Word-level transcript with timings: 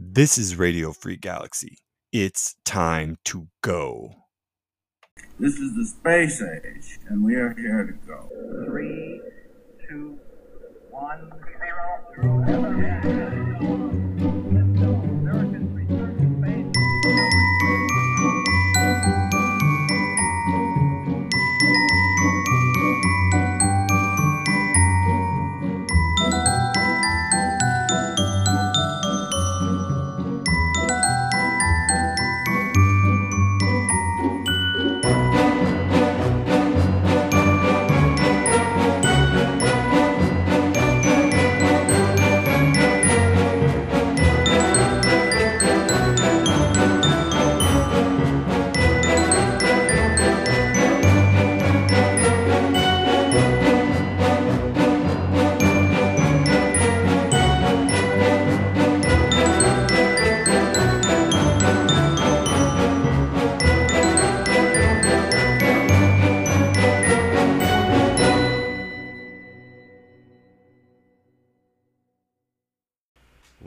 This 0.00 0.38
is 0.38 0.54
Radio 0.54 0.92
Free 0.92 1.16
Galaxy. 1.16 1.78
It's 2.12 2.54
time 2.64 3.16
to 3.24 3.48
go. 3.62 4.14
This 5.40 5.54
is 5.54 5.74
the 5.74 5.84
space 5.84 6.40
age, 6.40 7.00
and 7.08 7.24
we 7.24 7.34
are 7.34 7.52
here 7.52 7.84
to 7.84 7.94
go. 8.06 8.28
Three, 8.64 9.20
two, 9.88 10.20
one, 10.92 11.32
zero, 12.22 13.37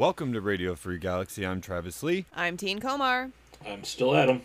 Welcome 0.02 0.34
to 0.34 0.42
Radio 0.42 0.74
Free 0.74 0.98
Galaxy. 0.98 1.46
I'm 1.46 1.62
Travis 1.62 2.02
Lee, 2.02 2.26
I'm 2.36 2.58
Teen 2.58 2.80
Komar. 2.80 3.30
I'm 3.64 3.84
still 3.84 4.16
Adam. 4.16 4.42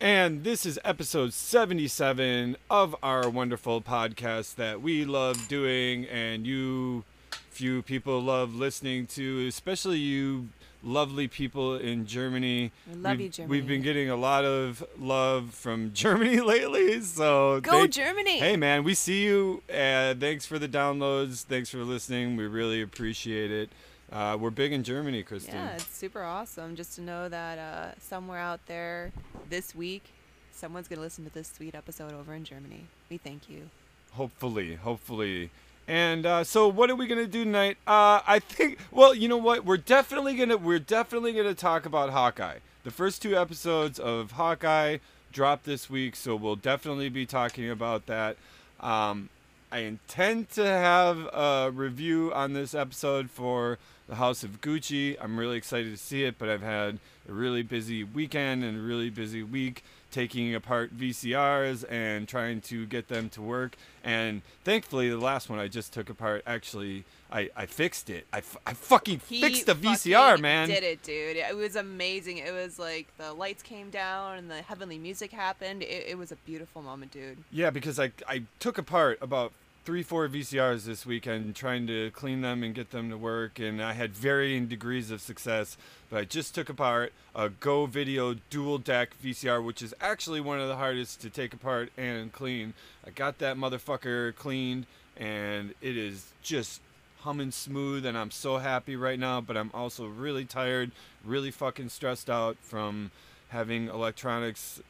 and 0.00 0.44
this 0.44 0.64
is 0.64 0.78
episode 0.82 1.34
77 1.34 2.56
of 2.70 2.96
our 3.02 3.28
wonderful 3.28 3.82
podcast 3.82 4.54
that 4.54 4.80
we 4.80 5.04
love 5.04 5.46
doing, 5.46 6.06
and 6.06 6.46
you 6.46 7.04
few 7.50 7.82
people 7.82 8.22
love 8.22 8.54
listening 8.54 9.06
to, 9.08 9.46
especially 9.46 9.98
you 9.98 10.48
lovely 10.82 11.28
people 11.28 11.76
in 11.76 12.06
Germany. 12.06 12.72
We 12.90 12.94
love 12.94 13.18
we've, 13.18 13.20
you, 13.20 13.28
Germany. 13.28 13.50
We've 13.50 13.68
been 13.68 13.82
getting 13.82 14.08
a 14.08 14.16
lot 14.16 14.46
of 14.46 14.82
love 14.98 15.52
from 15.52 15.92
Germany 15.92 16.40
lately, 16.40 17.02
so 17.02 17.60
Go 17.60 17.82
they- 17.82 17.88
Germany! 17.88 18.38
Hey 18.38 18.56
man, 18.56 18.84
we 18.84 18.94
see 18.94 19.22
you. 19.22 19.62
Uh, 19.68 20.14
thanks 20.14 20.46
for 20.46 20.58
the 20.58 20.66
downloads. 20.66 21.42
Thanks 21.42 21.68
for 21.68 21.84
listening. 21.84 22.36
We 22.38 22.46
really 22.46 22.80
appreciate 22.80 23.50
it. 23.50 23.68
Uh, 24.10 24.36
we're 24.40 24.50
big 24.50 24.72
in 24.72 24.82
Germany, 24.82 25.22
Kristen. 25.22 25.54
Yeah, 25.54 25.72
it's 25.72 25.94
super 25.94 26.22
awesome 26.22 26.76
just 26.76 26.94
to 26.94 27.02
know 27.02 27.28
that 27.28 27.58
uh, 27.58 27.98
somewhere 28.00 28.38
out 28.38 28.60
there 28.66 29.12
this 29.50 29.74
week, 29.74 30.04
someone's 30.50 30.88
gonna 30.88 31.02
listen 31.02 31.24
to 31.24 31.30
this 31.32 31.48
sweet 31.48 31.74
episode 31.74 32.12
over 32.12 32.32
in 32.34 32.44
Germany. 32.44 32.86
We 33.10 33.18
thank 33.18 33.50
you. 33.50 33.68
Hopefully, 34.12 34.76
hopefully. 34.76 35.50
And 35.86 36.24
uh, 36.24 36.44
so, 36.44 36.68
what 36.68 36.90
are 36.90 36.96
we 36.96 37.06
gonna 37.06 37.26
do 37.26 37.44
tonight? 37.44 37.76
Uh, 37.86 38.20
I 38.26 38.38
think. 38.38 38.78
Well, 38.90 39.14
you 39.14 39.28
know 39.28 39.36
what? 39.36 39.64
We're 39.64 39.76
definitely 39.76 40.36
gonna 40.36 40.56
we're 40.56 40.78
definitely 40.78 41.32
gonna 41.34 41.54
talk 41.54 41.84
about 41.84 42.10
Hawkeye. 42.10 42.58
The 42.84 42.90
first 42.90 43.20
two 43.20 43.36
episodes 43.36 43.98
of 43.98 44.32
Hawkeye 44.32 44.98
dropped 45.32 45.64
this 45.64 45.90
week, 45.90 46.16
so 46.16 46.34
we'll 46.34 46.56
definitely 46.56 47.10
be 47.10 47.26
talking 47.26 47.68
about 47.68 48.06
that. 48.06 48.38
Um, 48.80 49.28
I 49.70 49.80
intend 49.80 50.48
to 50.50 50.64
have 50.64 51.18
a 51.26 51.70
review 51.70 52.32
on 52.32 52.54
this 52.54 52.74
episode 52.74 53.30
for 53.30 53.78
the 54.08 54.16
House 54.16 54.42
of 54.42 54.60
Gucci. 54.60 55.16
I'm 55.20 55.38
really 55.38 55.56
excited 55.56 55.92
to 55.92 55.98
see 55.98 56.24
it, 56.24 56.38
but 56.38 56.48
I've 56.48 56.62
had 56.62 56.98
a 57.28 57.32
really 57.32 57.62
busy 57.62 58.02
weekend 58.02 58.64
and 58.64 58.78
a 58.78 58.80
really 58.82 59.10
busy 59.10 59.42
week 59.42 59.84
taking 60.10 60.54
apart 60.54 60.96
VCRs 60.96 61.84
and 61.90 62.26
trying 62.26 62.62
to 62.62 62.86
get 62.86 63.08
them 63.08 63.28
to 63.28 63.42
work. 63.42 63.76
And 64.02 64.40
thankfully, 64.64 65.10
the 65.10 65.18
last 65.18 65.50
one 65.50 65.58
I 65.58 65.68
just 65.68 65.92
took 65.92 66.08
apart 66.10 66.42
actually. 66.46 67.04
I, 67.30 67.50
I 67.54 67.66
fixed 67.66 68.08
it. 68.08 68.26
I, 68.32 68.38
f- 68.38 68.56
I 68.66 68.72
fucking 68.72 69.20
He 69.28 69.42
fixed 69.42 69.66
the 69.66 69.74
VCR, 69.74 70.40
man. 70.40 70.68
Did 70.68 70.82
it, 70.82 71.02
dude? 71.02 71.36
It 71.36 71.54
was 71.54 71.76
amazing. 71.76 72.38
It 72.38 72.54
was 72.54 72.78
like 72.78 73.06
the 73.18 73.34
lights 73.34 73.62
came 73.62 73.90
down 73.90 74.38
and 74.38 74.50
the 74.50 74.62
heavenly 74.62 74.96
music 74.96 75.30
happened. 75.30 75.82
It, 75.82 76.06
it 76.08 76.16
was 76.16 76.32
a 76.32 76.36
beautiful 76.36 76.80
moment, 76.80 77.12
dude. 77.12 77.36
Yeah, 77.52 77.68
because 77.68 78.00
I 78.00 78.12
I 78.26 78.44
took 78.60 78.78
apart 78.78 79.18
about 79.20 79.52
three 79.88 80.02
four 80.02 80.28
VCRs 80.28 80.84
this 80.84 81.06
weekend 81.06 81.56
trying 81.56 81.86
to 81.86 82.10
clean 82.10 82.42
them 82.42 82.62
and 82.62 82.74
get 82.74 82.90
them 82.90 83.08
to 83.08 83.16
work, 83.16 83.58
and 83.58 83.82
I 83.82 83.94
had 83.94 84.14
varying 84.14 84.66
degrees 84.66 85.10
of 85.10 85.22
success. 85.22 85.78
But 86.10 86.18
I 86.18 86.24
just 86.26 86.54
took 86.54 86.68
apart 86.68 87.14
a 87.34 87.48
Go 87.48 87.86
Video 87.86 88.34
dual 88.50 88.76
deck 88.76 89.14
VCR, 89.24 89.64
which 89.64 89.80
is 89.80 89.94
actually 89.98 90.42
one 90.42 90.60
of 90.60 90.68
the 90.68 90.76
hardest 90.76 91.22
to 91.22 91.30
take 91.30 91.54
apart 91.54 91.90
and 91.96 92.30
clean. 92.30 92.74
I 93.06 93.08
got 93.12 93.38
that 93.38 93.56
motherfucker 93.56 94.36
cleaned, 94.36 94.84
and 95.16 95.72
it 95.80 95.96
is 95.96 96.32
just 96.42 96.82
humming 97.20 97.50
smooth, 97.50 98.04
and 98.04 98.18
I'm 98.18 98.30
so 98.30 98.58
happy 98.58 98.94
right 98.94 99.18
now. 99.18 99.40
But 99.40 99.56
I'm 99.56 99.70
also 99.72 100.06
really 100.06 100.44
tired, 100.44 100.90
really 101.24 101.50
fucking 101.50 101.88
stressed 101.88 102.28
out 102.28 102.58
from 102.60 103.10
having 103.48 103.88
electronics 103.88 104.82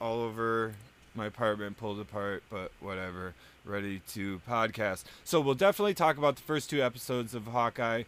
all 0.00 0.18
over 0.18 0.74
my 1.14 1.26
apartment 1.26 1.76
pulled 1.76 2.00
apart, 2.00 2.42
but 2.50 2.72
whatever. 2.80 3.34
Ready 3.64 4.00
to 4.12 4.40
podcast. 4.48 5.04
So 5.22 5.40
we'll 5.40 5.54
definitely 5.54 5.94
talk 5.94 6.16
about 6.16 6.36
the 6.36 6.42
first 6.42 6.70
two 6.70 6.82
episodes 6.82 7.34
of 7.34 7.46
Hawkeye. 7.46 8.04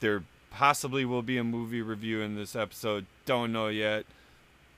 There 0.00 0.22
possibly 0.50 1.04
will 1.04 1.22
be 1.22 1.36
a 1.36 1.44
movie 1.44 1.82
review 1.82 2.20
in 2.20 2.36
this 2.36 2.54
episode. 2.54 3.06
Don't 3.26 3.52
know 3.52 3.68
yet. 3.68 4.06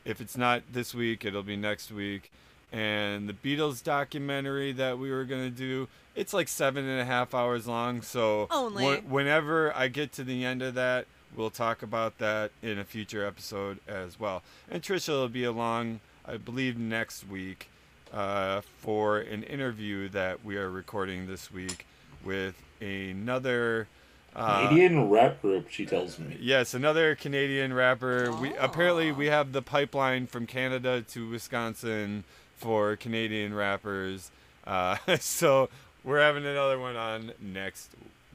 If 0.05 0.21
it's 0.21 0.37
not 0.37 0.63
this 0.73 0.95
week, 0.95 1.25
it'll 1.25 1.43
be 1.43 1.57
next 1.57 1.93
week. 1.93 2.31
And 2.73 3.29
the 3.29 3.35
Beatles 3.35 3.83
documentary 3.83 4.73
that 4.73 4.99
we 4.99 5.11
were 5.11 5.25
gonna 5.25 5.51
do, 5.51 5.89
it's 6.15 6.33
like 6.33 6.49
seven 6.49 6.89
and 6.89 7.01
a 7.01 7.05
half 7.05 7.35
hours 7.35 7.67
long. 7.67 8.01
So 8.01 8.47
Only. 8.51 9.01
wh- 9.01 9.11
whenever 9.11 9.77
I 9.77 9.89
get 9.89 10.13
to 10.13 10.25
the 10.25 10.45
end 10.45 10.63
of 10.63 10.75
that, 10.75 11.07
we'll 11.37 11.51
talk 11.51 11.83
about 11.83 12.19
that 12.19 12.53
in 12.63 12.79
a 12.79 12.85
future 12.85 13.27
episode 13.27 13.81
as 13.87 14.19
well. 14.19 14.43
And 14.71 14.83
Trisha 14.83 15.11
will 15.11 15.29
be 15.29 15.45
along, 15.45 16.01
I 16.25 16.39
believe, 16.39 16.79
next 16.79 17.29
week 17.29 17.69
uh, 18.13 18.61
for 18.79 19.19
an 19.19 19.43
interview 19.45 20.09
that 20.11 20.45
we 20.45 20.57
are 20.57 20.71
recording 20.71 21.27
this 21.27 21.51
week 21.51 21.87
with 22.25 22.55
another. 22.81 23.89
Uh, 24.35 24.69
Canadian 24.69 25.11
rap 25.11 25.41
group, 25.43 25.69
she 25.71 25.85
tells 25.87 26.19
me. 26.19 26.37
Yes, 26.41 26.75
another 26.75 27.15
Canadian 27.17 27.73
rapper. 27.75 28.31
We 28.33 28.55
apparently 28.57 29.11
Oh. 29.11 29.15
we 29.15 29.27
have 29.27 29.53
the 29.53 29.63
pipeline 29.63 30.27
from 30.27 30.47
Canada 30.47 31.03
to 31.11 31.29
Wisconsin 31.29 32.25
for 32.57 32.97
Canadian 32.97 33.55
rappers. 33.55 34.31
Uh, 34.67 34.97
so 35.21 35.69
we're 36.05 36.21
having 36.21 36.47
another 36.47 36.79
one 36.79 36.97
on 36.97 37.33
next 37.41 37.91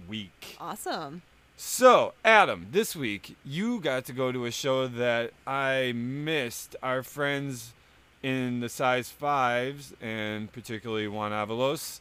week. 0.07 0.57
Awesome. 0.59 1.21
So, 1.57 2.13
Adam, 2.25 2.67
this 2.71 2.95
week 2.97 3.37
you 3.45 3.79
got 3.79 4.03
to 4.05 4.13
go 4.13 4.33
to 4.33 4.45
a 4.45 4.51
show 4.51 4.87
that 4.87 5.31
I 5.47 5.93
missed. 5.95 6.75
Our 6.83 7.01
friends 7.03 7.71
in 8.25 8.59
the 8.59 8.69
size 8.69 9.09
fives, 9.09 9.93
and 10.01 10.51
particularly 10.51 11.07
Juan 11.07 11.31
Avalos, 11.31 11.99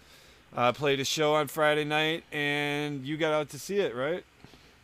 uh, 0.56 0.72
played 0.72 0.98
a 0.98 1.04
show 1.04 1.34
on 1.34 1.48
Friday 1.48 1.84
night, 1.84 2.24
and 2.32 3.04
you 3.04 3.18
got 3.18 3.34
out 3.34 3.50
to 3.50 3.58
see 3.58 3.76
it, 3.76 3.94
right? 3.94 4.24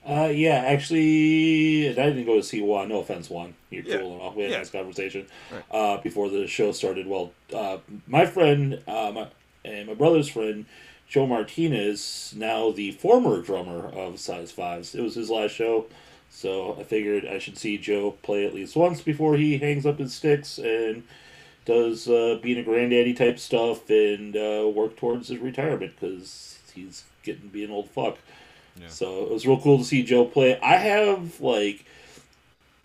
Uh, 0.07 0.31
yeah, 0.35 0.57
actually, 0.67 1.89
I 1.89 1.93
didn't 1.95 2.27
go 2.27 2.37
to 2.37 2.43
see 2.43 2.61
Juan. 2.61 2.91
No 2.91 2.99
offense, 3.01 3.31
Juan. 3.31 3.55
You're 3.71 3.85
Yeah. 3.85 3.99
cool 3.99 4.21
enough. 4.21 4.35
We 4.37 4.43
had 4.43 4.53
a 4.53 4.59
nice 4.59 4.69
conversation 4.71 5.27
Right. 5.51 5.63
uh, 5.71 5.97
before 6.03 6.29
the 6.29 6.47
show 6.47 6.73
started. 6.73 7.07
Well, 7.07 7.33
uh, 7.55 7.79
my 8.07 8.27
friend 8.27 8.83
uh, 8.87 9.11
my, 9.15 9.27
and 9.65 9.89
my 9.89 9.95
brother's 9.95 10.29
friend, 10.29 10.67
Joe 11.09 11.27
Martinez, 11.27 12.35
now 12.37 12.71
the 12.71 12.91
former 12.93 13.41
drummer 13.41 13.89
of 13.89 14.21
Size 14.21 14.53
Fives. 14.53 14.95
It 14.95 15.01
was 15.03 15.15
his 15.15 15.31
last 15.31 15.53
show, 15.53 15.87
so 16.31 16.77
I 16.79 16.83
figured 16.83 17.25
I 17.27 17.39
should 17.39 17.57
see 17.57 17.79
Joe 17.79 18.11
play 18.23 18.47
at 18.47 18.55
least 18.55 18.77
once 18.77 19.01
before 19.01 19.37
he 19.37 19.57
hangs 19.57 19.87
up 19.87 19.99
his 19.99 20.13
sticks 20.15 20.59
and 20.59 21.03
does 21.65 22.09
uh, 22.09 22.39
being 22.43 22.59
a 22.59 22.63
granddaddy 22.63 23.15
type 23.15 23.39
stuff 23.39 23.89
and 23.91 24.37
uh, 24.37 24.69
work 24.69 24.97
towards 24.97 25.29
his 25.29 25.39
retirement 25.39 25.93
because 25.99 26.59
he's 26.75 27.05
getting 27.23 27.43
to 27.43 27.49
be 27.49 27.65
an 27.65 27.71
old 27.71 27.91
fuck. 27.91 28.19
Yeah. 28.81 28.89
So 28.89 29.25
it 29.25 29.31
was 29.31 29.47
real 29.47 29.61
cool 29.61 29.79
to 29.79 29.85
see 29.85 30.03
Joe 30.03 30.25
play. 30.25 30.59
I 30.61 30.77
have 30.77 31.41
like 31.41 31.85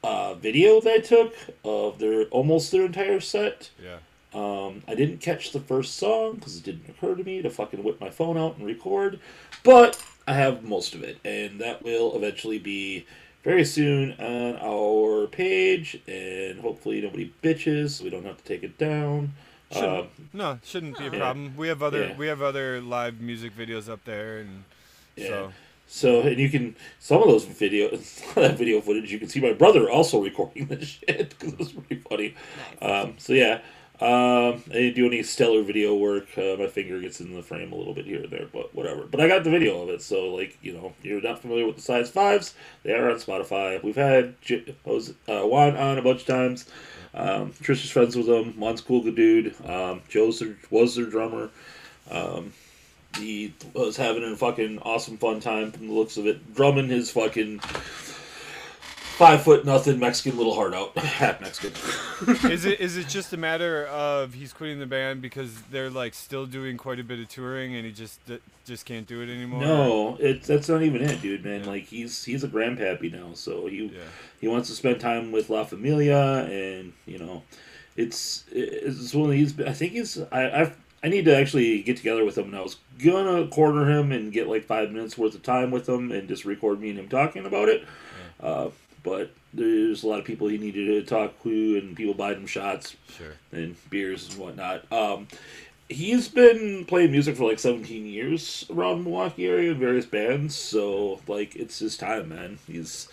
a 0.04 0.36
video 0.36 0.82
that 0.82 0.94
I 0.94 1.00
took 1.00 1.36
of 1.64 2.00
their 2.00 2.26
almost 2.26 2.72
their 2.72 2.86
entire 2.86 3.20
set. 3.20 3.70
Yeah. 3.82 3.98
Um, 4.34 4.84
I 4.88 4.96
didn't 4.96 5.20
catch 5.20 5.52
the 5.52 5.62
first 5.62 5.96
song 5.96 6.36
because 6.36 6.58
it 6.58 6.64
didn't 6.64 6.90
occur 6.90 7.16
to 7.16 7.24
me 7.24 7.42
to 7.42 7.50
fucking 7.50 7.82
whip 7.82 8.02
my 8.02 8.10
phone 8.10 8.38
out 8.38 8.58
and 8.58 8.66
record, 8.66 9.20
but 9.64 10.02
I 10.28 10.34
have 10.34 10.64
most 10.64 10.94
of 10.94 11.04
it, 11.04 11.20
and 11.24 11.62
that 11.62 11.84
will 11.84 12.16
eventually 12.18 12.60
be 12.60 13.06
very 13.46 13.64
soon 13.64 14.14
on 14.14 14.58
our 14.58 15.28
page, 15.28 16.02
and 16.08 16.60
hopefully 16.60 17.00
nobody 17.00 17.32
bitches. 17.42 17.92
So 17.92 18.04
we 18.04 18.10
don't 18.10 18.26
have 18.26 18.38
to 18.38 18.44
take 18.44 18.64
it 18.64 18.78
down. 18.78 19.34
Shouldn't, 19.72 20.00
Um, 20.00 20.08
no, 20.34 20.60
shouldn't 20.64 20.98
be 20.98 21.08
a 21.08 21.12
Yeah. 21.12 21.18
problem. 21.20 21.56
We 21.56 21.68
have 21.70 21.82
other 21.82 22.08
Yeah. 22.08 22.18
we 22.18 22.28
have 22.28 22.42
other 22.42 22.82
live 22.82 23.22
music 23.22 23.56
videos 23.58 23.88
up 23.88 24.04
there, 24.06 24.40
and 24.40 24.64
Yeah. 25.16 25.28
so 25.28 25.54
So 25.88 26.22
and 26.22 26.40
you 26.40 26.50
can 26.50 26.76
some 27.00 27.22
of 27.22 27.28
those 27.28 27.46
video 27.46 27.90
that 28.36 28.58
video 28.58 28.82
footage 28.82 29.12
you 29.12 29.20
can 29.20 29.30
see 29.30 29.40
my 29.40 29.54
brother 29.54 29.88
also 29.90 30.20
recording 30.30 30.66
this 30.66 30.98
shit 31.00 31.30
because 31.30 31.54
it 31.54 31.60
was 31.60 31.72
pretty 31.72 32.02
funny. 32.10 32.34
Nice. 32.82 33.06
Um, 33.06 33.14
so 33.20 33.34
yeah, 33.34 33.62
um, 34.02 34.62
I 34.70 34.74
didn't 34.74 34.96
do 34.96 35.08
any 35.08 35.24
stellar 35.24 35.64
video 35.64 35.96
work. 35.96 36.28
Uh, 36.38 36.58
my 36.58 36.68
finger 36.68 37.00
gets 37.00 37.22
in 37.22 37.34
the 37.34 37.42
frame 37.42 37.72
a 37.72 37.76
little 37.76 37.94
bit 37.94 38.06
here 38.06 38.24
and 38.24 38.30
there, 38.30 38.48
but 38.52 38.76
whatever. 38.76 39.06
But 39.06 39.22
I 39.22 39.28
got 39.30 39.46
the 39.46 39.50
video 39.50 39.82
of 39.82 39.90
it. 39.90 40.02
So 40.02 40.34
like 40.34 40.58
you 40.62 40.74
know, 40.74 40.94
you're 41.02 41.22
not 41.22 41.40
familiar 41.42 41.66
with 41.66 41.78
the 41.78 41.82
size 41.82 42.10
fives, 42.10 42.56
they 42.84 42.94
are 42.94 43.10
on 43.10 43.18
Spotify. 43.18 43.82
We've 43.82 43.96
had 43.96 44.40
J- 44.42 44.76
Jose- 44.84 45.14
uh, 45.30 45.42
Juan 45.42 45.78
on 45.78 45.98
a 45.98 46.02
bunch 46.02 46.22
of 46.22 46.28
times. 46.28 46.66
Um, 47.14 47.54
Trish 47.54 47.86
is 47.86 47.90
friends 47.90 48.18
with 48.18 48.28
him. 48.28 48.54
Juan's 48.60 48.82
cool 48.82 49.02
good 49.02 49.16
dude. 49.16 49.56
Um, 49.66 50.02
was 50.70 50.96
their 50.96 51.06
drummer. 51.06 51.50
Um, 52.12 52.52
he 53.18 53.54
was 53.74 53.96
having 53.96 54.24
a 54.24 54.36
fucking 54.36 54.80
awesome 54.80 55.18
fun 55.18 55.40
time 55.40 55.72
from 55.72 55.88
the 55.88 55.94
looks 55.94 56.18
of 56.18 56.28
it, 56.28 56.54
drumming 56.54 56.90
his 56.90 57.10
fucking 57.12 57.62
five 59.18 59.42
foot 59.44 59.66
nothing 59.66 60.00
Mexican 60.00 60.38
little 60.38 60.54
heart 60.54 60.74
out, 60.74 60.98
half 60.98 61.42
Mexican. 61.42 61.72
is 62.52 62.66
it 62.66 62.80
is 62.80 62.98
it 62.98 63.08
just 63.08 63.34
a 63.34 63.38
matter 63.38 63.86
of 63.88 64.34
he's 64.34 64.54
quitting 64.54 64.80
the 64.80 64.86
band 64.86 65.22
because 65.22 65.62
they're 65.72 65.90
like 65.90 66.14
still 66.14 66.46
doing 66.46 66.78
quite 66.78 67.00
a 67.00 67.04
bit 67.04 67.20
of 67.20 67.28
touring 67.28 67.76
and 67.76 67.86
he 67.86 67.92
just 67.92 68.20
just 68.66 68.86
can't 68.86 69.08
do 69.08 69.22
it 69.22 69.30
anymore? 69.30 69.62
No, 69.62 70.18
it 70.20 70.44
that's 70.44 70.70
not 70.70 70.82
even 70.84 71.02
it, 71.02 71.22
dude. 71.22 71.44
Man, 71.46 71.66
like 71.66 71.84
he's 71.84 72.24
he's 72.24 72.44
a 72.44 72.48
grandpappy 72.48 73.12
now, 73.14 73.34
so 73.34 73.68
he 73.68 73.86
Yeah. 73.86 74.02
he 74.42 74.48
wants 74.48 74.70
to 74.70 74.76
spend 74.76 75.00
time 75.00 75.32
with 75.32 75.50
La 75.50 75.64
Familia, 75.64 76.46
and 76.50 76.94
you 77.06 77.18
know, 77.18 77.44
it's 77.96 78.44
it's 78.52 79.14
one 79.14 79.26
of 79.26 79.32
these. 79.32 79.60
I 79.62 79.74
think 79.74 79.94
he's 79.94 80.20
I 80.32 80.62
I've, 80.62 80.78
I 81.04 81.08
need 81.08 81.26
to 81.26 81.36
actually 81.38 81.82
get 81.84 81.98
together 81.98 82.26
with 82.26 82.38
him, 82.38 82.46
and 82.46 82.56
I 82.58 82.62
was 82.62 82.78
gonna 83.04 83.48
corner 83.48 83.90
him 83.90 84.12
and 84.12 84.32
get 84.34 84.48
like 84.48 84.66
five 84.66 84.92
minutes 84.92 85.18
worth 85.18 85.36
of 85.36 85.44
time 85.44 85.72
with 85.72 85.88
him 85.88 86.12
and 86.12 86.28
just 86.28 86.46
record 86.46 86.82
me 86.82 86.90
and 86.90 87.00
him 87.00 87.08
talking 87.10 87.46
about 87.46 87.70
it. 87.70 87.86
Uh, 88.40 88.70
but 89.06 89.32
there's 89.54 90.04
a 90.04 90.08
lot 90.08 90.20
of 90.20 90.26
people 90.26 90.48
he 90.50 90.58
needed 90.58 90.88
to 90.88 91.04
talk 91.04 91.42
to, 91.44 91.78
and 91.78 91.96
people 91.96 92.14
buying 92.14 92.40
him 92.40 92.48
shots 92.48 92.98
Sure. 93.18 93.34
and 93.54 93.78
beers 93.90 94.30
and 94.30 94.38
whatnot. 94.40 94.92
Um, 94.92 95.28
he's 95.88 96.28
been 96.28 96.84
playing 96.86 97.12
music 97.12 97.38
for 97.38 97.48
like 97.48 97.60
17 97.60 98.06
years 98.06 98.66
around 98.70 99.04
Milwaukee 99.04 99.46
area 99.48 99.72
in 99.72 99.80
various 99.80 100.06
bands, 100.06 100.56
so 100.56 101.22
like 101.28 101.56
it's 101.56 101.80
his 101.80 101.96
time, 101.96 102.28
man. 102.30 102.58
He's 102.68 103.08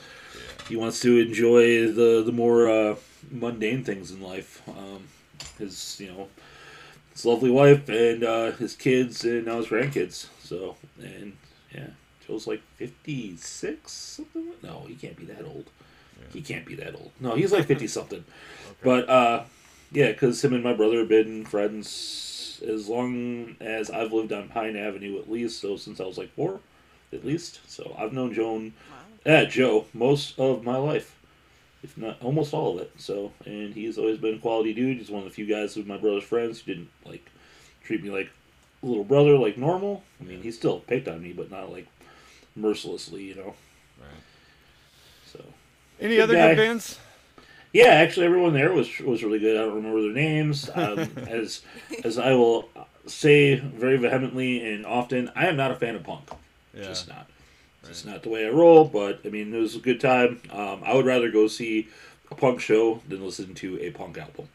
he 0.69 0.75
wants 0.77 1.01
to 1.01 1.19
enjoy 1.19 1.93
the 1.93 2.23
the 2.25 2.33
more 2.33 2.69
uh, 2.69 2.97
mundane 3.31 3.85
things 3.85 4.11
in 4.11 4.21
life. 4.23 4.63
Um, 4.69 5.05
his 5.59 6.01
you 6.01 6.09
know 6.09 6.29
his 7.13 7.25
lovely 7.27 7.51
wife 7.51 7.89
and 7.89 8.25
uh, 8.25 8.53
his 8.53 8.75
kids 8.75 9.25
and 9.25 9.45
now 9.47 9.59
his 9.59 9.67
grandkids. 9.67 10.27
So 10.43 10.77
and 10.99 11.37
yeah, 11.75 11.89
Joe's 12.27 12.47
like 12.47 12.63
56 12.77 13.93
something. 13.93 14.53
No, 14.63 14.85
he 14.89 14.95
can't 14.95 15.17
be 15.17 15.27
that 15.27 15.45
old. 15.45 15.67
He 16.33 16.43
can't 16.43 16.67
be 16.67 16.75
that 16.77 16.95
old. 16.95 17.11
No, 17.21 17.35
he's 17.35 17.53
like 17.53 17.67
50 17.67 17.87
something. 17.87 18.25
But 18.83 19.09
uh, 19.09 19.45
yeah, 19.93 20.11
because 20.11 20.43
him 20.43 20.55
and 20.55 20.65
my 20.65 20.73
brother 20.73 20.99
have 20.99 21.09
been 21.09 21.45
friends 21.45 22.61
as 22.67 22.89
long 22.89 23.55
as 23.61 23.91
I've 23.91 24.13
lived 24.13 24.33
on 24.33 24.49
Pine 24.49 24.77
Avenue, 24.77 25.21
at 25.21 25.31
least. 25.31 25.61
So 25.61 25.77
since 25.77 26.01
I 26.01 26.05
was 26.05 26.19
like 26.19 26.35
four, 26.35 26.59
at 27.13 27.25
least. 27.25 27.61
So 27.69 27.95
I've 27.99 28.13
known 28.13 28.35
Joan, 28.35 28.73
uh, 29.25 29.45
Joe, 29.45 29.87
most 29.95 30.39
of 30.39 30.65
my 30.65 30.77
life, 30.77 31.17
if 31.85 31.97
not 31.97 32.21
almost 32.23 32.55
all 32.55 32.77
of 32.77 32.83
it. 32.83 32.93
So 32.97 33.33
and 33.45 33.75
he's 33.75 33.99
always 33.99 34.19
been 34.19 34.35
a 34.35 34.39
quality 34.39 34.73
dude. 34.73 34.99
He's 34.99 35.11
one 35.11 35.23
of 35.23 35.29
the 35.29 35.35
few 35.35 35.47
guys 35.47 35.77
of 35.77 35.87
my 35.87 35.97
brother's 35.97 36.25
friends 36.25 36.61
who 36.61 36.75
didn't 36.75 36.91
like 37.05 37.31
treat 37.85 38.03
me 38.03 38.11
like 38.11 38.31
a 38.83 38.87
little 38.87 39.05
brother, 39.05 39.37
like 39.37 39.57
normal. 39.57 40.03
I 40.21 40.25
mean, 40.25 40.43
he 40.43 40.51
still 40.51 40.81
picked 40.81 41.09
on 41.09 41.23
me, 41.23 41.33
but 41.33 41.51
not 41.51 41.71
like 41.71 41.87
mercilessly, 42.57 43.25
you 43.25 43.35
know. 43.35 43.55
Right. 44.01 44.23
Any 46.03 46.17
Good 46.17 46.23
other 46.25 46.35
guy. 46.35 46.49
good 46.55 46.57
bands? 46.57 46.99
Yeah, 47.73 47.87
actually, 47.87 48.27
everyone 48.27 48.53
there 48.53 48.73
was 48.73 48.99
was 49.01 49.23
really 49.25 49.39
good. 49.39 49.57
I 49.57 49.61
don't 49.65 49.77
remember 49.77 50.03
their 50.03 50.13
names. 50.13 50.69
Um, 50.75 50.99
as 51.29 51.63
as 52.05 52.19
I 52.19 52.33
will 52.33 52.69
say 53.07 53.55
very 53.57 53.97
vehemently 53.97 54.73
and 54.75 54.85
often, 54.85 55.31
I 55.35 55.47
am 55.47 55.57
not 55.57 55.71
a 55.71 55.77
fan 55.77 55.95
of 55.95 56.03
punk. 56.03 56.29
Yeah. 56.75 56.85
Just 56.85 57.09
not. 57.09 57.29
It's 57.89 58.05
not 58.05 58.23
the 58.23 58.29
way 58.29 58.47
I 58.47 58.51
roll. 58.51 58.85
But 58.85 59.21
I 59.25 59.29
mean, 59.29 59.55
it 59.55 59.59
was 59.59 59.75
a 59.77 59.79
good 59.81 60.01
time. 60.01 60.41
Um, 60.51 60.83
I 60.85 60.95
would 60.95 61.07
rather 61.07 61.31
go 61.31 61.49
see 61.49 61.89
a 62.31 62.35
punk 62.35 62.61
show 62.61 63.01
than 63.09 63.25
listen 63.25 63.55
to 63.55 63.81
a 63.81 63.91
punk 63.91 64.19
album. 64.19 64.49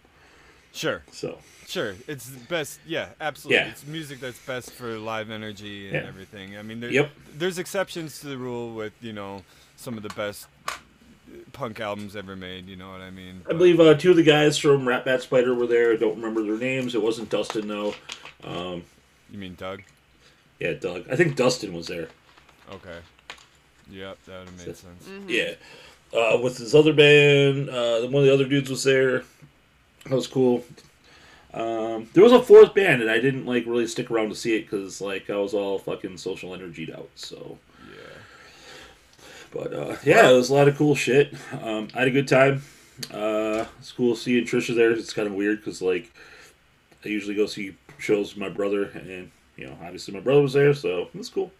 Sure. 0.73 1.01
So 1.11 1.39
Sure, 1.67 1.95
it's 2.07 2.29
best. 2.29 2.79
Yeah, 2.88 3.09
absolutely. 3.19 3.57
Yeah. 3.57 3.69
It's 3.71 3.85
music 3.85 4.19
that's 4.21 4.39
best 4.39 4.71
for 4.71 4.97
live 4.97 5.29
energy 5.31 5.88
and 5.88 5.95
Yeah. 5.95 6.07
everything. 6.07 6.55
I 6.57 6.61
mean, 6.61 6.79
there, 6.79 6.89
Yep. 6.91 7.11
there's 7.38 7.57
exceptions 7.57 8.19
to 8.21 8.27
the 8.27 8.38
rule 8.38 8.73
with 8.73 8.94
you 9.01 9.11
know 9.11 9.44
some 9.75 9.97
of 9.97 10.03
the 10.03 10.09
best 10.09 10.47
punk 11.53 11.79
albums 11.79 12.15
ever 12.15 12.35
made. 12.35 12.68
You 12.68 12.75
know 12.75 12.89
what 12.91 13.01
I 13.01 13.09
mean? 13.12 13.41
I 13.50 13.53
believe 13.53 13.79
uh, 13.79 13.94
two 13.95 14.12
of 14.12 14.15
the 14.18 14.24
guys 14.24 14.57
from 14.57 14.88
Rat 14.88 15.06
Bat 15.06 15.21
Spider 15.24 15.53
were 15.56 15.68
there. 15.68 15.94
I 15.94 15.95
don't 15.95 16.15
remember 16.15 16.44
their 16.44 16.57
names. 16.57 16.95
It 16.95 17.01
wasn't 17.01 17.29
Dustin 17.29 17.68
though. 17.68 17.94
Um, 18.44 18.83
You 19.31 19.39
mean 19.39 19.56
Doug? 19.56 19.81
yeah, 20.59 20.74
Doug. 20.74 21.06
I 21.12 21.15
think 21.15 21.35
Dustin 21.35 21.74
was 21.74 21.88
there. 21.88 22.09
Okay. 22.71 22.97
Yep, 23.89 24.18
that 24.25 24.39
would 24.39 24.50
have 24.50 24.68
made 24.68 24.75
sense. 24.75 25.09
Yeah. 25.27 25.53
Uh, 26.13 26.39
with 26.41 26.57
his 26.57 26.74
other 26.75 26.94
band, 26.94 27.69
uh, 27.69 28.01
one 28.07 28.21
of 28.21 28.27
the 28.27 28.33
other 28.33 28.45
dudes 28.47 28.69
was 28.69 28.83
there. 28.83 29.23
That 30.06 30.15
was 30.15 30.27
cool. 30.27 30.63
Um, 31.53 32.09
there 32.13 32.23
was 32.23 32.33
a 32.33 32.41
fourth 32.44 32.73
band, 32.73 33.01
and 33.01 33.09
I 33.09 33.19
didn't 33.19 33.45
like 33.45 33.65
really 33.65 33.88
stick 33.88 34.12
around 34.12 34.30
to 34.30 34.35
see 34.35 34.56
it 34.56 34.62
because 34.69 35.01
like 35.01 35.30
I 35.30 35.38
was 35.38 35.53
all 35.53 35.80
fucking 35.80 36.18
social 36.18 36.53
energied 36.53 36.91
out. 36.91 37.09
So, 37.15 37.57
Yeah. 37.66 37.66
But 39.57 39.74
uh, 39.74 39.95
yeah, 40.04 40.30
it 40.30 40.36
was 40.36 40.50
a 40.50 40.54
lot 40.54 40.68
of 40.68 40.77
cool 40.77 40.94
shit. 40.94 41.33
Um, 41.63 41.88
I 41.95 42.00
had 42.00 42.07
a 42.07 42.12
good 42.12 42.27
time. 42.27 42.62
Uh, 43.12 43.65
it's 43.80 43.92
cool 43.92 44.15
seeing 44.15 44.45
Trisha 44.45 44.75
there. 44.75 44.92
It's 44.92 45.13
kind 45.13 45.27
of 45.27 45.33
weird 45.33 45.59
because 45.59 45.81
like 45.81 46.13
I 47.04 47.09
usually 47.09 47.36
go 47.36 47.48
see 47.48 47.75
shows 47.98 48.36
with 48.36 48.42
my 48.42 48.50
brother, 48.50 48.83
and 48.83 49.31
you 49.56 49.65
know, 49.65 49.77
obviously 49.83 50.13
my 50.13 50.19
brother 50.19 50.42
was 50.42 50.54
there, 50.54 50.74
so 50.74 51.04
it's 51.04 51.15
was 51.15 51.30
cool. 51.30 51.51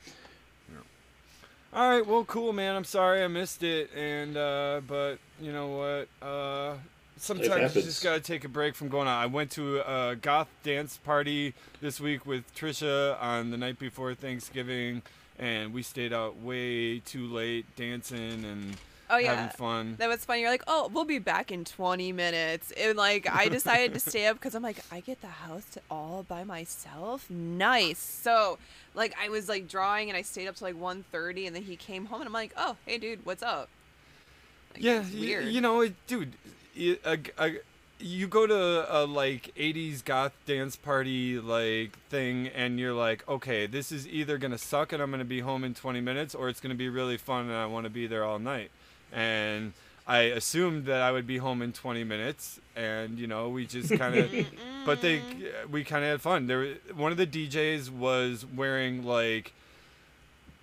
All 1.74 1.90
right, 1.90 2.06
well, 2.06 2.24
cool, 2.24 2.54
man. 2.54 2.76
I'm 2.76 2.86
sorry 2.86 3.24
I 3.24 3.28
missed 3.28 3.62
it, 3.62 3.90
and 3.96 4.38
uh, 4.38 4.82
but 4.88 5.18
you 5.42 5.52
know 5.52 5.68
what? 5.68 6.28
Uh, 6.28 6.76
sometimes 7.18 7.76
you 7.76 7.82
just 7.82 8.04
gotta 8.04 8.22
take 8.22 8.46
a 8.46 8.50
break 8.50 8.76
from 8.76 8.90
going 8.90 9.08
out. 9.08 9.22
I 9.22 9.26
went 9.26 9.52
to 9.52 9.80
a 9.80 10.16
goth 10.16 10.50
dance 10.64 10.98
party 10.98 11.54
this 11.82 12.00
week 12.00 12.26
with 12.26 12.54
Trisha 12.56 13.22
on 13.22 13.50
the 13.50 13.58
night 13.58 13.80
before 13.80 14.14
Thanksgiving, 14.14 15.02
and 15.40 15.74
we 15.74 15.84
stayed 15.84 16.14
out 16.14 16.38
way 16.38 17.00
too 17.00 17.28
late 17.28 17.66
dancing 17.76 18.44
and 18.46 18.78
Oh 19.10 19.18
yeah. 19.18 19.36
having 19.36 19.56
fun. 19.58 19.96
That 20.00 20.10
was 20.10 20.26
funny. 20.26 20.42
You're 20.42 20.50
like, 20.50 20.64
oh, 20.68 20.90
we'll 20.94 21.06
be 21.06 21.20
back 21.20 21.50
in 21.50 21.64
20 21.64 22.12
minutes. 22.12 22.74
And 22.78 22.98
like, 22.98 23.26
I 23.34 23.48
decided 23.58 23.94
to 23.94 24.00
stay 24.02 24.26
up 24.28 24.36
because 24.38 24.54
I'm 24.54 24.64
like, 24.64 24.80
I 24.92 25.00
get 25.00 25.22
the 25.22 25.28
house 25.28 25.78
all 25.90 26.26
by 26.28 26.44
myself. 26.44 27.30
Nice. 27.30 28.00
So, 28.00 28.58
like, 28.96 29.16
I 29.22 29.30
was 29.30 29.48
like 29.48 29.70
drawing 29.70 30.10
and 30.10 30.18
I 30.18 30.24
stayed 30.24 30.48
up 30.48 30.56
to 30.58 30.64
like 30.66 30.76
1:30, 30.76 31.48
and 31.48 31.56
then 31.56 31.64
he 31.64 31.78
came 31.78 32.06
home 32.08 32.20
and 32.20 32.28
I'm 32.28 32.34
like, 32.34 32.52
oh, 32.58 32.76
hey, 32.86 32.98
dude, 32.98 33.26
what's 33.26 33.44
up? 33.44 33.70
Like, 34.74 34.84
yeah, 34.84 35.00
y- 35.00 35.40
you 35.50 35.62
know, 35.62 35.80
it, 35.82 35.94
dude, 36.08 36.34
y- 36.78 36.98
a, 37.06 37.18
a, 37.38 37.52
you 38.00 38.28
go 38.28 38.46
to 38.46 38.96
a 38.96 39.06
like 39.06 39.52
80s 39.56 40.04
goth 40.04 40.34
dance 40.46 40.76
party 40.76 41.40
like 41.40 41.98
thing 42.10 42.48
and 42.48 42.80
you're 42.80 42.94
like, 42.94 43.28
okay, 43.28 43.66
this 43.66 43.92
is 43.92 44.08
either 44.08 44.38
going 44.38 44.52
to 44.52 44.58
suck 44.58 44.94
and 44.94 45.02
I'm 45.02 45.10
going 45.10 45.20
to 45.20 45.26
be 45.26 45.40
home 45.40 45.64
in 45.64 45.74
20 45.74 46.02
minutes 46.02 46.36
or 46.36 46.50
it's 46.50 46.60
going 46.60 46.72
to 46.72 46.78
be 46.78 46.90
really 46.90 47.18
fun 47.18 47.46
and 47.46 47.56
I 47.56 47.66
want 47.66 47.86
to 47.86 47.90
be 47.90 48.08
there 48.08 48.24
all 48.24 48.40
night. 48.40 48.70
And 49.12 49.74
I 50.06 50.20
assumed 50.20 50.86
that 50.86 51.02
I 51.02 51.12
would 51.12 51.26
be 51.26 51.38
home 51.38 51.62
in 51.62 51.74
20 51.74 52.04
minutes 52.04 52.60
and 52.76 53.18
you 53.18 53.28
know, 53.28 53.50
we 53.50 53.66
just 53.66 53.90
kind 53.98 54.16
of 54.16 54.32
but 54.86 55.02
they 55.02 55.20
uh, 55.20 55.68
we 55.70 55.84
kind 55.84 56.04
of 56.04 56.12
had 56.12 56.22
fun. 56.22 56.48
There 56.48 56.76
one 56.96 57.12
of 57.12 57.18
the 57.18 57.28
DJs 57.28 57.90
was 57.90 58.46
wearing 58.46 59.04
like 59.04 59.54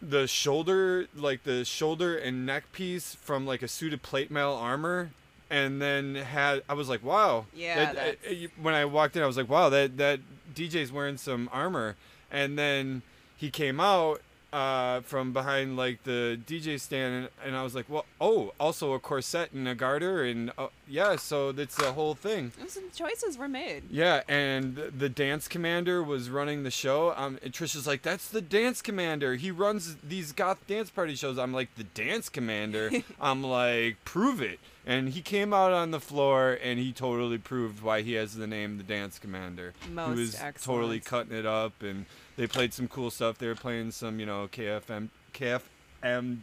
the 0.00 0.26
shoulder 0.26 1.09
like 1.17 1.43
the 1.45 1.64
shoulder 1.64 2.17
and 2.17 2.47
neck 2.47 2.71
piece 2.73 3.14
from 3.14 3.47
like 3.47 3.62
a 3.62 3.69
suit 3.69 3.93
of 3.93 4.03
plate 4.03 4.31
mail 4.31 4.53
armor 4.53 5.11
and 5.54 5.80
then 5.80 6.14
had 6.16 6.62
I 6.68 6.75
was 6.75 6.88
like 6.88 7.02
wow 7.04 7.46
Yeah, 7.54 7.92
that- 7.92 8.18
uh, 8.28 8.34
when 8.61 8.75
I 8.75 8.84
walked 8.84 9.16
in 9.16 9.23
I 9.23 9.26
was 9.26 9.37
like 9.37 9.49
wow 9.49 9.68
that 9.68 9.96
that 9.99 10.20
DJ's 10.54 10.90
wearing 10.92 11.16
some 11.16 11.49
armor 11.52 11.96
and 12.30 12.58
then 12.58 13.02
he 13.37 13.50
came 13.50 13.78
out 13.80 14.20
uh, 14.52 15.00
from 15.00 15.32
behind 15.32 15.76
like 15.76 16.04
the 16.04 16.38
DJ 16.46 16.78
stand, 16.78 17.12
and, 17.14 17.28
and 17.44 17.56
I 17.56 17.64
was 17.64 17.75
like, 17.75 17.87
well, 17.88 18.04
oh, 18.20 18.52
also 18.61 18.92
a 18.92 19.00
corset 19.00 19.50
and 19.50 19.66
a 19.66 19.75
garter, 19.75 20.23
and 20.23 20.52
uh, 20.56 20.68
yeah, 20.88 21.16
so 21.16 21.50
that's 21.50 21.75
the 21.75 21.90
whole 21.92 22.14
thing. 22.14 22.52
Some 22.68 22.84
choices 22.94 23.37
were 23.37 23.49
made. 23.49 23.82
Yeah, 23.90 24.23
and 24.28 24.76
the 24.76 25.08
dance 25.08 25.49
commander 25.49 26.04
was 26.04 26.30
running 26.30 26.62
the 26.62 26.70
show. 26.70 27.12
Um, 27.16 27.40
and 27.42 27.52
Trisha's 27.52 27.84
like, 27.88 28.02
"That's 28.02 28.28
the 28.28 28.40
dance 28.40 28.80
commander. 28.80 29.34
He 29.34 29.50
runs 29.50 29.96
these 30.08 30.30
goth 30.30 30.64
dance 30.68 30.88
party 30.88 31.16
shows." 31.16 31.37
I'm 31.37 31.52
like, 31.52 31.75
"The 31.75 31.82
dance 31.82 32.28
commander." 32.28 32.92
I'm 33.20 33.42
like, 33.42 33.96
"Prove 34.04 34.40
it." 34.40 34.61
And 34.87 35.09
he 35.11 35.23
came 35.23 35.55
out 35.55 35.73
on 35.73 35.93
the 35.93 36.00
floor 36.00 36.59
and 36.62 36.79
he 36.79 36.93
totally 36.93 37.38
proved 37.38 37.83
why 37.83 38.03
he 38.03 38.12
has 38.14 38.37
the 38.37 38.47
name 38.47 38.76
the 38.76 38.83
dance 38.83 39.19
commander. 39.19 39.73
Most 39.91 40.14
he 40.14 40.21
was 40.21 40.37
totally 40.62 41.00
cutting 41.00 41.35
it 41.35 41.47
up, 41.47 41.83
and 41.83 42.05
they 42.37 42.47
played 42.47 42.75
some 42.75 42.88
cool 42.88 43.11
stuff. 43.11 43.38
They 43.38 43.47
were 43.47 43.55
playing 43.55 43.93
some, 43.93 44.21
you 44.21 44.26
know, 44.26 44.47
KFM, 44.53 45.09
KFMD. 45.33 45.62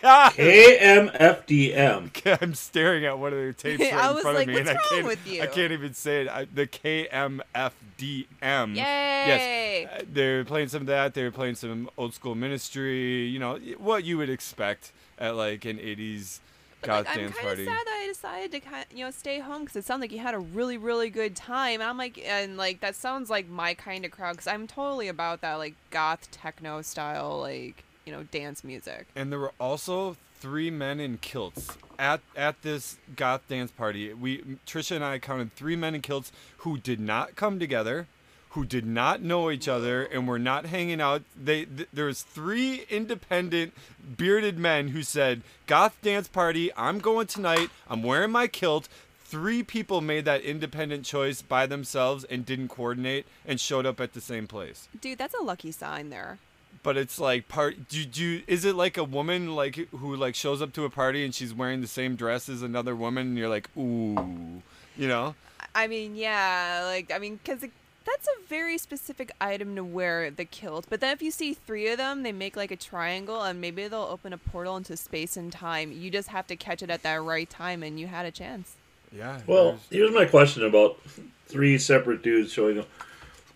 God, 0.00 0.32
KMFDM. 0.32 2.38
I'm 2.42 2.54
staring 2.54 3.04
at 3.04 3.18
one 3.18 3.32
of 3.32 3.38
their 3.38 3.52
tapes 3.52 3.80
right 3.80 3.92
I 3.92 4.12
in 4.12 4.18
front 4.18 4.36
like, 4.36 4.46
of 4.46 4.54
me, 4.54 4.60
and 4.60 4.68
"What's 4.68 4.78
I 4.78 4.82
wrong 4.82 4.88
can't. 4.90 5.06
with 5.06 5.26
you?" 5.26 5.42
I 5.42 5.46
can't 5.46 5.72
even 5.72 5.92
say 5.94 6.22
it. 6.22 6.28
I, 6.28 6.44
the 6.44 6.68
KMFDM. 6.68 8.76
Yay! 8.76 9.88
Uh, 9.92 10.02
they 10.10 10.36
were 10.36 10.44
playing 10.44 10.68
some 10.68 10.82
of 10.82 10.86
that. 10.86 11.14
They 11.14 11.24
were 11.24 11.32
playing 11.32 11.56
some 11.56 11.90
old 11.98 12.14
school 12.14 12.36
ministry. 12.36 13.24
You 13.24 13.40
know 13.40 13.58
what 13.78 14.04
you 14.04 14.18
would 14.18 14.30
expect 14.30 14.92
at 15.18 15.34
like 15.34 15.64
an 15.64 15.78
'80s 15.78 16.38
Goth 16.82 17.06
like, 17.06 17.18
I'm 17.18 17.32
kind 17.32 17.48
of 17.48 17.58
sad 17.58 17.86
that 17.86 18.00
I 18.02 18.06
decided 18.08 18.52
to 18.52 18.60
kind 18.60 18.86
you 18.92 19.04
know 19.04 19.10
stay 19.10 19.38
home 19.38 19.60
because 19.62 19.76
it 19.76 19.84
sounded 19.84 20.04
like 20.04 20.12
you 20.12 20.18
had 20.18 20.34
a 20.34 20.38
really 20.38 20.76
really 20.76 21.10
good 21.10 21.36
time, 21.36 21.80
and 21.80 21.84
I'm 21.84 21.96
like, 21.96 22.18
and 22.24 22.56
like 22.56 22.80
that 22.80 22.96
sounds 22.96 23.30
like 23.30 23.48
my 23.48 23.74
kind 23.74 24.04
of 24.04 24.10
crowd 24.10 24.32
because 24.32 24.46
I'm 24.46 24.66
totally 24.66 25.08
about 25.08 25.40
that 25.42 25.54
like 25.54 25.74
goth 25.90 26.30
techno 26.30 26.82
style 26.82 27.40
like 27.40 27.84
you 28.04 28.12
know 28.12 28.24
dance 28.24 28.64
music. 28.64 29.06
And 29.14 29.30
there 29.30 29.38
were 29.38 29.52
also 29.60 30.16
three 30.40 30.70
men 30.70 30.98
in 30.98 31.18
kilts 31.18 31.78
at 31.98 32.20
at 32.36 32.60
this 32.62 32.98
goth 33.14 33.46
dance 33.48 33.70
party. 33.70 34.12
We 34.12 34.58
Trisha 34.66 34.96
and 34.96 35.04
I 35.04 35.18
counted 35.18 35.54
three 35.54 35.76
men 35.76 35.94
in 35.94 36.02
kilts 36.02 36.32
who 36.58 36.78
did 36.78 36.98
not 36.98 37.36
come 37.36 37.58
together, 37.60 38.08
who 38.52 38.64
did 38.64 38.86
not 38.86 39.22
know 39.22 39.50
each 39.50 39.66
other, 39.68 40.02
and 40.04 40.28
were 40.28 40.38
not 40.38 40.66
hanging 40.66 41.00
out. 41.00 41.22
They 41.36 41.64
th- 41.64 41.88
there 41.92 42.06
was 42.06 42.22
three 42.22 42.84
independent 42.90 43.72
bearded 44.16 44.58
men 44.58 44.88
who 44.88 45.02
said, 45.02 45.42
"Goth 45.66 45.96
dance 46.02 46.28
party. 46.28 46.70
I'm 46.76 46.98
going 46.98 47.26
tonight. 47.26 47.70
I'm 47.88 48.02
wearing 48.02 48.30
my 48.30 48.46
kilt." 48.46 48.88
Three 49.24 49.62
people 49.62 50.02
made 50.02 50.26
that 50.26 50.42
independent 50.42 51.06
choice 51.06 51.40
by 51.40 51.64
themselves 51.64 52.24
and 52.24 52.44
didn't 52.44 52.68
coordinate 52.68 53.24
and 53.46 53.58
showed 53.58 53.86
up 53.86 53.98
at 53.98 54.12
the 54.12 54.20
same 54.20 54.46
place 54.46 54.88
Dude, 55.00 55.16
that's 55.16 55.32
a 55.32 55.42
lucky 55.42 55.72
sign 55.72 56.10
there. 56.10 56.36
but 56.82 56.98
it's 56.98 57.18
like 57.18 57.48
part 57.48 57.88
do, 57.88 58.04
do 58.04 58.42
is 58.46 58.66
it 58.66 58.74
like 58.74 58.98
a 58.98 59.04
woman 59.04 59.54
like 59.56 59.76
who 59.92 60.14
like 60.16 60.34
shows 60.34 60.60
up 60.60 60.74
to 60.74 60.84
a 60.84 60.90
party 60.90 61.24
and 61.24 61.34
she's 61.34 61.54
wearing 61.54 61.80
the 61.80 61.86
same 61.86 62.14
dress 62.14 62.50
as 62.50 62.60
another 62.60 62.94
woman 62.94 63.28
and 63.28 63.38
you're 63.38 63.48
like 63.48 63.70
ooh 63.74 64.60
you 64.98 65.08
know 65.08 65.34
I 65.74 65.86
mean, 65.86 66.14
yeah, 66.16 66.82
like 66.84 67.10
I 67.10 67.18
mean, 67.18 67.36
because 67.42 67.64
that's 68.04 68.26
a 68.28 68.46
very 68.48 68.78
specific 68.78 69.30
item 69.40 69.76
to 69.76 69.84
wear 69.84 70.30
the 70.30 70.44
kilt. 70.44 70.86
But 70.88 71.00
then 71.00 71.12
if 71.12 71.22
you 71.22 71.30
see 71.30 71.54
three 71.54 71.88
of 71.88 71.98
them, 71.98 72.22
they 72.22 72.32
make 72.32 72.56
like 72.56 72.70
a 72.70 72.76
triangle, 72.76 73.42
and 73.42 73.60
maybe 73.60 73.86
they'll 73.88 74.00
open 74.02 74.32
a 74.32 74.38
portal 74.38 74.76
into 74.76 74.96
space 74.96 75.36
and 75.36 75.52
time. 75.52 75.92
You 75.92 76.10
just 76.10 76.28
have 76.28 76.46
to 76.48 76.56
catch 76.56 76.82
it 76.82 76.90
at 76.90 77.02
that 77.02 77.22
right 77.22 77.48
time, 77.48 77.82
and 77.82 77.98
you 78.00 78.06
had 78.06 78.26
a 78.26 78.30
chance. 78.30 78.76
yeah 79.14 79.40
Well, 79.46 79.64
there's- 79.64 79.80
here's 79.90 80.10
my 80.12 80.24
question 80.24 80.64
about 80.64 80.98
three 81.46 81.78
separate 81.78 82.22
dudes 82.22 82.52
showing 82.52 82.78
up. 82.78 82.88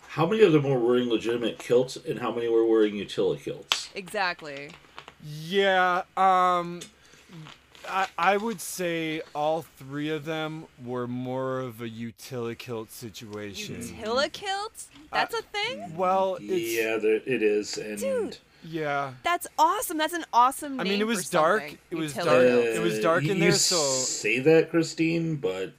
How 0.08 0.24
many 0.26 0.42
of 0.42 0.52
them 0.52 0.62
were 0.62 0.78
wearing 0.78 1.08
legitimate 1.10 1.58
kilts, 1.58 1.96
and 1.96 2.18
how 2.20 2.30
many 2.32 2.48
were 2.48 2.64
wearing 2.64 2.94
utility 2.96 3.42
kilts? 3.42 3.90
Exactly. 3.94 4.70
yeah 5.24 6.02
um 6.16 6.80
I, 7.88 8.06
I 8.18 8.36
would 8.36 8.60
say 8.60 9.22
all 9.34 9.62
three 9.76 10.10
of 10.10 10.24
them 10.24 10.66
were 10.84 11.06
more 11.06 11.60
of 11.60 11.80
a 11.80 11.88
utility 11.88 12.54
kilt 12.56 12.90
situation. 12.90 13.76
Utila 13.76 14.32
kilt? 14.32 14.84
That's 15.12 15.34
a 15.34 15.42
thing? 15.42 15.96
well, 15.96 16.36
it's, 16.40 16.74
yeah, 16.74 16.96
there, 16.96 17.16
it 17.24 17.42
is, 17.42 17.78
and 17.78 17.98
Dude. 17.98 18.38
yeah. 18.64 19.12
That's 19.22 19.46
awesome. 19.58 19.98
That's 19.98 20.14
an 20.14 20.24
awesome 20.32 20.80
I 20.80 20.84
mean, 20.84 21.00
it 21.00 21.06
was 21.06 21.28
dark. 21.30 21.62
something. 21.62 21.78
It 21.90 21.96
was 21.96 22.12
dark. 22.14 22.26
kilt. 22.26 22.64
It 22.66 22.82
was 22.82 23.00
dark 23.00 23.22
in 23.24 23.36
you 23.36 23.42
there, 23.44 23.52
so- 23.52 23.76
say 23.76 24.38
that, 24.40 24.70
Christine, 24.70 25.36
but 25.36 25.72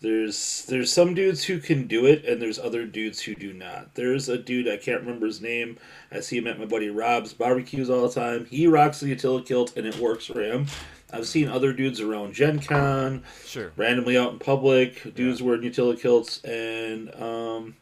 there's 0.00 0.66
there's 0.66 0.92
some 0.92 1.14
dudes 1.14 1.44
who 1.44 1.58
can 1.58 1.86
do 1.86 2.04
it, 2.04 2.26
and 2.26 2.40
there's 2.42 2.58
other 2.58 2.84
dudes 2.84 3.22
who 3.22 3.34
do 3.34 3.54
not. 3.54 3.94
There's 3.94 4.28
a 4.28 4.36
dude 4.36 4.68
I 4.68 4.76
can't 4.76 5.00
remember 5.00 5.24
his 5.26 5.40
name. 5.40 5.78
I 6.12 6.20
see 6.20 6.36
him 6.36 6.46
at 6.46 6.58
my 6.58 6.66
buddy 6.66 6.90
Rob's 6.90 7.32
barbecues 7.32 7.88
all 7.88 8.06
the 8.06 8.14
time. 8.14 8.44
He 8.46 8.66
rocks 8.66 9.00
the 9.00 9.08
utility 9.08 9.46
kilt, 9.46 9.74
and 9.78 9.86
it 9.86 9.96
works 9.98 10.26
for 10.26 10.42
him. 10.42 10.66
I've 11.14 11.26
seen 11.28 11.48
other 11.48 11.72
dudes 11.72 12.00
around 12.00 12.34
Gen 12.34 12.58
Con, 12.58 13.22
Sure. 13.46 13.72
randomly 13.76 14.18
out 14.18 14.32
in 14.32 14.38
public, 14.40 15.14
dudes 15.14 15.40
wearing 15.40 15.62
utility 15.62 16.00
kilts, 16.02 16.42
and 16.44 17.14
um, 17.22 17.76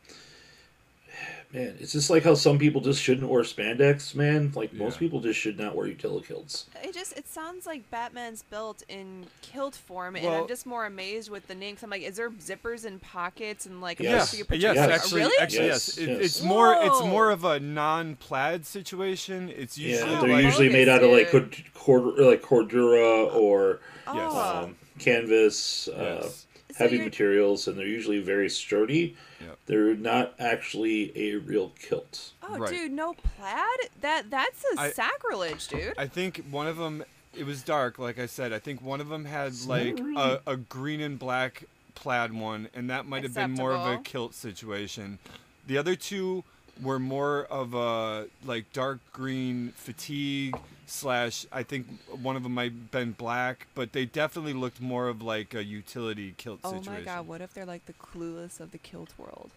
man, 1.53 1.77
it's 1.81 1.93
just 1.93 2.09
like 2.11 2.23
how 2.23 2.35
some 2.35 2.59
people 2.59 2.81
just 2.81 3.01
shouldn't 3.03 3.29
wear 3.29 3.43
spandex, 3.43 4.15
man. 4.15 4.53
Like 4.55 4.73
most 4.73 4.99
people 4.99 5.21
just 5.21 5.39
should 5.39 5.59
not 5.59 5.75
wear 5.77 5.87
utility 5.87 6.27
kilts. 6.27 6.67
It 6.83 6.95
just 6.95 7.17
it 7.17 7.29
sounds 7.29 7.67
like 7.67 7.89
Batman's 7.91 8.43
built 8.43 8.83
in 8.89 9.27
kilt 9.43 9.75
form, 9.75 10.17
and 10.17 10.27
I'm 10.27 10.49
just 10.49 10.67
more 10.67 10.87
amazed 10.87 11.31
with 11.31 11.47
the 11.49 11.55
name. 11.55 11.77
'cause 11.77 11.85
I'm 11.85 11.91
like, 11.91 12.03
is 12.03 12.17
there 12.17 12.31
zippers 12.31 12.85
and 12.85 13.01
pockets 13.03 13.67
and 13.67 13.81
like 13.81 14.01
a 14.01 14.05
Yes. 14.05 14.31
place 14.31 14.33
where 14.33 14.39
you 14.39 14.45
put 14.47 14.59
yes, 14.59 14.77
Yes. 14.77 14.91
actually, 14.91 15.21
really? 15.23 15.39
actually, 15.41 15.67
yes. 15.67 15.97
Yes, 15.97 15.99
It, 15.99 16.09
yes. 16.11 16.19
It's 16.21 16.43
more, 16.43 16.75
it's 16.81 17.01
more 17.03 17.31
of 17.31 17.45
a 17.45 17.61
non-plaid 17.61 18.65
situation. 18.67 19.49
It's 19.51 19.77
usually 19.79 20.11
Yeah, 20.13 20.21
they're 20.21 20.31
like, 20.31 20.45
usually 20.45 20.69
made 20.69 20.89
out 20.89 21.03
of 21.03 21.11
like 21.11 21.31
cord, 21.31 21.57
cord, 21.75 22.19
like 22.19 22.43
cordura 22.43 23.35
or 23.35 23.81
Yes. 24.07 24.31
Oh. 24.35 24.63
um, 24.65 24.77
canvas, 24.99 25.89
uh, 25.89 26.21
yes. 26.23 26.47
So 26.73 26.85
heavy 26.85 26.97
you're- 26.97 27.05
materials, 27.07 27.69
and 27.69 27.79
they're 27.79 27.87
usually 27.87 28.21
very 28.21 28.49
sturdy. 28.49 29.17
Yep. 29.41 29.59
They're 29.67 29.95
not 29.95 30.35
actually 30.39 31.13
a 31.17 31.37
real 31.37 31.71
kilt. 31.81 32.33
Oh, 32.43 32.59
Right. 32.59 32.71
dude, 32.71 32.93
no 32.93 33.15
plaid? 33.15 33.91
That 34.01 34.31
that's 34.31 34.65
a 34.77 34.81
I- 34.81 34.91
sacrilege, 34.93 35.69
dude. 35.69 35.95
I 35.99 36.07
think 36.07 36.45
one 36.51 36.67
of 36.67 36.77
them. 36.77 37.05
It 37.35 37.47
was 37.47 37.63
dark, 37.63 37.99
like 37.99 38.19
I 38.19 38.27
said. 38.27 38.53
I 38.53 38.59
think 38.59 38.83
one 38.83 39.01
of 39.01 39.09
them 39.09 39.25
had 39.25 39.55
like 39.67 39.99
a, 39.99 40.41
a 40.47 40.57
green 40.59 41.01
and 41.01 41.19
black 41.19 41.65
plaid 41.95 42.33
one, 42.35 42.69
and 42.75 42.91
that 42.91 43.07
might 43.07 43.23
have 43.23 43.33
been 43.35 43.53
more 43.53 43.73
of 43.73 43.87
a 43.87 43.99
kilt 44.03 44.35
situation. 44.35 45.19
The 45.67 45.79
other 45.79 45.97
two 45.97 46.45
were 46.81 46.99
more 46.99 47.45
of 47.45 47.75
a 47.75 48.29
like 48.45 48.73
dark 48.73 49.01
green 49.13 49.73
fatigue 49.77 50.57
slash. 50.87 51.47
I 51.53 51.63
think 51.63 51.87
one 52.23 52.37
of 52.37 52.43
them 52.43 52.55
might 52.55 52.73
have 52.73 52.91
been 52.91 53.13
black, 53.13 53.67
but 53.75 53.93
they 53.93 54.05
definitely 54.05 54.53
looked 54.55 54.81
more 54.81 55.09
of 55.09 55.23
like 55.23 55.55
a 55.55 55.65
utility 55.65 56.35
kilt 56.37 56.61
oh 56.65 56.71
situation. 56.75 56.93
my 56.93 57.01
god, 57.01 57.27
what 57.27 57.41
if 57.41 57.53
they're 57.53 57.67
like 57.67 57.87
the 57.87 57.93
clueless 57.95 58.61
of 58.61 58.73
the 58.73 58.79
kilt 58.79 59.11
world? 59.19 59.51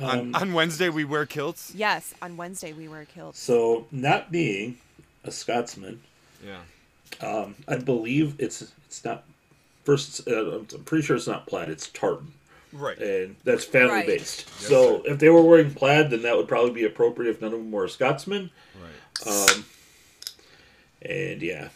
On, 0.00 0.18
Um, 0.18 0.34
on 0.34 0.52
Wednesday 0.52 0.88
we 0.88 1.04
wear 1.04 1.26
kilts. 1.26 1.72
Yes, 1.74 2.14
on 2.22 2.36
Wednesday 2.36 2.72
we 2.72 2.88
wear 2.88 3.04
kilts. 3.04 3.38
so, 3.40 3.86
not 3.90 4.30
being 4.30 4.78
a 5.24 5.30
Scotsman, 5.32 6.00
Yeah. 6.44 6.60
um, 7.26 7.56
I 7.66 7.76
believe 7.76 8.36
it's 8.38 8.72
it's 8.86 9.04
not. 9.04 9.24
First, 9.84 10.28
uh, 10.28 10.58
I'm 10.58 10.66
pretty 10.84 11.04
sure 11.04 11.16
it's 11.16 11.26
not 11.26 11.46
plaid. 11.46 11.68
It's 11.70 11.88
tartan. 11.88 12.32
Right. 12.78 12.98
and 12.98 13.36
that's 13.44 13.64
family 13.64 13.92
Right. 13.94 14.06
based. 14.06 14.46
Yes, 14.60 14.68
so 14.68 15.02
sir. 15.02 15.12
if 15.12 15.18
they 15.18 15.28
were 15.28 15.42
wearing 15.42 15.72
plaid, 15.74 16.10
then 16.10 16.22
that 16.22 16.36
would 16.36 16.48
probably 16.48 16.70
be 16.72 16.84
appropriate 16.84 17.30
if 17.30 17.40
none 17.40 17.52
of 17.52 17.58
them 17.58 17.70
were 17.70 17.88
Scotsmen. 17.88 18.50
Right. 18.80 19.26
Um, 19.50 19.64
and 21.02 21.42
yeah, 21.42 21.68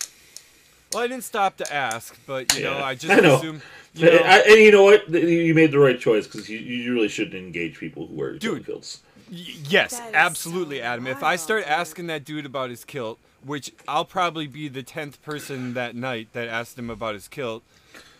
Well, 0.93 1.03
I 1.03 1.07
didn't 1.07 1.25
stop 1.25 1.57
to 1.59 1.73
ask, 1.73 2.19
but 2.27 2.57
you 2.57 2.65
know, 2.65 2.79
I 2.79 2.95
just 2.95 3.13
I 3.13 3.21
know. 3.21 3.37
assumed. 3.37 3.63
You 3.95 4.07
know, 4.11 4.17
I, 4.25 4.39
and 4.41 4.59
you 4.61 4.71
know 4.73 4.85
what? 4.85 5.09
You 5.11 5.55
made 5.55 5.71
the 5.71 5.79
right 5.79 5.99
choice 6.01 6.27
because 6.27 6.49
you, 6.49 6.59
you 6.59 6.95
really 6.95 7.09
shouldn't 7.09 7.35
engage 7.35 7.79
people 7.79 8.07
who 8.07 8.15
wear 8.15 8.39
Dude. 8.39 8.65
kilts. 8.67 9.03
Y- 9.31 9.39
Yes, 9.69 10.01
absolutely, 10.15 10.79
so 10.79 10.85
Adam. 10.85 11.07
If 11.07 11.23
I 11.23 11.37
start 11.37 11.65
dude. 11.65 11.73
asking 11.73 12.07
that 12.09 12.25
dude 12.25 12.47
about 12.47 12.71
his 12.71 12.85
kilt, 12.85 13.19
which 13.45 13.73
I'll 13.89 14.05
probably 14.05 14.47
be 14.47 14.69
the 14.69 14.83
tenth 14.83 15.21
person 15.23 15.75
that 15.75 15.95
night 15.95 16.29
that 16.33 16.49
asked 16.49 16.79
him 16.79 16.89
about 16.91 17.15
his 17.15 17.29
kilt, 17.29 17.63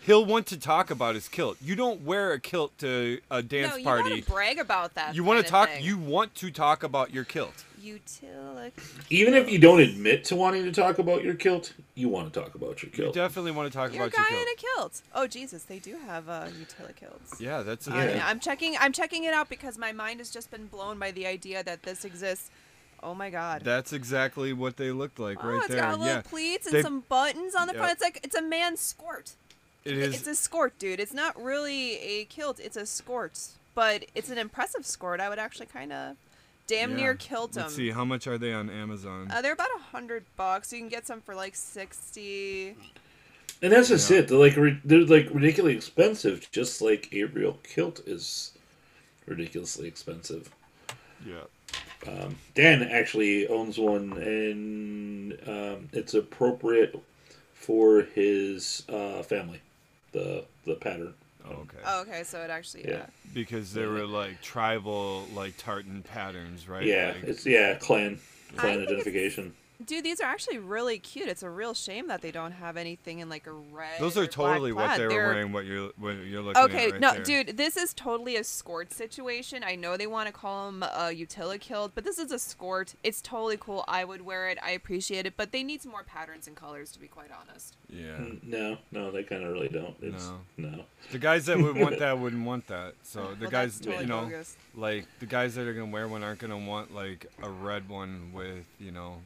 he'll 0.05 0.25
want 0.25 0.47
to 0.47 0.57
talk 0.57 0.91
about 0.91 1.15
his 1.15 1.27
kilt. 1.27 1.57
You 1.61 1.75
don't 1.75 2.03
wear 2.03 2.33
a 2.33 2.39
kilt 2.39 2.77
to 2.79 3.19
a 3.31 3.41
dance 3.41 3.71
party. 3.71 3.73
no, 3.73 3.77
you 3.77 3.85
party. 3.85 4.09
want 4.11 4.25
to 4.25 4.31
brag 4.31 4.59
about 4.59 4.93
that. 4.95 5.15
You 5.15 5.23
want 5.23 5.43
to 5.43 5.49
talk. 5.49 5.69
thing. 5.69 5.83
You 5.83 5.97
want 5.97 6.35
to 6.35 6.51
talk 6.51 6.83
about 6.83 7.13
your 7.13 7.23
kilt. 7.23 7.65
Utila. 7.81 8.71
Even 9.09 9.33
if 9.33 9.49
you 9.49 9.59
don't 9.59 9.81
admit 9.81 10.23
to 10.25 10.35
wanting 10.35 10.63
to 10.63 10.71
talk 10.71 10.99
about 10.99 11.23
your 11.23 11.33
kilt, 11.33 11.73
you 11.95 12.07
want 12.07 12.31
to 12.31 12.39
talk 12.39 12.55
about 12.55 12.81
your 12.81 12.89
kilt. 12.91 12.97
You 12.97 13.03
kilt. 13.05 13.15
definitely 13.15 13.51
want 13.51 13.71
to 13.71 13.77
talk 13.77 13.93
You're 13.93 14.03
a 14.03 14.07
about 14.07 14.17
your 14.17 14.25
guy 14.25 14.29
kilt. 14.29 14.41
in 14.41 14.47
a 14.47 14.77
kilt. 14.77 15.01
Oh 15.13 15.27
Jesus, 15.27 15.63
they 15.63 15.79
do 15.79 15.97
have 16.05 16.29
uh, 16.29 16.47
utilikilts. 16.47 17.39
yeah, 17.39 17.61
that's 17.61 17.87
a 17.87 17.93
I 17.93 18.07
mean, 18.07 18.21
I'm 18.23 18.39
checking. 18.39 18.75
I'm 18.79 18.93
checking 18.93 19.25
it 19.25 19.33
out 19.33 19.49
because 19.49 19.77
my 19.77 19.91
mind 19.91 20.19
has 20.19 20.29
just 20.29 20.49
been 20.49 20.67
blown 20.67 20.97
by 20.97 21.11
the 21.11 21.27
idea 21.27 21.63
that 21.63 21.83
this 21.83 22.05
exists. 22.05 22.49
Oh 23.01 23.13
my 23.13 23.29
god. 23.29 23.63
That's 23.65 23.91
exactly 23.91 24.53
what 24.53 24.77
they 24.77 24.91
looked 24.91 25.19
like 25.19 25.43
oh, 25.43 25.49
right 25.49 25.57
it's 25.57 25.67
there. 25.67 25.81
got 25.81 25.99
little 25.99 26.05
yeah, 26.05 26.21
pleats 26.21 26.65
and 26.67 26.75
They- 26.75 26.81
some 26.81 27.01
buttons 27.09 27.53
on 27.53 27.67
the 27.67 27.73
front. 27.73 27.91
It's 27.91 28.01
like 28.01 28.21
it's 28.23 28.35
a 28.35 28.41
man's 28.41 28.79
skirt. 28.79 29.33
It 29.85 29.97
is. 29.97 30.15
It's 30.15 30.27
a 30.27 30.35
skirt, 30.35 30.77
dude. 30.79 30.99
It's 30.99 31.13
not 31.13 31.41
really 31.41 31.97
a 31.97 32.25
kilt. 32.25 32.59
It's 32.59 32.77
a 32.77 32.85
skirt, 32.85 33.39
but 33.75 34.05
it's 34.15 34.29
an 34.29 34.37
impressive 34.37 34.85
skirt. 34.85 35.19
I 35.19 35.29
would 35.29 35.39
actually 35.39 35.65
kind 35.67 35.91
of 35.93 36.15
damn 36.67 36.91
Yeah. 36.91 36.97
near 36.97 37.15
killed 37.15 37.53
them. 37.53 37.63
Let's 37.63 37.75
see, 37.75 37.91
how 37.91 38.05
much 38.05 38.25
are 38.27 38.37
they 38.37 38.53
on 38.53 38.69
Amazon? 38.69 39.27
Uh, 39.29 39.41
they're 39.41 39.53
about 39.53 39.69
a 39.75 39.81
hundred 39.81 40.23
bucks. 40.37 40.71
You 40.71 40.79
can 40.79 40.89
get 40.89 41.05
some 41.05 41.21
for 41.21 41.35
like 41.35 41.55
sixty. 41.55 42.75
And 43.61 43.71
that's 43.71 43.89
just 43.89 44.09
Yeah. 44.09 44.19
it. 44.19 44.27
They're 44.27 44.37
like 44.37 44.55
ri- 44.55 44.81
they're 44.83 45.05
like 45.05 45.27
ridiculously 45.33 45.75
expensive, 45.75 46.49
just 46.51 46.81
like 46.81 47.09
a 47.13 47.23
real 47.25 47.59
kilt 47.63 47.99
is 48.07 48.51
ridiculously 49.25 49.87
expensive. 49.87 50.49
yeah. 51.25 51.43
Um, 52.05 52.35
Dan 52.53 52.83
actually 52.83 53.47
owns 53.47 53.77
one, 53.79 54.11
and 54.17 55.33
um, 55.47 55.87
it's 55.93 56.13
appropriate 56.13 56.93
for 57.53 58.01
his 58.01 58.83
uh, 58.89 59.23
family. 59.23 59.61
The 60.13 60.45
the 60.65 60.75
pattern. 60.75 61.13
Oh, 61.45 61.51
okay. 61.63 61.77
Oh, 61.85 62.01
okay, 62.03 62.23
so 62.23 62.39
it 62.41 62.49
actually 62.49 62.85
yeah. 62.85 62.91
Yeah. 62.91 63.05
Because 63.33 63.73
there 63.73 63.89
were 63.89 64.05
like 64.05 64.41
tribal, 64.41 65.25
like 65.33 65.57
tartan 65.57 66.03
patterns, 66.03 66.69
right? 66.69 66.83
Yeah, 66.85 67.13
Like, 67.15 67.23
it's 67.25 67.45
yeah 67.45 67.75
clan 67.75 68.19
clan 68.55 68.77
think 68.77 68.81
it's- 68.83 68.87
identification. 68.91 69.53
Dude, 69.83 70.03
these 70.05 70.21
are 70.21 70.25
actually 70.25 70.59
really 70.59 70.97
cute. 70.99 71.27
It's 71.27 71.43
a 71.43 71.49
real 71.49 71.73
shame 71.73 72.07
that 72.07 72.21
they 72.21 72.31
don't 72.31 72.51
have 72.53 72.77
anything 72.77 73.19
in 73.19 73.27
like 73.29 73.47
a 73.47 73.51
red. 73.51 73.99
those 73.99 74.17
are 74.17 74.27
totally 74.27 74.71
what 74.71 74.97
they 74.97 75.03
were 75.03 75.09
They're- 75.09 75.27
wearing. 75.33 75.51
What 75.51 75.65
you're 75.65 75.91
what 75.97 76.11
you're 76.17 76.41
looking 76.41 76.61
Okay, 76.63 76.85
at. 76.87 76.91
right 76.93 77.01
no, 77.01 77.13
there. 77.15 77.23
dude, 77.23 77.57
this 77.57 77.75
is 77.75 77.93
totally 77.93 78.35
a 78.35 78.41
skort 78.41 78.93
situation. 78.93 79.63
I 79.63 79.75
know 79.75 79.97
they 79.97 80.07
want 80.07 80.27
to 80.27 80.33
call 80.33 80.67
them 80.67 80.83
a 80.83 81.11
utilikilt, 81.13 81.91
but 81.95 82.03
this 82.03 82.17
is 82.17 82.31
a 82.31 82.35
skort. 82.37 82.93
It's 83.03 83.21
totally 83.21 83.57
cool. 83.59 83.83
I 83.87 84.05
would 84.05 84.21
wear 84.21 84.47
it. 84.49 84.57
I 84.63 84.71
appreciate 84.71 85.25
it, 85.25 85.33
but 85.35 85.51
they 85.51 85.63
need 85.63 85.81
some 85.81 85.91
more 85.91 86.03
patterns 86.03 86.47
and 86.47 86.55
colors, 86.55 86.91
to 86.93 86.99
be 86.99 87.07
quite 87.07 87.29
honest. 87.31 87.75
Yeah. 87.89 88.03
Mm, 88.17 88.43
No, 88.43 88.77
no, 88.91 89.11
they 89.11 89.23
kind 89.23 89.43
of 89.43 89.51
really 89.51 89.69
don't. 89.69 89.95
It's, 90.01 90.29
No. 90.57 90.69
no. 90.69 90.83
The 91.11 91.19
guys 91.19 91.45
that 91.47 91.57
would 91.59 91.75
want 91.77 91.99
that 91.99 92.17
wouldn't 92.17 92.45
want 92.45 92.67
that. 92.67 92.93
So 93.03 93.33
the 93.35 93.41
Well, 93.45 93.51
guys, 93.51 93.79
totally 93.79 94.03
you 94.03 94.09
know, 94.09 94.21
bogus. 94.21 94.55
like 94.75 95.07
the 95.19 95.25
guys 95.25 95.55
that 95.55 95.67
are 95.67 95.73
gonna 95.73 95.91
wear 95.91 96.07
one 96.07 96.23
aren't 96.23 96.39
gonna 96.39 96.57
want 96.57 96.93
like 96.93 97.25
a 97.41 97.49
red 97.49 97.89
one 97.89 98.31
with 98.33 98.65
you 98.79 98.91
know 98.91 99.17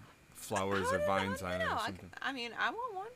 flowers 0.47 0.87
or 0.91 0.99
vines 1.05 1.41
I 1.43 1.55
on 1.55 1.61
it 1.61 1.65
or 1.65 1.73
I, 1.75 1.85
something. 1.85 2.09
I 2.21 2.31
mean, 2.31 2.51
I 2.59 2.69
want 2.71 2.95
one. 2.95 3.07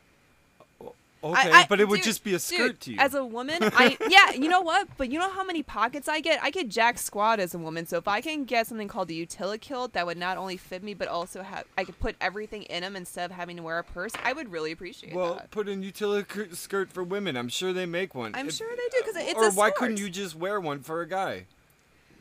Okay, 1.24 1.52
I- 1.52 1.60
I- 1.62 1.66
but 1.70 1.80
it 1.80 1.88
would 1.88 1.98
dude, 1.98 2.06
just 2.06 2.24
be 2.24 2.32
a 2.32 2.34
dude, 2.34 2.42
skirt 2.42 2.80
to 2.82 2.94
you. 2.94 2.98
As 3.00 3.14
a 3.14 3.24
woman, 3.24 3.60
I 3.62 3.96
yeah, 4.10 4.32
you 4.32 4.50
know 4.50 4.62
what? 4.62 4.88
But 4.98 5.12
you 5.12 5.20
know 5.20 5.30
how 5.30 5.44
many 5.44 5.62
pockets 5.62 6.08
I 6.08 6.20
get? 6.20 6.42
I 6.42 6.50
get 6.50 6.68
jack 6.68 6.98
squat 6.98 7.40
as 7.40 7.54
a 7.54 7.60
woman. 7.60 7.86
So 7.86 7.98
if 7.98 8.08
I 8.08 8.22
can 8.22 8.44
get 8.44 8.66
something 8.66 8.88
called 8.88 9.08
the 9.08 9.24
utilikilt 9.28 9.92
that 9.92 10.08
would 10.08 10.18
not 10.18 10.38
only 10.38 10.58
fit 10.58 10.82
me 10.82 10.96
but 10.96 11.08
also 11.08 11.44
have 11.44 11.66
I 11.78 11.84
could 11.84 12.00
put 12.00 12.16
everything 12.20 12.64
in 12.64 12.82
them 12.82 12.96
instead 12.96 13.30
of 13.30 13.38
having 13.38 13.56
to 13.58 13.62
wear 13.62 13.78
a 13.78 13.84
purse, 13.84 14.14
I 14.24 14.34
would 14.34 14.52
really 14.52 14.72
appreciate 14.72 15.14
it. 15.14 15.16
well, 15.16 15.36
that. 15.36 15.52
put 15.52 15.70
in 15.70 15.84
utility 15.84 16.56
skirt 16.56 16.92
for 16.92 17.04
women. 17.04 17.38
I'm 17.38 17.50
sure 17.50 17.72
they 17.72 17.86
make 17.86 18.16
one. 18.16 18.34
I'm 18.34 18.48
If- 18.48 18.56
sure 18.56 18.70
they 18.72 18.98
do 18.98 19.04
because 19.06 19.16
it's 19.24 19.36
or 19.40 19.50
a 19.50 19.52
why 19.52 19.70
couldn't 19.70 19.98
you 20.00 20.10
just 20.10 20.36
wear 20.36 20.60
one 20.60 20.80
for 20.80 21.02
a 21.02 21.08
guy? 21.08 21.46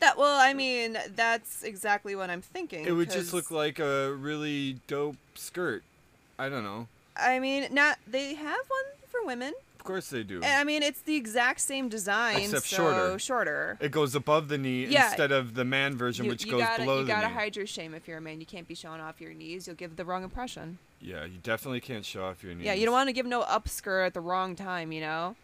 That 0.00 0.16
well, 0.18 0.40
I 0.40 0.54
mean, 0.54 0.96
that's 1.14 1.62
exactly 1.62 2.14
what 2.16 2.30
I'm 2.30 2.40
thinking. 2.42 2.86
It 2.86 2.92
would 2.92 3.10
just 3.10 3.32
look 3.34 3.50
like 3.50 3.78
a 3.78 4.12
really 4.14 4.80
dope 4.86 5.16
skirt. 5.34 5.82
I 6.38 6.48
don't 6.48 6.64
know. 6.64 6.88
I 7.16 7.38
mean, 7.38 7.68
not 7.70 7.98
they 8.06 8.34
have 8.34 8.60
one 8.68 8.84
for 9.08 9.24
women. 9.24 9.52
Of 9.78 9.84
course 9.84 10.10
they 10.10 10.22
do. 10.22 10.36
And 10.36 10.44
I 10.60 10.64
mean, 10.64 10.82
it's 10.82 11.00
the 11.00 11.16
exact 11.16 11.60
same 11.60 11.88
design, 11.88 12.40
Except 12.40 12.66
so 12.66 12.76
shorter. 12.76 13.18
shorter. 13.18 13.78
It 13.80 13.90
goes 13.92 14.14
above 14.14 14.48
the 14.48 14.58
knee 14.58 14.84
Yeah. 14.86 15.06
instead 15.08 15.32
of 15.32 15.54
the 15.54 15.64
man 15.64 15.96
version, 15.96 16.26
You, 16.26 16.30
which 16.30 16.44
you 16.44 16.50
goes 16.52 16.60
gotta, 16.60 16.82
below 16.82 16.98
you 16.98 17.04
the 17.04 17.08
gotta 17.12 17.28
knee. 17.28 17.34
hide 17.34 17.56
your 17.56 17.66
shame 17.66 17.94
if 17.94 18.06
you're 18.06 18.18
a 18.18 18.20
man. 18.20 18.40
You 18.40 18.46
can't 18.46 18.68
be 18.68 18.74
showing 18.74 19.00
off 19.00 19.20
your 19.22 19.32
knees. 19.32 19.66
You'll 19.66 19.76
give 19.76 19.96
the 19.96 20.04
wrong 20.04 20.22
impression. 20.22 20.78
Yeah, 21.00 21.24
you 21.24 21.38
definitely 21.42 21.80
can't 21.80 22.04
show 22.04 22.24
off 22.24 22.42
your 22.44 22.54
knees. 22.54 22.66
Yeah, 22.66 22.74
you 22.74 22.84
don't 22.84 22.92
want 22.92 23.08
to 23.08 23.14
give 23.14 23.24
no 23.26 23.42
upskirt 23.42 24.06
at 24.06 24.12
the 24.14 24.20
wrong 24.20 24.54
time. 24.54 24.92
You 24.92 25.00
know. 25.00 25.36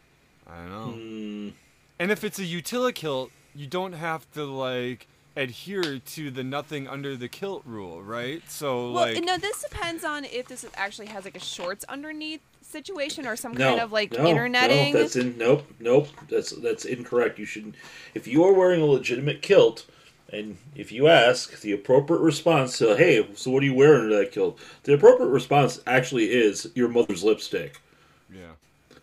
I 0.47 0.57
don't 0.59 0.71
know. 0.71 0.95
Mm, 0.97 1.53
And 1.99 2.11
if 2.11 2.23
it's 2.23 2.39
a 2.39 2.43
utilikilt, 2.45 3.31
you 3.57 3.67
don't 3.67 3.95
have 3.95 4.31
to 4.33 4.45
like 4.45 5.09
adhere 5.37 5.99
to 5.99 6.31
the 6.31 6.43
nothing 6.43 6.89
under 6.89 7.17
the 7.17 7.29
kilt 7.29 7.63
rule, 7.67 8.03
right? 8.03 8.43
So 8.49 8.93
Well, 8.93 9.13
like 9.13 9.23
no, 9.25 9.39
this 9.39 9.63
depends 9.63 10.05
on 10.05 10.25
if 10.25 10.49
this 10.49 10.65
actually 10.75 11.07
has 11.09 11.25
like 11.25 11.37
a 11.37 11.41
shorts 11.41 11.85
underneath 11.89 12.41
situation 12.63 13.27
or 13.27 13.37
some 13.37 13.53
no, 13.53 13.69
kind 13.69 13.81
of 13.81 13.93
like 13.93 14.13
no, 14.13 14.27
interneting. 14.27 14.95
No, 14.95 15.01
that's 15.01 15.17
in 15.17 15.37
nope, 15.39 15.67
nope. 15.79 16.09
That's 16.29 16.51
that's 16.53 16.85
incorrect. 16.85 17.39
You 17.39 17.45
should, 17.45 17.77
if 18.15 18.27
you 18.27 18.45
are 18.45 18.53
wearing 18.53 18.81
a 18.81 18.87
legitimate 18.87 19.43
kilt, 19.43 19.87
and 20.33 20.57
if 20.75 20.91
you 20.91 21.07
ask 21.09 21.61
the 21.61 21.73
appropriate 21.73 22.21
response 22.21 22.79
to, 22.79 22.97
hey, 22.97 23.29
so 23.35 23.51
what 23.51 23.63
are 23.63 23.67
you 23.67 23.75
wearing 23.75 24.05
under 24.05 24.17
that 24.19 24.33
kilt? 24.33 24.59
The 24.83 24.95
appropriate 24.95 25.29
response 25.31 25.81
actually 25.87 26.33
is 26.33 26.71
your 26.75 26.89
mother's 26.89 27.23
lipstick. 27.23 27.81
yeah. 28.33 28.53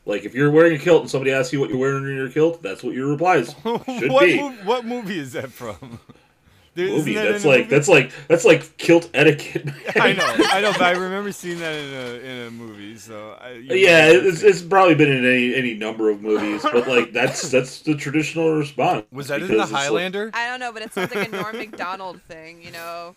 Like 0.05 0.25
if 0.25 0.33
you're 0.35 0.51
wearing 0.51 0.75
a 0.75 0.79
kilt 0.79 1.01
and 1.01 1.09
somebody 1.09 1.31
asks 1.31 1.53
you 1.53 1.59
what 1.59 1.69
you're 1.69 1.79
wearing 1.79 1.97
under 1.97 2.11
your 2.11 2.29
kilt, 2.29 2.61
that's 2.61 2.83
what 2.83 2.93
your 2.93 3.07
replies 3.07 3.55
should 3.63 4.11
what, 4.11 4.25
be. 4.25 4.37
mov- 4.37 4.65
what 4.65 4.85
movie 4.85 5.19
is 5.19 5.33
that 5.33 5.51
from? 5.51 5.99
There- 6.75 6.85
isn't 6.87 6.97
movie. 6.97 7.13
that 7.15 7.31
That's 7.31 7.45
like 7.45 7.57
movie? 7.59 7.69
that's 7.69 7.87
like 7.87 8.11
that's 8.27 8.45
like 8.45 8.77
kilt 8.77 9.09
etiquette. 9.13 9.65
man. 9.65 9.75
I 9.95 10.13
know, 10.13 10.25
I 10.27 10.61
know, 10.61 10.71
but 10.73 10.81
I 10.81 10.91
remember 10.97 11.31
seeing 11.31 11.59
that 11.59 11.75
in 11.75 11.93
a 11.93 12.27
in 12.29 12.47
a 12.47 12.51
movie. 12.51 12.97
So 12.97 13.37
I, 13.39 13.51
Yeah, 13.53 14.07
it's, 14.09 14.41
it's 14.41 14.61
probably 14.61 14.95
been 14.95 15.11
in 15.11 15.25
any 15.25 15.53
any 15.55 15.73
number 15.75 16.09
of 16.09 16.21
movies, 16.21 16.61
but 16.63 16.87
like 16.87 17.11
that's 17.13 17.49
that's 17.51 17.81
the 17.81 17.95
traditional 17.95 18.53
response. 18.55 19.05
was 19.11 19.27
that 19.27 19.41
in 19.41 19.47
the 19.49 19.61
it's 19.61 19.71
like- 19.71 19.83
Highlander? 19.83 20.31
I 20.33 20.47
don't 20.47 20.59
know, 20.59 20.71
but 20.71 20.81
it 20.81 20.93
sounds 20.93 21.13
like 21.13 21.27
a 21.27 21.31
Norm 21.31 21.57
Macdonald 21.57 22.21
thing. 22.23 22.61
You 22.63 22.71
know. 22.71 23.15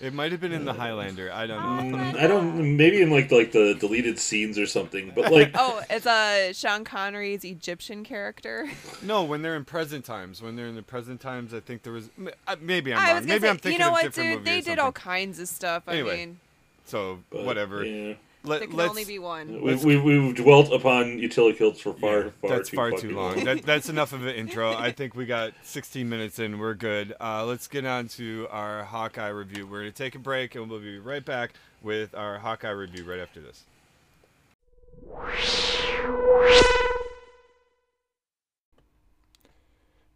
It 0.00 0.12
might 0.12 0.32
have 0.32 0.40
been 0.40 0.52
in 0.52 0.64
the 0.64 0.72
Highlander. 0.72 1.32
I 1.32 1.46
don't 1.46 1.92
know. 1.92 1.98
Mm, 1.98 2.16
I 2.16 2.26
don't. 2.26 2.76
Maybe 2.76 3.00
in 3.02 3.10
like 3.10 3.30
like 3.30 3.52
the 3.52 3.74
deleted 3.78 4.18
scenes 4.18 4.58
or 4.58 4.66
something. 4.66 5.12
But 5.14 5.30
like, 5.30 5.52
Oh, 5.54 5.80
it's 5.88 6.06
a 6.06 6.50
uh, 6.50 6.52
Sean 6.52 6.82
Connery's 6.84 7.44
Egyptian 7.44 8.02
character. 8.04 8.68
No, 9.02 9.22
when 9.22 9.42
they're 9.42 9.54
in 9.56 9.64
present 9.64 10.04
times. 10.04 10.42
When 10.42 10.56
they're 10.56 10.66
in 10.66 10.74
the 10.74 10.82
present 10.82 11.20
times, 11.20 11.54
I 11.54 11.60
think 11.60 11.82
there 11.84 11.92
was. 11.92 12.10
m- 12.18 12.30
uh, 12.48 12.56
Maybe 12.72 12.94
I'm 12.94 12.98
I 12.98 13.06
wrong. 13.08 13.16
was 13.16 13.26
gonna 13.26 13.34
Maybe 13.34 13.42
say, 13.42 13.50
I'm 13.50 13.56
thinking 13.58 13.72
you 13.72 13.78
know 13.80 13.86
of 13.88 13.92
what, 13.92 14.02
different 14.04 14.30
dude? 14.38 14.44
They 14.46 14.60
did 14.62 14.78
all 14.78 14.92
kinds 14.92 15.38
of 15.38 15.48
stuff. 15.48 15.82
I 15.86 15.92
Anyway, 15.92 16.16
mean, 16.16 16.40
So 16.86 17.18
but, 17.30 17.44
whatever. 17.44 17.84
Yeah. 17.84 18.14
Let, 18.44 18.58
there 18.60 18.68
can 18.68 18.76
let's. 18.76 18.90
only 18.90 19.04
be 19.04 19.18
one. 19.20 19.60
We, 19.62 19.74
we, 19.76 19.96
we've 20.00 20.34
dwelt 20.34 20.72
upon 20.72 21.18
utility 21.18 21.56
kilts 21.58 21.80
for 21.80 21.92
far, 21.92 22.18
yeah, 22.24 22.30
far 22.40 22.50
that's 22.50 22.70
too 22.70 22.76
far 22.76 22.90
fucking 22.90 23.10
too 23.10 23.14
long. 23.14 23.44
that, 23.44 23.62
that's 23.66 23.88
enough 23.88 24.12
of 24.14 24.26
an 24.26 24.34
intro. 24.34 24.72
I 24.72 24.90
think 24.90 25.14
we 25.14 25.26
got 25.26 25.52
16 25.62 26.08
minutes 26.08 26.38
in. 26.40 26.58
We're 26.58 26.74
good. 26.74 27.14
Uh, 27.20 27.44
let's 27.44 27.68
get 27.68 27.84
on 27.84 28.08
to 28.08 28.48
our 28.50 28.82
Hawkeye 28.84 29.28
review. 29.28 29.66
We're 29.66 29.82
going 29.82 29.92
to 29.92 29.96
take 29.96 30.14
a 30.16 30.18
break 30.18 30.54
and 30.56 30.68
we'll 30.68 30.80
be 30.80 30.98
right 30.98 31.24
back 31.24 31.52
with 31.82 32.14
our 32.16 32.38
Hawkeye 32.38 32.70
review 32.70 33.04
right 33.04 33.20
after 33.20 33.40
this. 33.40 33.62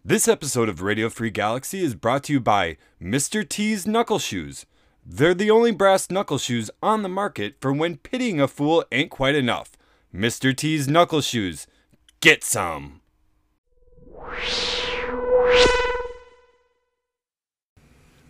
This 0.09 0.29
episode 0.29 0.69
of 0.69 0.83
Radio 0.83 1.09
Free 1.09 1.31
Galaxy 1.31 1.83
is 1.83 1.97
brought 1.97 2.23
to 2.25 2.35
you 2.35 2.38
by 2.38 2.77
Mr. 3.03 3.42
T's 3.47 3.88
Knuckle 3.88 4.21
Shoes. 4.21 4.64
They're 5.05 5.35
the 5.35 5.51
only 5.51 5.73
brass 5.73 6.12
knuckle 6.12 6.38
shoes 6.38 6.71
on 6.81 7.03
the 7.03 7.09
market 7.09 7.57
for 7.61 7.73
when 7.73 7.97
pitying 7.97 8.40
a 8.40 8.47
fool 8.47 8.85
ain't 8.92 9.11
quite 9.11 9.35
enough. 9.35 9.73
Mr. 10.14 10.57
T's 10.57 10.87
Knuckle 10.87 11.23
Shoes. 11.23 11.66
Get 12.21 12.45
some. 12.45 13.01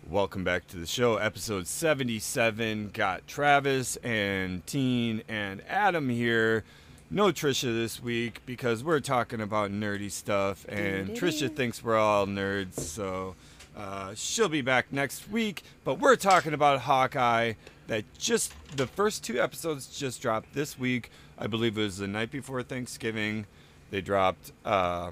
Welcome 0.09 0.43
back 0.43 0.65
to 0.69 0.77
the 0.77 0.87
show, 0.87 1.17
episode 1.17 1.67
77. 1.67 2.89
Got 2.91 3.27
Travis 3.27 3.97
and 3.97 4.65
Teen 4.65 5.21
and 5.27 5.61
Adam 5.69 6.09
here. 6.09 6.63
No 7.09 7.31
Trisha 7.31 7.73
this 7.73 8.03
week 8.03 8.41
because 8.45 8.83
we're 8.83 8.99
talking 8.99 9.39
about 9.39 9.71
nerdy 9.71 10.11
stuff, 10.11 10.65
and 10.67 11.11
Trisha 11.11 11.53
thinks 11.55 11.81
we're 11.81 11.95
all 11.95 12.27
nerds, 12.27 12.81
so 12.81 13.35
uh, 13.77 14.13
she'll 14.13 14.49
be 14.49 14.61
back 14.61 14.91
next 14.91 15.29
week. 15.29 15.63
But 15.85 15.99
we're 15.99 16.17
talking 16.17 16.53
about 16.53 16.81
Hawkeye. 16.81 17.53
That 17.87 18.03
just 18.17 18.53
the 18.75 18.87
first 18.87 19.23
two 19.23 19.41
episodes 19.41 19.97
just 19.97 20.21
dropped 20.21 20.53
this 20.53 20.77
week. 20.77 21.09
I 21.39 21.47
believe 21.47 21.77
it 21.77 21.81
was 21.81 21.97
the 21.99 22.07
night 22.07 22.29
before 22.29 22.61
Thanksgiving. 22.61 23.45
They 23.89 24.01
dropped 24.01 24.51
uh, 24.65 25.11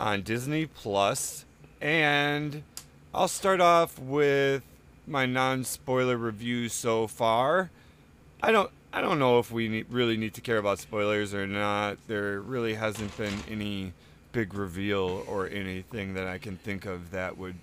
on 0.00 0.22
Disney 0.22 0.66
Plus, 0.66 1.44
and 1.80 2.64
I'll 3.14 3.28
start 3.28 3.60
off 3.60 4.00
with 4.00 4.64
my 5.06 5.26
non-spoiler 5.26 6.16
review 6.16 6.68
so 6.68 7.06
far. 7.06 7.70
I 8.42 8.50
don't 8.50 8.72
I 8.92 9.00
don't 9.00 9.18
know 9.18 9.38
if 9.38 9.50
we 9.50 9.68
need, 9.68 9.86
really 9.90 10.16
need 10.16 10.34
to 10.34 10.40
care 10.40 10.58
about 10.58 10.78
spoilers 10.78 11.34
or 11.34 11.46
not. 11.46 11.98
There 12.06 12.40
really 12.40 12.74
hasn't 12.74 13.16
been 13.16 13.34
any 13.50 13.92
big 14.32 14.54
reveal 14.54 15.24
or 15.28 15.48
anything 15.48 16.14
that 16.14 16.26
I 16.26 16.38
can 16.38 16.56
think 16.56 16.86
of 16.86 17.10
that 17.10 17.36
would 17.36 17.56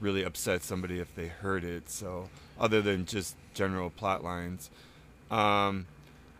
really 0.00 0.22
upset 0.22 0.62
somebody 0.62 0.98
if 0.98 1.14
they 1.14 1.28
heard 1.28 1.64
it. 1.64 1.90
So 1.90 2.28
other 2.58 2.80
than 2.82 3.06
just 3.06 3.36
general 3.54 3.90
plot 3.90 4.24
lines, 4.24 4.70
um, 5.30 5.86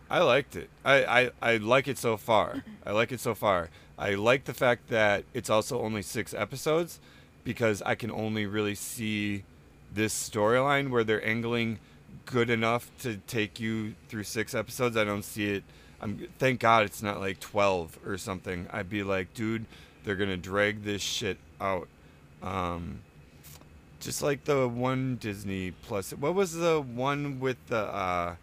I 0.09 0.19
liked 0.19 0.55
it. 0.55 0.69
I, 0.83 1.05
I, 1.05 1.31
I 1.41 1.57
like 1.57 1.87
it 1.87 1.97
so 1.97 2.17
far. 2.17 2.63
I 2.85 2.91
like 2.91 3.11
it 3.11 3.19
so 3.19 3.33
far. 3.33 3.69
I 3.97 4.15
like 4.15 4.45
the 4.45 4.53
fact 4.53 4.89
that 4.89 5.23
it's 5.33 5.49
also 5.49 5.81
only 5.81 6.01
six 6.01 6.33
episodes 6.33 6.99
because 7.43 7.81
I 7.83 7.95
can 7.95 8.11
only 8.11 8.45
really 8.45 8.75
see 8.75 9.43
this 9.93 10.13
storyline 10.13 10.89
where 10.89 11.03
they're 11.03 11.25
angling 11.25 11.79
good 12.31 12.49
enough 12.49 12.89
to 12.99 13.17
take 13.27 13.59
you 13.59 13.95
through 14.09 14.23
six 14.23 14.55
episodes. 14.55 14.97
I 14.97 15.03
don't 15.03 15.23
see 15.23 15.51
it. 15.51 15.63
I'm 16.01 16.27
thank 16.39 16.59
God 16.59 16.85
it's 16.85 17.03
not 17.03 17.19
like 17.19 17.39
12 17.39 17.99
or 18.05 18.17
something. 18.17 18.67
I'd 18.71 18.89
be 18.89 19.03
like, 19.03 19.33
dude, 19.33 19.65
they're 20.03 20.15
gonna 20.15 20.37
drag 20.37 20.83
this 20.83 21.01
shit 21.01 21.37
out. 21.59 21.87
Um, 22.41 23.01
just 23.99 24.23
like 24.23 24.45
the 24.45 24.67
one 24.67 25.17
Disney 25.17 25.71
Plus. 25.71 26.11
What 26.11 26.33
was 26.33 26.53
the 26.55 26.81
one 26.81 27.39
with 27.39 27.57
the? 27.67 27.77
uh 27.77 28.35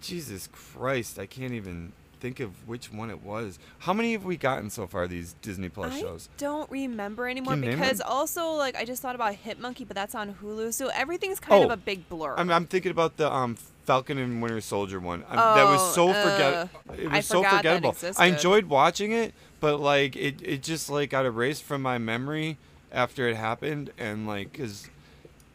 Jesus 0.00 0.48
Christ, 0.52 1.18
I 1.18 1.26
can't 1.26 1.52
even 1.52 1.92
think 2.20 2.40
of 2.40 2.68
which 2.68 2.92
one 2.92 3.10
it 3.10 3.22
was. 3.22 3.58
How 3.80 3.92
many 3.92 4.12
have 4.12 4.24
we 4.24 4.36
gotten 4.36 4.70
so 4.70 4.86
far? 4.86 5.06
These 5.06 5.34
Disney 5.42 5.68
Plus 5.68 5.94
I 5.94 6.00
shows. 6.00 6.28
I 6.36 6.40
don't 6.40 6.70
remember 6.70 7.28
anymore 7.28 7.54
Can 7.54 7.62
you 7.62 7.70
name 7.70 7.78
because 7.78 8.00
also 8.00 8.50
like 8.52 8.76
I 8.76 8.84
just 8.84 9.02
thought 9.02 9.14
about 9.14 9.34
Hit 9.34 9.60
Monkey, 9.60 9.84
but 9.84 9.94
that's 9.94 10.14
on 10.14 10.34
Hulu, 10.34 10.72
so 10.74 10.88
everything's 10.88 11.40
kind 11.40 11.64
of 11.64 11.70
Oh, 11.70 11.74
a 11.74 11.76
big 11.76 12.08
blur. 12.08 12.34
I'm, 12.36 12.50
I'm 12.50 12.66
thinking 12.66 12.90
about 12.90 13.16
the 13.16 13.32
um 13.32 13.56
Falcon 13.84 14.18
and 14.18 14.42
Winter 14.42 14.60
Soldier 14.60 15.00
one. 15.00 15.24
Um, 15.28 15.36
that 15.36 15.64
was 15.64 15.80
Oh, 15.80 15.92
so 15.94 16.10
uh, 16.10 16.22
forget. 16.22 17.00
It 17.00 17.10
was 17.10 17.26
so 17.26 17.42
forgettable. 17.42 17.96
I 18.18 18.26
enjoyed 18.26 18.66
watching 18.66 19.12
it, 19.12 19.32
but 19.60 19.80
like 19.80 20.14
it, 20.14 20.42
it 20.42 20.62
just 20.62 20.90
like 20.90 21.10
got 21.10 21.24
erased 21.24 21.62
from 21.62 21.82
my 21.82 21.96
memory 21.98 22.58
after 22.92 23.28
it 23.28 23.36
happened, 23.36 23.90
and 23.98 24.26
like 24.26 24.52
because 24.52 24.88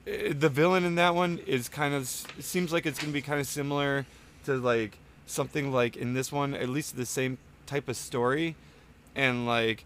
the 0.06 0.50
villain 0.50 0.84
in 0.84 0.96
that 0.96 1.16
one 1.16 1.40
is 1.46 1.70
kind 1.70 1.94
of 1.94 2.04
it 2.38 2.44
seems 2.44 2.74
like 2.74 2.86
it's 2.86 3.00
gonna 3.00 3.14
be 3.14 3.22
kind 3.22 3.40
of 3.40 3.48
similar 3.48 4.06
to 4.46 4.56
like 4.56 4.98
something 5.26 5.72
like 5.72 5.96
in 5.98 6.14
this 6.14 6.32
one, 6.32 6.54
at 6.54 6.70
least 6.70 6.96
the 6.98 7.06
same 7.06 7.38
type 7.66 7.88
of 7.88 7.96
story, 7.96 8.56
and 9.16 9.46
like 9.46 9.86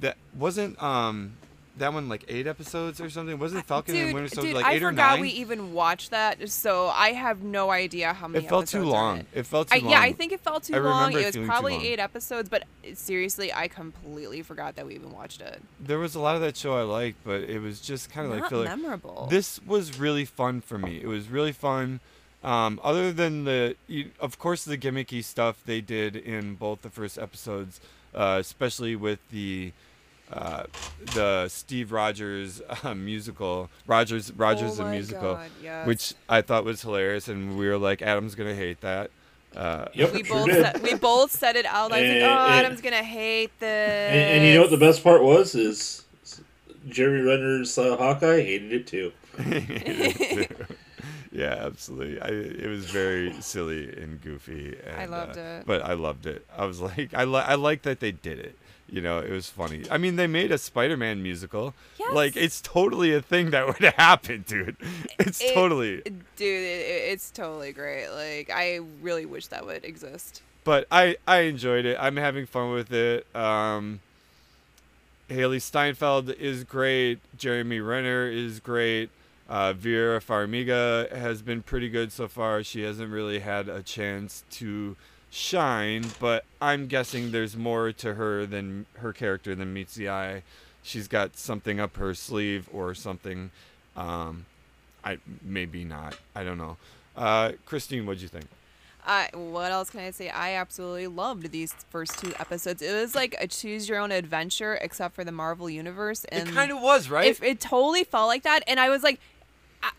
that 0.00 0.16
wasn't 0.36 0.80
um 0.82 1.36
that 1.76 1.92
one 1.92 2.08
like 2.08 2.24
eight 2.28 2.46
episodes 2.46 3.00
or 3.00 3.10
something. 3.10 3.36
Wasn't 3.36 3.66
Falcon 3.66 3.94
dude, 3.94 4.04
and 4.04 4.14
Winter 4.14 4.28
Soldier 4.28 4.48
dude, 4.50 4.56
like 4.56 4.64
I 4.64 4.74
eight 4.74 4.82
or 4.84 4.90
forgot 4.90 5.12
nine? 5.14 5.20
we 5.22 5.30
even 5.30 5.72
watched 5.72 6.12
that, 6.12 6.48
so 6.48 6.86
I 6.86 7.12
have 7.12 7.42
no 7.42 7.70
idea 7.70 8.12
how 8.12 8.28
many. 8.28 8.44
it 8.44 8.48
felt 8.48 8.68
too 8.68 8.84
long. 8.84 9.18
it. 9.18 9.26
It 9.34 9.46
felt 9.46 9.68
too 9.68 9.74
I, 9.74 9.78
long. 9.80 9.90
yeah, 9.90 10.00
I 10.00 10.12
think 10.12 10.30
it 10.30 10.38
felt 10.40 10.62
too 10.62 10.76
I 10.76 10.78
long. 10.78 11.12
it 11.12 11.34
It 11.34 11.36
was 11.36 11.48
probably 11.48 11.74
eight 11.88 11.98
episodes, 11.98 12.48
but 12.48 12.62
seriously, 12.94 13.52
I 13.52 13.66
completely 13.66 14.42
forgot 14.42 14.76
that 14.76 14.86
we 14.86 14.94
even 14.94 15.10
watched 15.10 15.40
it. 15.40 15.60
there 15.80 15.98
was 15.98 16.14
a 16.14 16.20
lot 16.20 16.36
of 16.36 16.42
that 16.42 16.56
show 16.56 16.78
I 16.78 16.82
liked, 16.82 17.18
but 17.24 17.42
it 17.42 17.58
was 17.58 17.80
just 17.80 18.08
kind 18.08 18.30
of 18.32 18.38
like 18.38 18.48
filler. 18.48 18.66
memorable. 18.66 19.26
This 19.28 19.60
was 19.66 19.98
really 19.98 20.24
fun 20.24 20.60
for 20.60 20.78
me. 20.78 21.00
It 21.02 21.08
was 21.08 21.28
really 21.28 21.52
fun. 21.52 21.98
Um, 22.44 22.78
other 22.84 23.10
than 23.10 23.44
the, 23.44 23.74
of 24.20 24.38
course, 24.38 24.64
the 24.64 24.76
gimmicky 24.76 25.24
stuff 25.24 25.62
they 25.64 25.80
did 25.80 26.14
in 26.14 26.54
both 26.56 26.82
the 26.82 26.90
first 26.90 27.18
episodes, 27.18 27.80
uh, 28.14 28.36
especially 28.38 28.94
with 28.94 29.18
the 29.30 29.72
uh, 30.32 30.64
the 31.14 31.48
Steve 31.48 31.90
Rogers 31.90 32.60
uh, 32.82 32.94
musical, 32.94 33.70
Rogers 33.86 34.32
Rogers 34.32 34.78
oh 34.78 34.84
the 34.84 34.90
musical, 34.90 35.34
God, 35.34 35.50
yes. 35.62 35.86
which 35.86 36.14
I 36.28 36.42
thought 36.42 36.64
was 36.64 36.82
hilarious, 36.82 37.28
and 37.28 37.56
we 37.58 37.66
were 37.66 37.78
like, 37.78 38.02
Adam's 38.02 38.34
gonna 38.34 38.54
hate 38.54 38.80
that. 38.82 39.10
Uh, 39.56 39.86
Yep, 39.94 40.12
we 40.14 40.24
sure 40.24 40.36
both 40.36 40.46
did. 40.46 40.62
said, 40.64 40.82
we 40.82 40.94
both 40.94 41.30
said 41.30 41.56
it 41.56 41.64
out. 41.66 41.92
I 41.92 42.00
was 42.00 42.08
like, 42.08 42.16
And- 42.16 42.22
"Oh, 42.24 42.46
and- 42.46 42.54
Adam's 42.66 42.80
gonna 42.80 43.02
hate 43.04 43.58
this." 43.60 44.10
And, 44.12 44.18
and 44.38 44.46
you 44.46 44.54
know 44.54 44.62
what 44.62 44.70
the 44.70 44.76
best 44.76 45.02
part 45.04 45.22
was 45.22 45.54
is 45.54 46.04
Jerry 46.88 47.22
Renner's 47.22 47.78
uh, 47.78 47.96
Hawkeye 47.96 48.42
hated 48.42 48.72
it 48.72 48.86
too. 48.86 49.12
yeah, 51.34 51.56
absolutely. 51.60 52.20
I, 52.20 52.28
it 52.28 52.68
was 52.68 52.84
very 52.86 53.32
silly 53.42 53.92
and 54.00 54.20
goofy. 54.22 54.76
And, 54.86 54.96
I 54.96 55.04
loved 55.06 55.36
uh, 55.36 55.40
it. 55.40 55.66
But 55.66 55.82
I 55.82 55.94
loved 55.94 56.26
it. 56.26 56.46
I 56.56 56.64
was 56.64 56.80
like, 56.88 57.12
I, 57.12 57.24
li- 57.24 57.44
I 57.44 57.56
like 57.56 57.82
that 57.82 58.00
they 58.00 58.12
did 58.12 58.38
it. 58.38 58.56
You 58.88 59.00
know, 59.00 59.18
it 59.18 59.30
was 59.30 59.48
funny. 59.48 59.82
I 59.90 59.96
mean, 59.98 60.16
they 60.16 60.26
made 60.26 60.52
a 60.52 60.58
Spider-Man 60.58 61.22
musical. 61.22 61.74
Like, 62.12 62.36
it's 62.36 62.60
totally 62.60 63.14
a 63.14 63.20
thing 63.22 63.50
that 63.50 63.66
would 63.80 63.82
happen, 63.94 64.44
dude. 64.46 64.76
It's 65.18 65.40
It- 65.40 65.54
totally. 65.54 66.02
dude, 66.02 66.12
it- 66.40 67.10
it's 67.12 67.30
totally 67.30 67.72
great. 67.72 68.08
Like, 68.10 68.50
I 68.54 68.80
really 69.02 69.26
wish 69.26 69.48
that 69.48 69.66
would 69.66 69.84
exist. 69.84 70.42
But 70.64 70.86
I, 70.90 71.16
I 71.26 71.40
enjoyed 71.40 71.84
it. 71.86 71.96
I'm 72.00 72.16
having 72.16 72.46
fun 72.46 72.70
with 72.72 72.92
it. 72.92 73.26
Um, 73.34 74.00
Hailee 75.30 75.60
Steinfeld 75.62 76.30
is 76.30 76.64
great. 76.64 77.18
Jeremy 77.36 77.80
Renner 77.80 78.26
is 78.28 78.60
great. 78.60 79.10
Uh, 79.48 79.72
Vera 79.74 80.20
Farmiga 80.20 81.10
has 81.12 81.42
been 81.42 81.62
pretty 81.62 81.88
good 81.88 82.12
so 82.12 82.28
far. 82.28 82.62
She 82.62 82.82
hasn't 82.82 83.10
really 83.12 83.40
had 83.40 83.68
a 83.68 83.82
chance 83.82 84.42
to 84.52 84.96
shine, 85.30 86.04
but 86.18 86.44
I'm 86.62 86.86
guessing 86.86 87.30
there's 87.30 87.56
more 87.56 87.92
to 87.92 88.14
her 88.14 88.46
than 88.46 88.86
her 88.94 89.12
character 89.12 89.54
than 89.54 89.74
meets 89.74 89.94
the 89.94 90.08
eye. 90.08 90.42
She's 90.82 91.08
got 91.08 91.36
something 91.36 91.80
up 91.80 91.96
her 91.96 92.14
sleeve 92.14 92.68
or 92.72 92.94
something. 92.94 93.50
Um, 93.96 94.46
I 95.04 95.18
maybe 95.42 95.84
not. 95.84 96.16
I 96.34 96.44
don't 96.44 96.58
know. 96.58 96.76
Uh, 97.16 97.52
Christine, 97.66 98.06
what'd 98.06 98.22
you 98.22 98.28
think? 98.28 98.46
I 99.06 99.28
what 99.34 99.70
else 99.70 99.90
can 99.90 100.00
I 100.00 100.10
say? 100.10 100.30
I 100.30 100.54
absolutely 100.54 101.06
loved 101.06 101.50
these 101.50 101.74
first 101.90 102.18
two 102.18 102.32
episodes. 102.38 102.82
It 102.82 102.92
was 102.92 103.14
like 103.14 103.36
a 103.38 103.46
choose 103.46 103.88
your 103.88 103.98
own 103.98 104.10
adventure, 104.10 104.78
except 104.80 105.14
for 105.14 105.24
the 105.24 105.32
Marvel 105.32 105.68
universe. 105.68 106.24
And 106.24 106.48
it 106.48 106.52
kind 106.52 106.72
of 106.72 106.80
was, 106.80 107.10
right? 107.10 107.26
If 107.26 107.42
it 107.42 107.60
totally 107.60 108.04
felt 108.04 108.28
like 108.28 108.42
that, 108.44 108.62
and 108.66 108.80
I 108.80 108.88
was 108.88 109.02
like, 109.02 109.20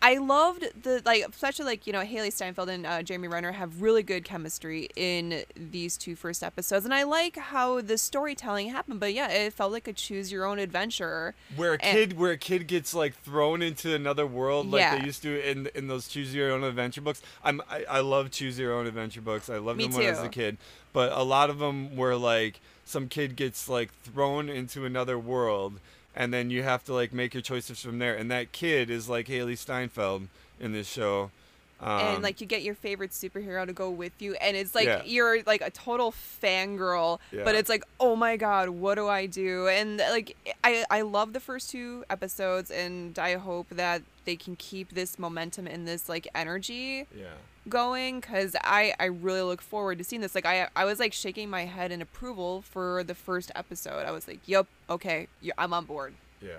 I, 0.02 0.18
loved 0.18 0.66
the 0.82 1.02
like, 1.04 1.24
especially 1.28 1.64
like 1.66 1.86
you 1.86 1.92
know 1.92 2.00
Hailee 2.02 2.32
Steinfeld 2.32 2.68
and 2.68 2.86
uh, 2.86 3.02
Jeremy 3.02 3.28
Renner 3.28 3.52
have 3.52 3.82
really 3.82 4.02
good 4.02 4.24
chemistry 4.24 4.88
in 4.96 5.42
these 5.54 5.96
two 5.96 6.16
first 6.16 6.42
episodes, 6.42 6.84
and 6.84 6.94
I 6.94 7.02
like 7.04 7.36
how 7.36 7.80
the 7.80 7.98
storytelling 7.98 8.68
happened. 8.70 9.00
But 9.00 9.14
yeah, 9.14 9.28
it 9.28 9.52
felt 9.52 9.72
like 9.72 9.86
a 9.88 9.92
choose 9.92 10.30
your 10.32 10.44
own 10.44 10.58
adventure. 10.58 11.34
where 11.56 11.74
a 11.74 11.78
and- 11.80 11.96
kid 11.96 12.18
where 12.18 12.32
a 12.32 12.38
kid 12.38 12.66
gets 12.66 12.94
like 12.94 13.14
thrown 13.22 13.62
into 13.62 13.94
another 13.94 14.26
world 14.26 14.70
like 14.70 14.80
Yeah. 14.80 14.98
they 14.98 15.04
used 15.04 15.22
to 15.22 15.50
in 15.50 15.68
in 15.74 15.88
those 15.88 16.08
choose 16.08 16.34
your 16.34 16.50
own 16.52 16.64
adventure 16.64 17.00
books 17.00 17.22
i'm 17.44 17.60
i, 17.70 17.84
I 17.88 18.00
love 18.00 18.30
choose 18.30 18.58
your 18.58 18.72
own 18.74 18.86
adventure 18.86 19.20
books 19.20 19.48
i 19.50 19.58
loved 19.58 19.78
Me 19.78 19.84
them 19.86 19.96
when 19.96 20.06
i 20.06 20.10
was 20.10 20.20
a 20.20 20.28
kid 20.28 20.56
but 20.92 21.12
a 21.12 21.22
lot 21.22 21.50
of 21.50 21.58
them 21.58 21.96
were 21.96 22.14
like 22.16 22.60
some 22.84 23.08
kid 23.08 23.36
gets 23.36 23.68
like 23.68 23.92
thrown 24.02 24.48
into 24.48 24.84
another 24.84 25.18
world 25.18 25.80
and 26.16 26.32
then 26.32 26.50
you 26.50 26.62
have 26.62 26.82
to 26.84 26.94
like 26.94 27.12
make 27.12 27.34
your 27.34 27.42
choices 27.42 27.80
from 27.80 27.98
there. 27.98 28.14
And 28.14 28.30
that 28.30 28.52
kid 28.52 28.90
is 28.90 29.08
like 29.08 29.26
hailee 29.28 29.58
steinfeld 29.58 30.28
in 30.58 30.72
this 30.72 30.88
show. 30.88 31.30
Um, 31.78 32.00
and 32.00 32.22
like 32.22 32.40
you 32.40 32.46
get 32.46 32.62
your 32.62 32.74
favorite 32.74 33.10
superhero 33.10 33.66
to 33.66 33.72
go 33.74 33.90
with 33.90 34.12
you 34.22 34.32
and 34.36 34.56
it's 34.56 34.74
like 34.74 34.86
Yeah. 34.86 35.02
you're 35.04 35.42
like 35.42 35.60
a 35.60 35.68
total 35.70 36.10
fangirl 36.10 37.18
Yeah. 37.30 37.44
but 37.44 37.54
it's 37.54 37.68
like 37.68 37.84
oh 38.00 38.16
my 38.16 38.38
god 38.38 38.70
what 38.70 38.94
do 38.94 39.08
i 39.08 39.26
do? 39.26 39.68
And 39.68 39.98
like 39.98 40.34
i 40.64 40.86
i 40.90 41.02
love 41.02 41.34
the 41.34 41.40
first 41.40 41.68
two 41.68 42.02
episodes 42.08 42.70
and 42.70 43.18
i 43.18 43.34
hope 43.34 43.68
that 43.68 44.00
they 44.24 44.36
can 44.36 44.56
keep 44.56 44.94
this 44.94 45.18
momentum 45.18 45.66
and 45.66 45.86
this 45.86 46.08
like 46.08 46.26
energy. 46.34 47.06
Yeah 47.14 47.26
going 47.68 48.20
because 48.20 48.54
i 48.62 48.94
i 49.00 49.06
really 49.06 49.42
look 49.42 49.60
forward 49.60 49.98
to 49.98 50.04
seeing 50.04 50.22
this. 50.22 50.34
Like 50.34 50.46
i 50.46 50.68
i 50.76 50.84
was 50.84 50.98
like 50.98 51.12
shaking 51.12 51.50
my 51.50 51.64
head 51.64 51.90
in 51.92 52.00
approval 52.00 52.62
for 52.62 53.02
the 53.04 53.14
first 53.14 53.50
episode. 53.54 54.06
I 54.06 54.10
was 54.10 54.28
like 54.28 54.40
yep 54.46 54.66
okay 54.88 55.28
yeah, 55.40 55.54
i'm 55.58 55.72
on 55.72 55.84
board. 55.84 56.14
Yeah. 56.40 56.58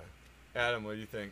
Adam 0.56 0.84
what 0.84 0.94
do 0.94 1.00
you 1.00 1.06
think? 1.06 1.32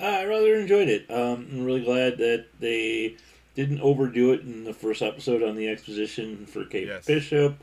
I 0.00 0.24
rather 0.26 0.54
enjoyed 0.54 0.88
it. 0.88 1.10
Um, 1.10 1.48
I'm 1.50 1.64
really 1.64 1.82
glad 1.84 2.18
that 2.18 2.46
they 2.60 3.16
didn't 3.56 3.80
overdo 3.80 4.32
it 4.32 4.42
in 4.42 4.62
the 4.62 4.72
first 4.74 5.02
episode 5.02 5.42
on 5.42 5.56
the 5.56 5.68
exposition 5.68 6.46
for 6.46 6.64
Kate 6.64 6.86
Yes. 6.86 7.04
Bishop. 7.04 7.56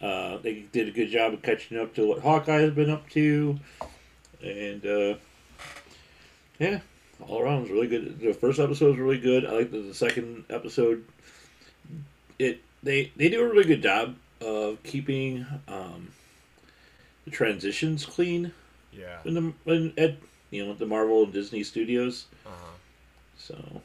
Uh, 0.00 0.36
they 0.38 0.60
did 0.72 0.86
a 0.86 0.90
good 0.92 1.10
job 1.10 1.32
of 1.32 1.42
catching 1.42 1.78
up 1.78 1.94
to 1.94 2.06
what 2.06 2.20
Hawkeye 2.20 2.60
has 2.60 2.72
been 2.72 2.90
up 2.90 3.08
to, 3.10 3.58
and 4.42 4.84
uh, 4.86 5.14
yeah, 6.58 6.80
all 7.28 7.42
around 7.42 7.58
it 7.58 7.62
was 7.62 7.70
really 7.70 7.88
good. 7.88 8.20
The 8.20 8.34
first 8.34 8.58
episode 8.58 8.90
was 8.90 8.98
really 8.98 9.20
good. 9.20 9.46
I 9.46 9.52
like 9.52 9.70
the, 9.70 9.80
the 9.80 9.94
second 9.94 10.44
episode. 10.50 11.04
It 12.38 12.60
they 12.82 13.12
they 13.16 13.28
do 13.28 13.42
a 13.42 13.48
really 13.48 13.64
good 13.64 13.82
job 13.82 14.16
of 14.40 14.82
keeping 14.82 15.46
um, 15.68 16.08
the 17.24 17.30
transitions 17.30 18.04
clean 18.04 18.52
yeah 18.92 19.18
in 19.24 19.34
the 19.34 19.72
in, 19.72 19.92
at 19.96 20.16
you 20.50 20.66
know 20.66 20.74
the 20.74 20.86
Marvel 20.86 21.24
and 21.24 21.32
Disney 21.32 21.62
studios. 21.62 22.26
uh-huh 22.46 22.72
So 23.36 23.82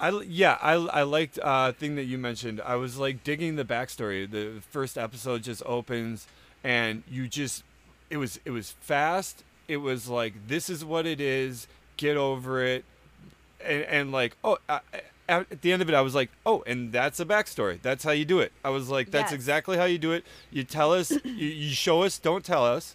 I 0.00 0.10
yeah 0.22 0.58
I, 0.62 0.74
I 0.74 1.02
liked 1.02 1.38
uh 1.42 1.72
thing 1.72 1.96
that 1.96 2.04
you 2.04 2.18
mentioned. 2.18 2.60
I 2.64 2.76
was 2.76 2.98
like 2.98 3.24
digging 3.24 3.56
the 3.56 3.64
backstory. 3.64 4.30
The 4.30 4.60
first 4.70 4.96
episode 4.96 5.42
just 5.42 5.62
opens 5.66 6.26
and 6.62 7.02
you 7.10 7.28
just 7.28 7.64
it 8.10 8.16
was 8.16 8.40
it 8.44 8.50
was 8.50 8.70
fast. 8.80 9.44
It 9.66 9.78
was 9.78 10.08
like 10.08 10.48
this 10.48 10.70
is 10.70 10.84
what 10.84 11.06
it 11.06 11.20
is. 11.20 11.66
Get 11.98 12.16
over 12.16 12.64
it. 12.64 12.84
And, 13.62 13.82
and 13.84 14.12
like 14.12 14.36
oh 14.42 14.56
uh, 14.68 14.78
at 15.28 15.60
the 15.62 15.72
end 15.72 15.82
of 15.82 15.88
it 15.90 15.94
I 15.94 16.00
was 16.00 16.14
like 16.14 16.30
oh 16.46 16.62
and 16.66 16.90
that's 16.92 17.20
a 17.20 17.26
backstory. 17.26 17.82
That's 17.82 18.02
how 18.04 18.12
you 18.12 18.24
do 18.24 18.38
it. 18.40 18.52
I 18.64 18.70
was 18.70 18.88
like 18.88 19.10
that's 19.10 19.32
Yes. 19.32 19.38
exactly 19.38 19.76
how 19.76 19.84
you 19.84 19.98
do 19.98 20.12
it. 20.12 20.24
You 20.50 20.64
tell 20.64 20.92
us 20.92 21.10
you, 21.24 21.32
you 21.48 21.70
show 21.74 22.02
us 22.04 22.18
don't 22.18 22.44
tell 22.44 22.64
us 22.64 22.94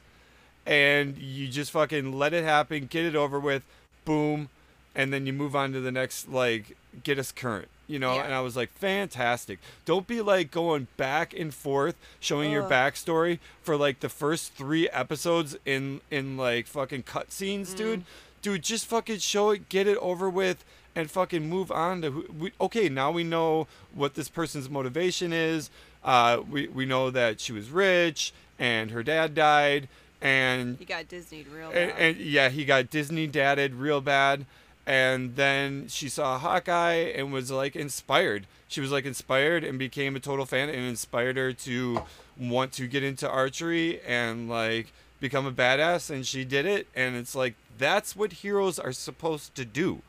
and 0.66 1.18
you 1.18 1.48
just 1.50 1.72
fucking 1.72 2.18
let 2.18 2.34
it 2.34 2.44
happen, 2.46 2.86
get 2.86 3.04
it 3.06 3.16
over 3.18 3.38
with, 3.40 3.64
boom, 4.06 4.48
and 4.96 5.12
then 5.12 5.28
you 5.28 5.34
move 5.34 5.56
on 5.56 5.74
to 5.74 5.82
the 5.82 5.92
next 5.92 6.30
like 6.30 6.78
get 7.04 7.20
us 7.20 7.32
current. 7.32 7.68
You 7.86 8.00
know, 8.00 8.16
Yeah. 8.16 8.24
and 8.24 8.34
I 8.34 8.40
was 8.40 8.56
like, 8.56 8.72
fantastic. 8.72 9.60
Don't 9.84 10.08
be 10.08 10.22
like 10.22 10.50
going 10.52 10.88
back 10.96 11.34
and 11.38 11.54
forth 11.54 11.96
showing 12.22 12.50
your 12.50 12.64
backstory 12.64 13.40
for 13.62 13.76
like 13.76 14.00
the 14.00 14.08
first 14.08 14.54
three 14.54 14.88
episodes 14.90 15.58
in 15.66 16.00
in 16.10 16.38
like 16.38 16.66
fucking 16.68 17.04
cutscenes, 17.04 17.76
dude. 17.76 18.04
Dude, 18.44 18.62
just 18.62 18.86
fucking 18.86 19.18
show 19.18 19.50
it, 19.50 19.70
get 19.70 19.88
it 19.88 19.98
over 19.98 20.30
with, 20.30 20.64
and 20.96 21.10
fucking 21.10 21.50
move 21.50 21.72
on 21.72 22.02
to 22.04 22.12
who, 22.12 22.26
we, 22.38 22.52
okay. 22.62 22.90
Now 22.90 23.10
we 23.10 23.24
know 23.24 23.68
what 23.96 24.14
this 24.14 24.30
person's 24.30 24.70
motivation 24.70 25.34
is. 25.34 25.72
Uh, 26.04 26.42
we 26.48 26.68
we 26.68 26.86
know 26.86 27.10
that 27.10 27.40
she 27.40 27.54
was 27.54 27.70
rich 27.72 28.34
and 28.60 28.92
her 28.92 29.02
dad 29.02 29.34
died, 29.34 29.88
and 30.22 30.78
He 30.78 30.86
got 30.86 31.08
Disneyed 31.08 31.48
real 31.54 31.70
and, 31.70 31.92
and 31.98 32.18
yeah, 32.18 32.50
he 32.50 32.66
got 32.66 32.90
Disney 32.90 33.28
dadded 33.28 33.74
real 33.76 34.02
bad. 34.02 34.46
And 34.86 35.38
then 35.38 35.88
she 35.88 36.10
saw 36.10 36.38
Hawkeye 36.38 37.14
and 37.16 37.32
was 37.32 37.50
like 37.50 37.76
inspired. 37.76 38.46
She 38.68 38.82
was 38.82 38.92
like 38.92 39.06
inspired 39.06 39.64
and 39.64 39.80
became 39.80 40.16
a 40.16 40.20
total 40.20 40.46
fan 40.46 40.68
and 40.68 40.80
inspired 40.80 41.38
her 41.38 41.54
to 41.54 42.02
want 42.38 42.74
to 42.74 42.88
get 42.88 43.02
into 43.02 43.30
archery 43.30 44.02
and 44.02 44.50
like 44.50 44.92
become 45.22 45.46
a 45.46 45.54
badass. 45.54 46.10
And 46.10 46.28
she 46.28 46.44
did 46.44 46.66
it. 46.66 46.88
And 46.96 47.16
it's 47.16 47.34
like, 47.34 47.56
that's 47.78 48.16
what 48.16 48.32
heroes 48.34 48.80
are 48.80 48.92
supposed 48.94 49.56
to 49.56 49.66
do. 49.66 50.02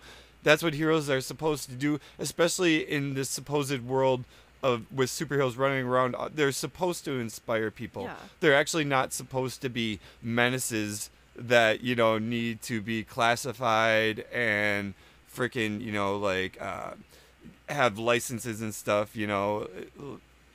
That's 0.43 0.63
what 0.63 0.75
heroes 0.75 1.09
are 1.09 1.21
supposed 1.23 1.71
to 1.71 1.75
do, 1.75 1.99
especially 2.19 2.89
in 2.89 3.15
this 3.15 3.31
supposed 3.31 3.81
world 3.87 4.25
of 4.63 4.85
with 4.93 5.11
superheroes 5.11 5.57
running 5.59 5.87
around. 5.87 6.15
Uh, 6.15 6.29
They're 6.35 6.53
supposed 6.53 7.05
to 7.07 7.13
inspire 7.13 7.71
people 7.71 8.05
Yeah. 8.05 8.15
they're 8.41 8.55
actually 8.55 8.85
not 8.85 9.13
supposed 9.13 9.61
to 9.63 9.69
be 9.69 10.01
menaces 10.23 11.11
that 11.37 11.83
you 11.83 11.95
know 11.95 12.17
need 12.19 12.63
to 12.63 12.81
be 12.81 13.05
classified 13.05 14.25
and 14.33 14.95
freaking 15.35 15.81
you 15.83 15.93
know 15.93 16.17
like 16.17 16.57
uh, 16.63 16.93
have 17.69 17.99
licenses 17.99 18.61
and 18.63 18.75
stuff 18.75 19.17
you 19.17 19.27
know 19.27 19.69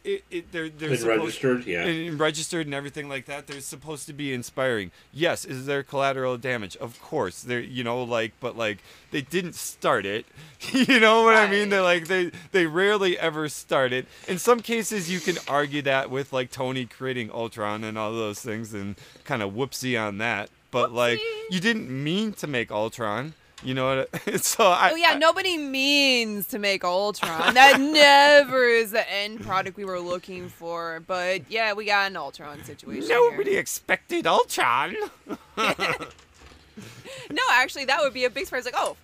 it, 0.03 0.23
it 0.29 0.51
they're 0.51 0.69
they're 0.69 0.89
Been 0.89 0.97
supposed 0.97 1.43
registered, 1.43 1.65
yeah. 1.65 1.83
and 1.83 2.19
registered 2.19 2.65
and 2.65 2.73
everything 2.73 3.09
like 3.09 3.25
that. 3.25 3.47
They're 3.47 3.62
supposed 3.62 4.07
to 4.07 4.13
be 4.13 4.33
inspiring. 4.33 4.91
Yes 5.12 5.45
is 5.45 5.65
there 5.65 5.83
collateral 5.83 6.38
damage? 6.38 6.75
Of 6.77 7.01
course. 7.01 7.41
There 7.41 7.59
you 7.59 7.83
know 7.83 8.03
like 8.03 8.33
but 8.39 8.57
like 8.57 8.79
they 9.12 9.21
didn't 9.21 9.55
start 9.55 10.05
it. 10.05 10.25
You 10.73 10.99
know 10.99 11.23
what 11.23 11.35
i 11.35 11.49
mean? 11.49 11.69
They're 11.69 11.81
like 11.81 12.07
they 12.07 12.31
they 12.51 12.65
rarely 12.65 13.17
ever 13.17 13.47
start 13.49 13.93
it. 13.93 14.07
In 14.27 14.38
some 14.38 14.59
cases 14.62 15.09
you 15.09 15.19
can 15.19 15.38
argue 15.47 15.81
that 15.83 16.09
with 16.09 16.33
like 16.33 16.51
tony 16.51 16.85
creating 16.85 17.31
ultron 17.31 17.83
and 17.83 17.97
all 17.97 18.12
those 18.13 18.41
things 18.41 18.73
and 18.73 18.95
kind 19.23 19.41
of 19.41 19.53
whoopsie 19.53 19.99
on 20.01 20.17
that. 20.19 20.49
But 20.71 20.91
like 20.91 21.19
you 21.49 21.59
didn't 21.59 21.89
mean 21.89 22.33
to 22.33 22.47
make 22.47 22.71
ultron 22.71 23.33
you 23.63 23.74
know 23.74 24.06
what 24.08 24.41
so 24.43 24.65
i 24.67 24.91
Oh 24.91 24.95
yeah, 24.95 25.12
I- 25.12 25.17
nobody 25.17 25.58
means 25.58 26.48
to 26.48 26.60
make 26.60 26.84
Ultron. 26.84 27.54
That 27.54 27.80
never 27.80 28.63
is 28.67 28.91
the 28.91 29.10
end 29.12 29.41
product 29.41 29.76
we 29.78 29.86
were 29.86 30.00
looking 30.00 30.48
for. 30.50 31.02
But 31.06 31.50
yeah, 31.52 31.74
we 31.74 31.86
got 31.86 32.08
an 32.10 32.15
Ultron 32.17 32.63
situation. 32.63 33.10
nobody 33.10 33.52
here. 33.52 33.60
expected 33.60 34.26
ultron 34.26 34.95
No, 37.32 37.41
actually, 37.52 37.86
that 37.86 38.00
would 38.02 38.13
be 38.13 38.24
a 38.26 38.30
big 38.30 38.45
surprise. 38.45 38.65
Like, 38.65 38.74
oh, 38.78 38.95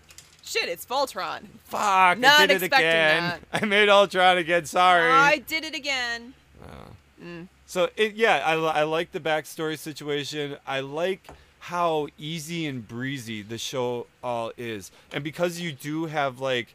shit, 0.43 0.69
it's 0.69 0.85
Voltron. 0.85 1.41
fuck 1.65 1.81
i 1.81 2.13
Not 2.13 2.47
did 2.47 2.61
it 2.61 2.63
again 2.63 3.23
that. 3.23 3.39
i 3.63 3.65
made 3.65 3.89
ultron 3.89 4.37
again 4.37 4.65
sorry 4.65 5.11
I 5.11 5.37
did 5.39 5.63
it 5.65 5.75
again. 5.75 6.33
Oh. 6.63 7.23
Mm. 7.23 7.47
So 7.65 7.89
it, 7.97 8.13
yeah, 8.15 8.41
I, 8.45 8.53
I 8.53 8.83
like 8.83 9.11
the 9.11 9.19
backstory 9.19 9.77
situation. 9.77 10.57
I 10.67 10.79
like 10.81 11.27
how 11.65 12.07
easy 12.17 12.65
and 12.65 12.87
breezy 12.87 13.41
the 13.41 13.57
show 13.57 14.07
all 14.23 14.51
is, 14.57 14.91
and 15.11 15.23
because 15.23 15.59
you 15.59 15.71
do 15.71 16.05
have 16.05 16.39
like 16.39 16.73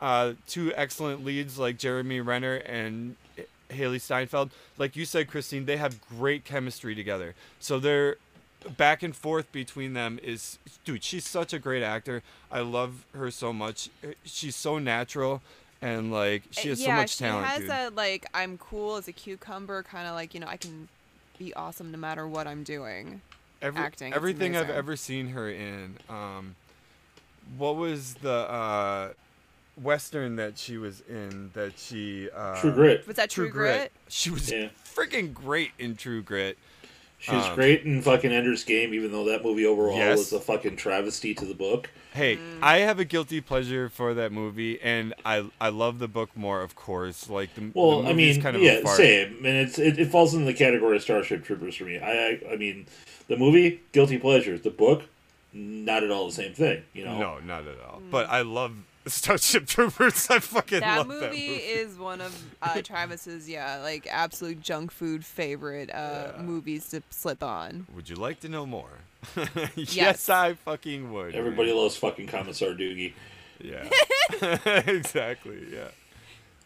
uh, 0.00 0.32
two 0.46 0.72
excellent 0.74 1.24
leads 1.24 1.58
like 1.58 1.78
Jeremy 1.78 2.20
Renner 2.20 2.56
and 2.56 3.16
Hailee 3.70 4.00
Steinfeld, 4.00 4.50
like 4.78 4.96
you 4.96 5.04
said, 5.04 5.28
Christine, 5.28 5.66
they 5.66 5.76
have 5.76 6.00
great 6.08 6.44
chemistry 6.44 6.94
together. 6.94 7.34
So 7.60 7.78
they're 7.78 8.16
back 8.76 9.02
and 9.02 9.14
forth 9.14 9.52
between 9.52 9.92
them 9.92 10.18
is 10.22 10.58
dude 10.86 11.04
she's 11.04 11.28
such 11.28 11.52
a 11.52 11.58
great 11.58 11.82
actor 11.82 12.22
i 12.50 12.60
love 12.60 13.04
her 13.14 13.30
so 13.30 13.52
much 13.52 13.90
she's 14.24 14.56
so 14.56 14.78
natural 14.78 15.42
and 15.84 16.10
like 16.10 16.44
she 16.50 16.70
has 16.70 16.80
yeah, 16.80 16.86
so 16.86 16.92
much 16.92 17.10
she 17.10 17.18
talent 17.24 17.46
has 17.46 17.60
dude. 17.60 17.70
a 17.70 17.90
like 17.90 18.26
I'm 18.32 18.56
cool 18.56 18.96
as 18.96 19.06
a 19.06 19.12
cucumber, 19.12 19.82
kind 19.82 20.08
of 20.08 20.14
like 20.14 20.32
you 20.32 20.40
know 20.40 20.46
I 20.46 20.56
can 20.56 20.88
be 21.38 21.52
awesome 21.54 21.92
no 21.92 21.98
matter 21.98 22.26
what 22.26 22.46
I'm 22.46 22.62
doing. 22.62 23.20
Every, 23.64 23.80
acting, 23.80 24.12
Everything 24.12 24.56
I've 24.56 24.68
ever 24.68 24.94
seen 24.94 25.28
her 25.28 25.48
in. 25.50 25.96
Um, 26.10 26.54
what 27.56 27.76
was 27.76 28.12
the 28.14 28.30
uh, 28.30 29.08
western 29.80 30.36
that 30.36 30.58
she 30.58 30.76
was 30.76 31.02
in? 31.08 31.50
That 31.54 31.72
she 31.78 32.28
uh, 32.30 32.60
True 32.60 32.72
Grit. 32.72 33.06
Was 33.06 33.16
that 33.16 33.30
True, 33.30 33.48
Grit? 33.48 33.90
She 34.08 34.28
was 34.28 34.52
Yeah. 34.52 34.68
freaking 34.94 35.32
great 35.32 35.70
in 35.78 35.96
True 35.96 36.20
Grit. 36.20 36.58
She's 37.24 37.32
Um, 37.46 37.54
great 37.54 37.84
in 37.86 38.02
fucking 38.02 38.30
Ender's 38.30 38.64
Game, 38.64 38.92
even 38.92 39.10
though 39.10 39.24
that 39.24 39.42
movie 39.42 39.64
overall 39.64 39.96
Yes. 39.96 40.18
was 40.18 40.32
a 40.34 40.40
fucking 40.40 40.76
travesty 40.76 41.32
to 41.34 41.46
the 41.46 41.54
book. 41.54 41.88
Hey, 42.12 42.36
Mm. 42.36 42.58
I 42.62 42.78
have 42.80 42.98
a 43.00 43.04
guilty 43.06 43.40
pleasure 43.40 43.88
for 43.88 44.12
that 44.12 44.30
movie, 44.30 44.78
and 44.82 45.14
I 45.24 45.44
I 45.58 45.70
love 45.70 46.00
the 46.00 46.06
book 46.06 46.28
more, 46.36 46.60
of 46.60 46.74
course. 46.74 47.30
Like 47.30 47.54
the, 47.54 47.70
Well, 47.72 48.02
the 48.02 48.08
I 48.08 48.12
movie's 48.12 48.36
mean, 48.36 48.42
kind 48.42 48.56
of 48.56 48.62
a 48.62 48.64
yeah, 48.66 48.80
fart. 48.82 48.98
same, 48.98 49.38
and 49.38 49.56
it's 49.56 49.78
it, 49.78 49.98
it 49.98 50.08
falls 50.10 50.34
in 50.34 50.44
the 50.44 50.52
category 50.52 50.96
of 50.96 51.02
Starship 51.02 51.44
Troopers 51.44 51.76
for 51.76 51.84
me. 51.84 51.98
I, 51.98 52.12
I 52.12 52.40
I 52.52 52.56
mean, 52.56 52.84
the 53.28 53.38
movie 53.38 53.80
guilty 53.92 54.18
pleasure, 54.18 54.58
the 54.58 54.68
book 54.70 55.04
not 55.54 56.02
at 56.02 56.10
all 56.10 56.26
the 56.26 56.32
same 56.32 56.52
thing. 56.52 56.82
You 56.92 57.04
know, 57.06 57.18
No, 57.18 57.38
not 57.38 57.66
at 57.66 57.80
all. 57.80 58.02
But 58.10 58.28
I 58.28 58.42
love 58.42 58.72
Starship 59.06 59.66
Troopers. 59.66 60.28
I 60.30 60.38
fucking 60.38 60.80
That 60.80 60.98
love 60.98 61.06
movie, 61.08 61.20
that 61.20 61.30
movie. 61.30 61.46
is 61.46 61.96
one 61.98 62.20
of 62.20 62.42
uh, 62.62 62.80
Travis's, 62.82 63.48
yeah, 63.48 63.78
like 63.82 64.06
absolute 64.10 64.60
junk 64.60 64.90
food 64.90 65.24
favorite 65.24 65.90
uh, 65.94 66.32
movies 66.40 66.88
to 66.90 67.02
slip 67.10 67.42
on. 67.42 67.86
Would 67.94 68.08
you 68.08 68.16
like 68.16 68.40
to 68.40 68.48
know 68.48 68.64
more? 68.66 68.88
yes, 69.76 69.94
Yes. 69.94 70.28
I 70.28 70.54
fucking 70.54 71.12
would. 71.12 71.34
everybody 71.34 71.68
man. 71.68 71.78
loves 71.78 71.96
fucking 71.96 72.26
Commissar 72.28 72.70
Doogie. 72.70 73.12
Yeah. 73.60 73.88
exactly. 74.86 75.66
Yeah. 75.72 75.88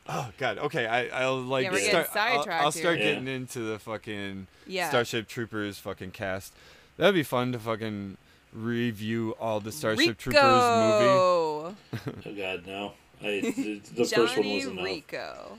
Oh 0.08 0.30
God. 0.38 0.58
Okay. 0.58 0.86
I 0.86 1.08
I'll 1.22 1.36
like 1.40 1.64
Yeah, 1.70 2.04
start. 2.04 2.08
I'll, 2.16 2.46
I'll 2.50 2.72
start 2.72 2.98
here. 2.98 3.12
getting 3.14 3.28
into 3.28 3.60
the 3.60 3.78
fucking 3.78 4.46
Yeah. 4.66 4.88
Starship 4.88 5.28
Troopers 5.28 5.78
fucking 5.78 6.12
cast. 6.12 6.52
That'd 6.96 7.14
be 7.14 7.22
fun 7.22 7.52
to 7.52 7.58
fucking 7.58 8.16
review 8.52 9.36
all 9.38 9.60
the 9.60 9.70
Starship 9.70 10.16
Troopers 10.18 10.42
movie. 10.42 11.04
Rico. 11.92 12.12
Oh 12.26 12.34
God, 12.34 12.66
no. 12.66 12.92
I, 13.22 13.40
the, 13.56 13.80
the 13.94 14.04
first 14.04 14.16
one 14.16 14.26
Johnny 14.44 14.54
was 14.56 14.66
enough. 14.66 14.84
Rico. 14.84 15.58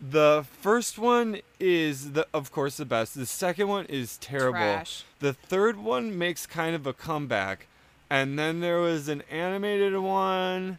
The 0.00 0.44
first 0.62 0.98
one 0.98 1.40
is 1.58 2.12
the 2.12 2.26
of 2.32 2.52
course 2.52 2.76
the 2.76 2.84
best. 2.84 3.14
The 3.14 3.26
second 3.26 3.68
one 3.68 3.84
is 3.86 4.16
terrible. 4.18 4.52
Trash. 4.58 5.04
The 5.18 5.32
third 5.32 5.76
one 5.78 6.16
makes 6.16 6.46
kind 6.46 6.74
of 6.76 6.86
a 6.86 6.92
comeback. 6.92 7.66
And 8.10 8.38
then 8.38 8.60
there 8.60 8.78
was 8.78 9.08
an 9.08 9.22
animated 9.30 9.96
one 9.98 10.78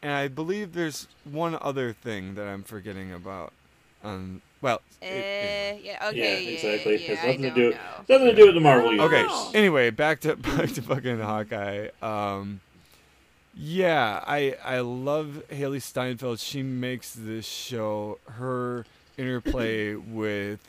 and 0.00 0.12
I 0.12 0.28
believe 0.28 0.72
there's 0.74 1.06
one 1.24 1.58
other 1.60 1.92
thing 1.92 2.34
that 2.36 2.46
I'm 2.46 2.62
forgetting 2.62 3.12
about. 3.12 3.52
Um 4.04 4.42
well, 4.60 4.80
it- 5.00 5.06
Eh, 5.06 5.78
yeah, 5.82 5.98
Yeah, 6.02 6.08
okay, 6.10 6.44
yeah, 6.44 6.50
exactly. 6.50 7.04
Yeah, 7.04 7.14
Has 7.16 7.26
nothing 7.26 7.42
to 7.42 7.48
don't 7.48 7.54
do. 7.56 7.70
know. 7.70 7.76
Has 7.76 8.08
nothing 8.08 8.26
to 8.28 8.34
do 8.36 8.46
with 8.46 8.54
the 8.54 8.60
Marvel 8.60 8.90
I 8.90 8.96
don't 8.96 9.12
Okay. 9.12 9.58
Anyway, 9.58 9.90
back 9.90 10.20
to 10.20 10.36
back 10.56 10.70
to 10.74 10.82
fucking 10.82 11.18
Hawkeye. 11.18 11.88
Um, 12.00 12.60
yeah, 13.54 14.22
I 14.26 14.56
I 14.64 14.80
love 14.80 15.42
Hailee 15.50 15.82
Steinfeld. 15.82 16.40
She 16.40 16.62
makes 16.62 17.12
this 17.12 17.46
show. 17.46 18.18
Her 18.26 18.84
interplay 19.18 19.94
with 19.94 20.60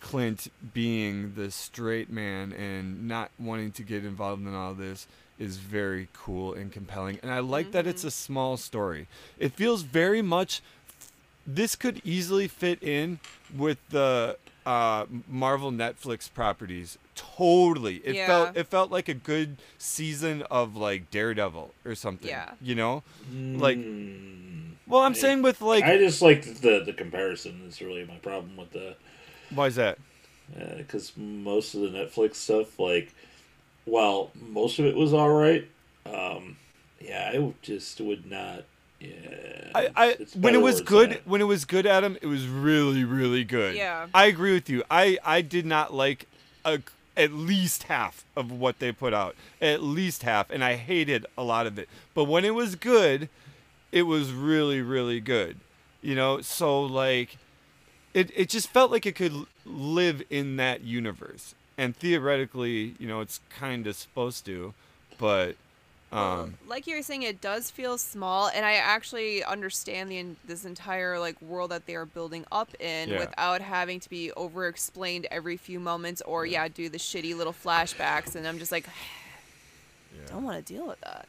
Clint 0.00 0.50
being 0.72 1.34
the 1.34 1.50
straight 1.50 2.10
man 2.10 2.52
and 2.52 3.08
not 3.08 3.30
wanting 3.38 3.72
to 3.72 3.82
get 3.82 4.04
involved 4.04 4.46
in 4.46 4.54
all 4.54 4.74
this 4.74 5.06
is 5.38 5.56
very 5.56 6.08
cool 6.12 6.54
and 6.54 6.72
compelling. 6.72 7.18
And 7.22 7.30
I 7.30 7.40
like 7.40 7.72
that 7.72 7.86
it's 7.86 8.00
mm-hmm. 8.00 8.08
a 8.08 8.12
small 8.12 8.56
story. 8.56 9.06
It 9.38 9.52
feels 9.52 9.82
very 9.82 10.22
much 10.22 10.62
this 11.46 11.76
could 11.76 12.02
easily 12.04 12.48
fit 12.48 12.82
in 12.82 13.20
with 13.56 13.78
the 13.90 14.36
uh, 14.68 15.06
Marvel 15.26 15.72
Netflix 15.72 16.30
properties. 16.32 16.98
Totally, 17.14 17.96
it 18.04 18.14
Yeah. 18.14 18.26
felt 18.26 18.56
it 18.56 18.66
felt 18.66 18.90
like 18.90 19.08
a 19.08 19.14
good 19.14 19.56
season 19.78 20.42
of 20.50 20.76
like 20.76 21.10
Daredevil 21.10 21.72
or 21.86 21.94
something. 21.94 22.28
Yeah. 22.28 22.52
you 22.60 22.74
know, 22.74 23.02
like 23.32 23.78
Mm, 23.78 24.72
well, 24.86 25.00
I'm 25.02 25.12
I- 25.12 25.14
saying 25.16 25.40
with 25.42 25.62
like 25.62 25.84
I 25.84 25.96
just 25.96 26.20
like 26.20 26.42
the 26.60 26.82
the 26.84 26.92
comparison. 26.92 27.62
Is 27.66 27.80
really 27.80 28.04
my 28.04 28.16
problem 28.16 28.56
with 28.58 28.72
the 28.72 28.94
why 29.54 29.66
is 29.68 29.76
that? 29.76 29.98
because 30.78 31.12
most 31.16 31.74
of 31.74 31.80
the 31.82 31.88
Netflix 31.88 32.36
stuff, 32.36 32.78
like, 32.78 33.14
well, 33.86 34.30
most 34.34 34.78
of 34.78 34.86
it 34.86 34.96
was 34.96 35.12
all 35.12 35.28
right, 35.28 35.68
um, 36.06 36.56
yeah, 37.00 37.32
I 37.34 37.52
just 37.62 38.00
would 38.00 38.24
not. 38.30 38.64
Yeah, 39.00 39.70
I, 39.74 39.88
I 39.94 40.06
it's 40.18 40.34
when 40.34 40.54
it 40.54 40.62
was 40.62 40.80
good 40.80 41.12
at. 41.12 41.26
when 41.26 41.40
it 41.40 41.44
was 41.44 41.64
good 41.64 41.86
Adam 41.86 42.16
it 42.20 42.26
was 42.26 42.46
really 42.48 43.04
really 43.04 43.44
good. 43.44 43.76
Yeah. 43.76 44.08
I 44.12 44.26
agree 44.26 44.52
with 44.52 44.68
you. 44.68 44.82
I 44.90 45.18
I 45.24 45.40
did 45.40 45.66
not 45.66 45.94
like 45.94 46.26
a, 46.64 46.80
at 47.16 47.32
least 47.32 47.84
half 47.84 48.24
of 48.36 48.50
what 48.50 48.80
they 48.80 48.90
put 48.92 49.14
out. 49.14 49.36
At 49.60 49.82
least 49.82 50.22
half 50.24 50.50
and 50.50 50.64
I 50.64 50.74
hated 50.76 51.26
a 51.36 51.44
lot 51.44 51.66
of 51.66 51.78
it. 51.78 51.88
But 52.14 52.24
when 52.24 52.44
it 52.44 52.54
was 52.54 52.74
good 52.74 53.28
it 53.92 54.02
was 54.02 54.32
really 54.32 54.80
really 54.82 55.20
good 55.20 55.58
you 56.02 56.14
know? 56.14 56.40
So 56.40 56.82
like 56.82 57.38
it 58.14 58.30
it 58.34 58.48
just 58.48 58.68
felt 58.70 58.90
like 58.90 59.06
it 59.06 59.14
could 59.14 59.46
live 59.64 60.22
in 60.30 60.56
that 60.56 60.82
universe. 60.82 61.54
And 61.76 61.94
theoretically 61.94 62.96
you 62.98 63.06
know 63.06 63.20
it's 63.20 63.38
kind 63.50 63.86
of 63.86 63.94
supposed 63.94 64.44
to 64.46 64.74
but 65.18 65.56
Um, 66.10 66.54
like 66.66 66.86
you 66.86 66.96
were 66.96 67.02
saying, 67.02 67.22
it 67.22 67.40
does 67.42 67.70
feel 67.70 67.98
small, 67.98 68.48
and 68.48 68.64
I 68.64 68.74
actually 68.74 69.44
understand 69.44 70.10
the 70.10 70.24
this 70.46 70.64
entire 70.64 71.18
like 71.18 71.40
world 71.42 71.70
that 71.70 71.84
they 71.86 71.94
are 71.96 72.06
building 72.06 72.46
up 72.50 72.70
in 72.80 73.10
Yeah. 73.10 73.18
without 73.18 73.60
having 73.60 74.00
to 74.00 74.08
be 74.08 74.32
over 74.32 74.66
explained 74.68 75.26
every 75.30 75.56
few 75.58 75.78
moments, 75.78 76.22
or 76.22 76.46
yeah, 76.46 76.66
do 76.68 76.88
the 76.88 76.98
shitty 76.98 77.36
little 77.36 77.52
flashbacks, 77.52 78.34
and 78.34 78.46
I'm 78.48 78.58
just 78.58 78.72
like, 78.72 78.86
yeah. 80.14 80.32
don't 80.32 80.44
want 80.44 80.64
to 80.64 80.72
deal 80.72 80.86
with 80.86 81.00
that. 81.02 81.28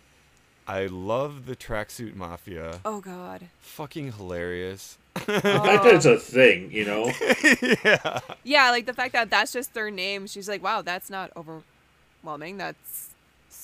I 0.66 0.86
love 0.86 1.46
the 1.46 1.56
tracksuit 1.56 2.16
mafia. 2.16 2.80
Oh 2.86 3.02
God. 3.02 3.48
Fucking 3.60 4.14
hilarious. 4.14 4.98
The 5.16 5.42
fact 5.42 5.84
that 5.84 5.96
it's 5.96 6.06
a 6.06 6.18
thing, 6.18 6.72
you 6.72 6.86
know. 6.86 7.12
yeah. 7.84 8.20
Yeah, 8.44 8.70
like 8.70 8.86
the 8.86 8.94
fact 8.94 9.14
that 9.14 9.30
that's 9.30 9.52
just 9.52 9.74
their 9.74 9.90
name. 9.92 10.28
She's 10.28 10.48
like, 10.48 10.64
wow, 10.64 10.82
that's 10.84 11.10
not 11.10 11.32
overwhelming. 11.36 12.58
That's 12.58 13.09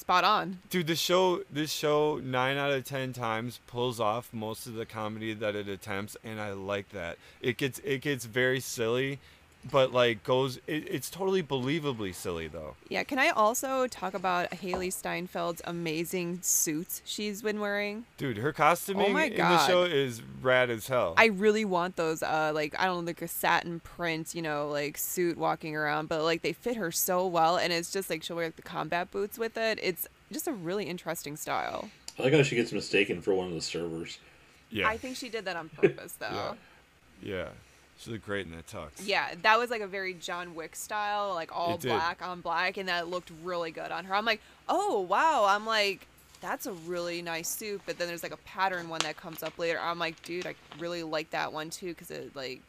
spot 0.05 0.23
on. 0.23 0.59
Dude, 0.69 0.85
this 0.85 0.99
show, 0.99 1.41
this 1.51 1.71
show, 1.71 2.21
nine 2.23 2.57
out 2.57 2.71
of 2.71 2.85
ten 2.85 3.11
times 3.11 3.59
pulls 3.65 3.99
off 3.99 4.31
most 4.31 4.67
of 4.67 4.75
the 4.75 4.85
comedy 4.85 5.33
that 5.33 5.55
it 5.55 5.67
attempts, 5.67 6.15
and 6.23 6.39
I 6.39 6.51
like 6.51 6.89
that. 6.89 7.17
It 7.41 7.57
gets, 7.57 7.79
it 7.79 8.01
gets 8.01 8.25
very 8.25 8.59
silly, 8.59 9.17
but 9.71 9.91
like 9.91 10.23
goes, 10.23 10.57
it, 10.67 10.87
it's 10.89 11.09
totally 11.09 11.41
believably 11.41 12.13
silly 12.13 12.47
though. 12.47 12.75
Yeah. 12.89 13.03
Can 13.03 13.19
I 13.19 13.29
also 13.29 13.87
talk 13.87 14.13
about 14.13 14.51
Hailee 14.51 14.89
Steinfeld's 14.93 15.61
amazing 15.65 16.39
suits 16.41 17.01
she's 17.05 17.41
been 17.41 17.59
wearing? 17.59 18.05
Dude, 18.17 18.37
her 18.37 18.53
costuming 18.53 19.07
Oh 19.07 19.13
my 19.13 19.25
in 19.25 19.37
the 19.37 19.67
show 19.67 19.83
is 19.83 20.21
rad 20.41 20.69
as 20.69 20.87
hell. 20.87 21.15
I 21.17 21.25
really 21.25 21.65
want 21.65 21.95
those. 21.95 22.21
Uh, 22.21 22.51
like 22.53 22.75
I 22.79 22.85
don't 22.85 23.05
know, 23.05 23.09
like 23.09 23.21
a 23.21 23.27
satin 23.27 23.79
print, 23.79 24.35
you 24.35 24.41
know, 24.41 24.67
like 24.69 24.97
suit 24.97 25.37
walking 25.37 25.75
around, 25.75 26.09
but 26.09 26.23
like 26.23 26.41
they 26.41 26.53
fit 26.53 26.77
her 26.77 26.91
so 26.91 27.25
well, 27.25 27.57
and 27.57 27.73
it's 27.73 27.91
just 27.91 28.09
like 28.09 28.23
she'll 28.23 28.35
wear 28.35 28.45
like 28.45 28.55
the 28.55 28.61
combat 28.61 29.11
boots 29.11 29.37
with 29.37 29.57
it. 29.57 29.79
It's 29.81 30.07
just 30.31 30.47
a 30.47 30.53
really 30.53 30.85
interesting 30.85 31.35
style. 31.35 31.89
I 32.19 32.23
like 32.23 32.33
how 32.33 32.43
she 32.43 32.55
gets 32.55 32.71
mistaken 32.71 33.21
for 33.21 33.33
one 33.33 33.47
of 33.47 33.53
the 33.53 33.61
servers. 33.61 34.19
yeah, 34.69 34.87
I 34.87 34.97
think 34.97 35.17
she 35.17 35.29
did 35.29 35.45
that 35.45 35.55
on 35.55 35.69
purpose, 35.69 36.13
though. 36.19 36.29
yeah. 36.31 36.53
yeah, 37.21 37.47
she 37.97 38.11
looked 38.11 38.25
great 38.25 38.45
in 38.45 38.51
that 38.51 38.67
tux. 38.67 38.89
Yeah, 39.03 39.29
that 39.41 39.57
was 39.57 39.69
like 39.69 39.81
a 39.81 39.87
very 39.87 40.13
John 40.13 40.53
Wick 40.55 40.75
style, 40.75 41.33
like 41.33 41.55
all 41.55 41.75
It 41.75 41.81
did. 41.81 41.89
black 41.89 42.21
on 42.21 42.41
black, 42.41 42.77
and 42.77 42.89
that 42.89 43.07
looked 43.09 43.31
really 43.43 43.71
good 43.71 43.91
on 43.91 44.05
her. 44.05 44.15
I'm 44.15 44.25
like, 44.25 44.41
oh 44.67 44.99
wow, 45.01 45.45
I'm 45.47 45.65
like, 45.65 46.05
that's 46.41 46.65
a 46.65 46.73
really 46.73 47.21
nice 47.21 47.47
suit. 47.49 47.81
But 47.85 47.97
then 47.97 48.07
there's 48.07 48.21
like 48.23 48.33
a 48.33 48.37
pattern 48.37 48.89
one 48.89 48.99
that 49.03 49.15
comes 49.17 49.41
up 49.43 49.57
later. 49.57 49.79
I'm 49.81 49.97
like, 49.99 50.21
dude, 50.23 50.45
I 50.45 50.55
really 50.79 51.03
like 51.03 51.31
that 51.31 51.53
one 51.53 51.69
too 51.69 51.87
because 51.87 52.11
it 52.11 52.35
like 52.35 52.61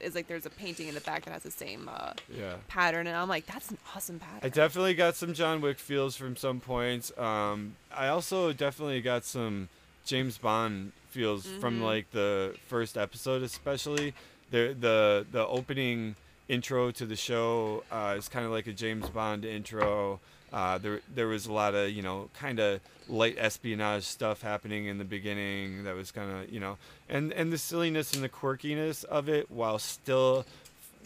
is 0.00 0.14
like 0.14 0.26
there's 0.26 0.44
a 0.46 0.50
painting 0.50 0.88
in 0.88 0.94
the 0.94 1.00
back 1.00 1.24
that 1.24 1.30
has 1.32 1.42
the 1.44 1.50
same 1.50 1.88
uh, 1.92 2.12
yeah. 2.36 2.54
pattern, 2.68 3.06
and 3.06 3.16
I'm 3.16 3.28
like, 3.28 3.46
that's 3.46 3.70
an 3.70 3.78
awesome 3.94 4.18
pattern. 4.18 4.40
I 4.42 4.48
definitely 4.50 4.94
got 4.94 5.14
some 5.16 5.32
John 5.34 5.60
Wick 5.60 5.78
feels 5.78 6.14
from 6.16 6.36
some 6.36 6.60
points. 6.60 7.16
Um, 7.16 7.76
I 7.94 8.08
also 8.08 8.52
definitely 8.52 9.00
got 9.00 9.24
some 9.24 9.68
James 10.04 10.36
Bond 10.36 10.92
feels 11.10 11.46
from 11.46 11.74
Mm-hmm. 11.76 11.82
like 11.84 12.10
the 12.10 12.56
first 12.66 12.98
episode, 12.98 13.42
especially 13.42 14.14
the 14.54 14.76
the 14.78 15.26
the 15.32 15.46
opening 15.46 16.14
intro 16.48 16.92
to 16.92 17.04
the 17.06 17.16
show 17.16 17.82
uh, 17.90 18.14
is 18.16 18.28
kind 18.28 18.46
of 18.46 18.52
like 18.52 18.68
a 18.68 18.72
James 18.72 19.08
Bond 19.10 19.44
intro. 19.44 20.20
Uh, 20.52 20.78
there 20.78 21.00
there 21.12 21.26
was 21.26 21.46
a 21.46 21.52
lot 21.52 21.74
of 21.74 21.90
you 21.90 22.02
know 22.02 22.30
kind 22.38 22.60
of 22.60 22.80
light 23.08 23.36
espionage 23.36 24.04
stuff 24.04 24.42
happening 24.42 24.86
in 24.86 24.98
the 24.98 25.04
beginning 25.04 25.82
that 25.82 25.96
was 25.96 26.12
kind 26.12 26.30
of 26.30 26.52
you 26.52 26.60
know 26.60 26.78
and 27.08 27.32
and 27.32 27.52
the 27.52 27.58
silliness 27.58 28.14
and 28.14 28.22
the 28.22 28.28
quirkiness 28.28 29.04
of 29.04 29.28
it 29.28 29.50
while 29.50 29.78
still 29.80 30.46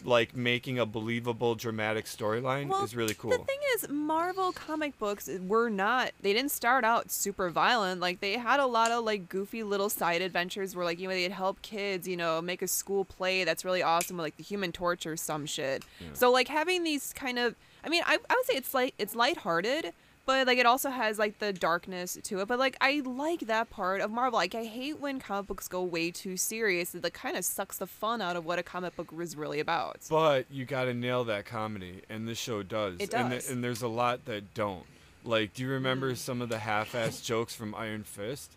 like 0.05 0.35
making 0.35 0.79
a 0.79 0.85
believable 0.85 1.55
dramatic 1.55 2.05
storyline 2.05 2.67
Well, 2.67 2.83
is 2.83 2.95
really 2.95 3.13
cool. 3.13 3.31
The 3.31 3.37
thing 3.37 3.59
is, 3.75 3.89
Marvel 3.89 4.51
comic 4.51 4.97
books 4.99 5.29
were 5.47 5.69
not. 5.69 6.11
They 6.21 6.33
didn't 6.33 6.51
start 6.51 6.83
out 6.83 7.11
super 7.11 7.49
violent. 7.49 8.01
Like 8.01 8.19
they 8.19 8.33
had 8.37 8.59
a 8.59 8.65
lot 8.65 8.91
of 8.91 9.03
like 9.03 9.29
goofy 9.29 9.63
little 9.63 9.89
side 9.89 10.21
adventures 10.21 10.75
where 10.75 10.85
like 10.85 10.99
you 10.99 11.07
know 11.07 11.13
they'd 11.13 11.31
help 11.31 11.61
kids, 11.61 12.07
you 12.07 12.17
know, 12.17 12.41
make 12.41 12.61
a 12.61 12.67
school 12.67 13.05
play 13.05 13.43
that's 13.43 13.65
really 13.65 13.83
awesome 13.83 14.17
with 14.17 14.23
like 14.23 14.37
the 14.37 14.43
Human 14.43 14.71
Torch 14.71 15.05
or 15.05 15.15
some 15.17 15.45
shit. 15.45 15.83
So 16.13 16.31
like 16.31 16.47
having 16.47 16.83
these 16.83 17.13
kind 17.13 17.39
of, 17.39 17.55
I 17.83 17.89
mean, 17.89 18.03
I, 18.05 18.17
I 18.29 18.33
would 18.35 18.45
say 18.45 18.53
it's 18.55 18.73
like 18.73 18.93
it's 18.97 19.15
lighthearted. 19.15 19.93
But 20.29 20.45
like 20.45 20.59
it 20.59 20.67
also 20.67 20.91
has 20.91 21.17
like 21.17 21.39
the 21.39 21.51
darkness 21.51 22.15
to 22.21 22.39
it. 22.41 22.47
But 22.47 22.59
like 22.59 22.77
I 22.79 23.01
like 23.03 23.39
that 23.47 23.71
part 23.71 23.99
of 23.99 24.11
Marvel. 24.11 24.37
Like 24.37 24.53
I 24.53 24.63
hate 24.63 24.99
when 24.99 25.19
comic 25.19 25.47
books 25.47 25.67
go 25.67 25.81
way 25.81 26.11
too 26.11 26.37
serious. 26.37 26.93
It 26.93 27.03
like 27.03 27.15
kind 27.15 27.35
of 27.35 27.43
sucks 27.43 27.79
the 27.79 27.87
fun 27.87 28.21
out 28.21 28.35
of 28.35 28.45
what 28.45 28.59
a 28.59 28.63
comic 28.63 28.95
book 28.95 29.11
is 29.19 29.35
really 29.35 29.59
about. 29.59 30.01
But 30.07 30.45
you 30.51 30.65
got 30.65 30.83
to 30.83 30.93
nail 30.93 31.23
that 31.23 31.47
comedy, 31.47 32.03
and 32.11 32.27
this 32.27 32.37
show 32.37 32.61
does. 32.61 32.97
It 32.99 33.11
And, 33.11 33.31
does. 33.31 33.45
th- 33.45 33.55
and 33.55 33.63
there's 33.63 33.81
a 33.81 33.87
lot 33.87 34.25
that 34.25 34.53
don't. 34.53 34.85
Like, 35.25 35.55
do 35.55 35.63
you 35.63 35.69
remember 35.69 36.09
mm-hmm. 36.09 36.17
some 36.17 36.43
of 36.43 36.49
the 36.49 36.59
half-ass 36.59 37.21
jokes 37.21 37.55
from 37.55 37.73
Iron 37.73 38.03
Fist? 38.03 38.51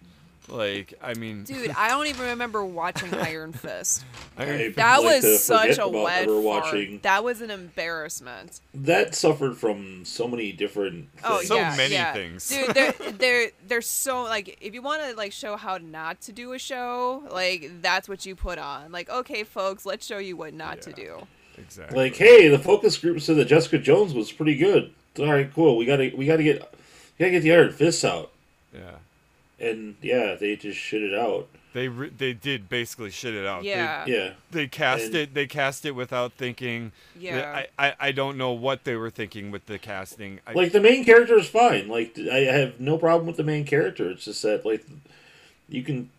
Like, 0.49 0.95
I 1.01 1.15
mean, 1.15 1.45
Dude, 1.45 1.71
I 1.71 1.89
don't 1.89 2.09
even 2.09 2.27
remember 2.31 2.65
watching 2.65 3.15
Iron 3.15 3.53
Fist. 3.53 4.05
Iron 4.37 4.59
Fist. 4.59 4.77
That 4.77 5.03
like 5.03 5.23
was 5.23 5.43
such 5.43 5.79
a 5.79 5.89
wet 5.89 6.27
fart. 6.27 6.43
watching- 6.43 6.99
That 7.03 7.23
was 7.25 7.41
an 7.41 7.51
embarrassment. 7.51 8.61
That 8.75 9.15
suffered 9.15 9.57
from 9.57 10.05
so 10.05 10.27
many 10.27 10.53
different. 10.53 11.09
Oh 11.25 11.37
things. 11.39 11.49
So 11.49 11.55
yeah, 11.57 11.75
many 11.77 11.95
yeah. 11.95 12.13
things. 12.13 12.49
dude. 12.49 12.75
They're 12.75 12.93
they're 13.13 13.51
they're 13.67 13.81
so 13.83 14.23
like 14.25 14.59
if 14.61 14.75
you 14.75 14.83
want 14.83 15.03
to 15.03 15.17
like 15.17 15.33
show 15.33 15.57
how 15.57 15.79
not 15.79 16.21
to 16.23 16.33
do 16.33 16.53
a 16.53 16.59
show, 16.59 17.23
like 17.31 17.71
that's 17.81 18.09
what 18.09 18.27
you 18.27 18.35
put 18.35 18.59
on. 18.59 18.91
Like 18.93 19.09
okay, 19.11 19.45
folks, 19.45 19.87
let's 19.87 20.05
show 20.07 20.19
you 20.19 20.37
what 20.37 20.55
not 20.55 20.83
to 20.83 20.93
do. 20.93 21.27
exactly. 21.57 21.97
Like, 21.97 22.17
hey, 22.17 22.49
the 22.49 22.59
focus 22.59 22.99
group 22.99 23.21
said 23.21 23.37
that 23.37 23.45
Jessica 23.47 23.79
Jones 23.79 24.13
was 24.13 24.33
pretty 24.33 24.57
good. 24.57 24.93
All 25.19 25.27
right, 25.33 25.53
cool. 25.55 25.77
We 25.77 25.85
gotta, 25.85 26.11
we 26.17 26.25
gotta 26.27 26.43
get, 26.43 26.63
we 26.73 27.25
gotta 27.27 27.31
get 27.33 27.43
the 27.43 27.53
Iron 27.53 27.71
Fists 27.73 28.03
out. 28.05 28.33
yeah, 28.75 28.93
And 29.63 29.95
yeah, 30.03 30.35
they 30.35 30.57
just 30.57 30.79
shit 30.79 31.03
it 31.03 31.15
out. 31.15 31.49
they 31.73 31.89
re- 31.89 32.11
they 32.11 32.33
did 32.35 32.69
basically 32.69 33.11
shit 33.11 33.35
it 33.35 33.47
out. 33.47 33.63
They- 33.63 33.69
Yeah. 33.71 34.05
Yeah, 34.07 34.31
They, 34.51 34.67
cast 34.67 35.05
And- 35.07 35.15
it. 35.15 35.35
They 35.35 35.47
cast 35.47 35.87
it 35.87 35.93
without 35.93 36.33
thinking. 36.35 36.93
Yeah. 37.19 37.65
I, 37.79 37.87
I 37.89 37.95
I 38.09 38.13
don't 38.13 38.37
know 38.37 38.53
what 38.53 38.85
they 38.85 38.97
were 38.97 39.09
thinking 39.11 39.51
with 39.51 39.65
the 39.67 39.79
casting. 39.79 40.41
I, 40.47 40.53
like 40.53 40.73
the 40.73 40.81
main 40.81 41.05
character 41.05 41.39
is 41.39 41.49
fine. 41.49 41.89
Like 41.89 42.19
I 42.19 42.39
have 42.41 42.79
no 42.81 42.99
problem 42.99 43.27
with 43.27 43.37
the 43.39 43.45
main 43.45 43.65
character. 43.65 44.11
It's 44.11 44.25
just 44.27 44.43
that 44.43 44.67
like 44.67 44.85
you 45.69 45.83
can. 45.83 46.11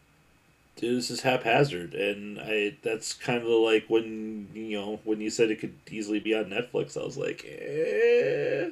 Do 0.77 0.95
this 0.95 1.11
is 1.11 1.21
haphazard, 1.21 1.93
and 1.93 2.39
I. 2.39 2.75
That's 2.81 3.13
kind 3.13 3.43
of 3.43 3.47
like 3.47 3.85
when 3.89 4.47
you 4.55 4.75
know 4.79 4.99
when 5.03 5.21
you 5.21 5.29
said 5.29 5.51
it 5.51 5.59
could 5.59 5.75
easily 5.91 6.19
be 6.19 6.33
on 6.33 6.45
Netflix. 6.45 6.99
I 6.99 7.05
was 7.05 7.15
like, 7.15 7.45
eh. 7.47 8.69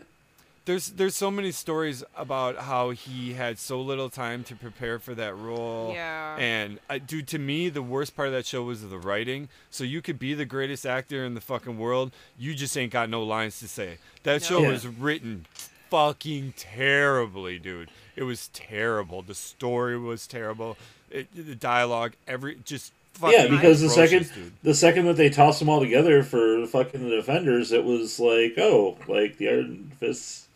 There's 0.66 0.90
there's 0.92 1.16
so 1.16 1.32
many 1.32 1.52
stories 1.52 2.04
about 2.16 2.58
how 2.58 2.92
he 2.92 3.34
had 3.34 3.58
so 3.58 3.82
little 3.82 4.10
time 4.10 4.44
to 4.46 4.56
prepare 4.56 5.00
for 5.00 5.16
that 5.16 5.36
role. 5.36 5.92
Yeah. 5.94 6.36
And 6.38 6.80
uh, 6.90 7.00
dude, 7.06 7.28
to 7.30 7.40
me, 7.40 7.70
the 7.70 7.82
worst 7.82 8.16
part 8.16 8.28
of 8.28 8.34
that 8.34 8.46
show 8.46 8.64
was 8.64 8.88
the 8.88 8.98
writing. 8.98 9.50
So 9.70 9.84
you 9.84 10.02
could 10.02 10.20
be 10.20 10.34
the 10.34 10.46
greatest 10.46 10.86
actor 10.86 11.26
in 11.26 11.34
the 11.34 11.42
fucking 11.42 11.78
world, 11.80 12.12
you 12.38 12.54
just 12.54 12.78
ain't 12.78 12.92
got 12.92 13.10
no 13.10 13.24
lines 13.24 13.60
to 13.60 13.68
say. 13.68 13.98
That 14.24 14.42
No. 14.42 14.48
show 14.48 14.62
Yeah. 14.62 14.70
was 14.70 14.86
written 14.88 15.46
fucking 15.90 16.54
terribly, 16.58 17.60
dude. 17.60 17.90
It 18.16 18.24
was 18.24 18.48
terrible. 18.54 19.22
The 19.22 19.36
story 19.36 19.98
was 19.98 20.28
terrible. 20.28 20.78
It, 21.10 21.28
the 21.36 21.56
dialogue, 21.56 22.14
every 22.28 22.58
just 22.64 22.94
fucking 23.16 23.38
yeah, 23.38 23.48
because 23.48 23.82
the 23.82 23.90
second 23.90 24.32
dude. 24.34 24.54
the 24.64 24.74
second 24.74 25.06
that 25.08 25.18
they 25.18 25.30
tossed 25.30 25.60
them 25.60 25.68
all 25.70 25.80
together 25.82 26.24
for 26.24 26.66
fucking 26.68 27.04
the 27.10 27.16
defenders, 27.16 27.72
it 27.72 27.84
was 27.84 28.20
like, 28.20 28.54
oh, 28.58 28.98
like 29.08 29.38
the 29.38 29.50
Iron 29.50 29.92
Fist 30.00 30.48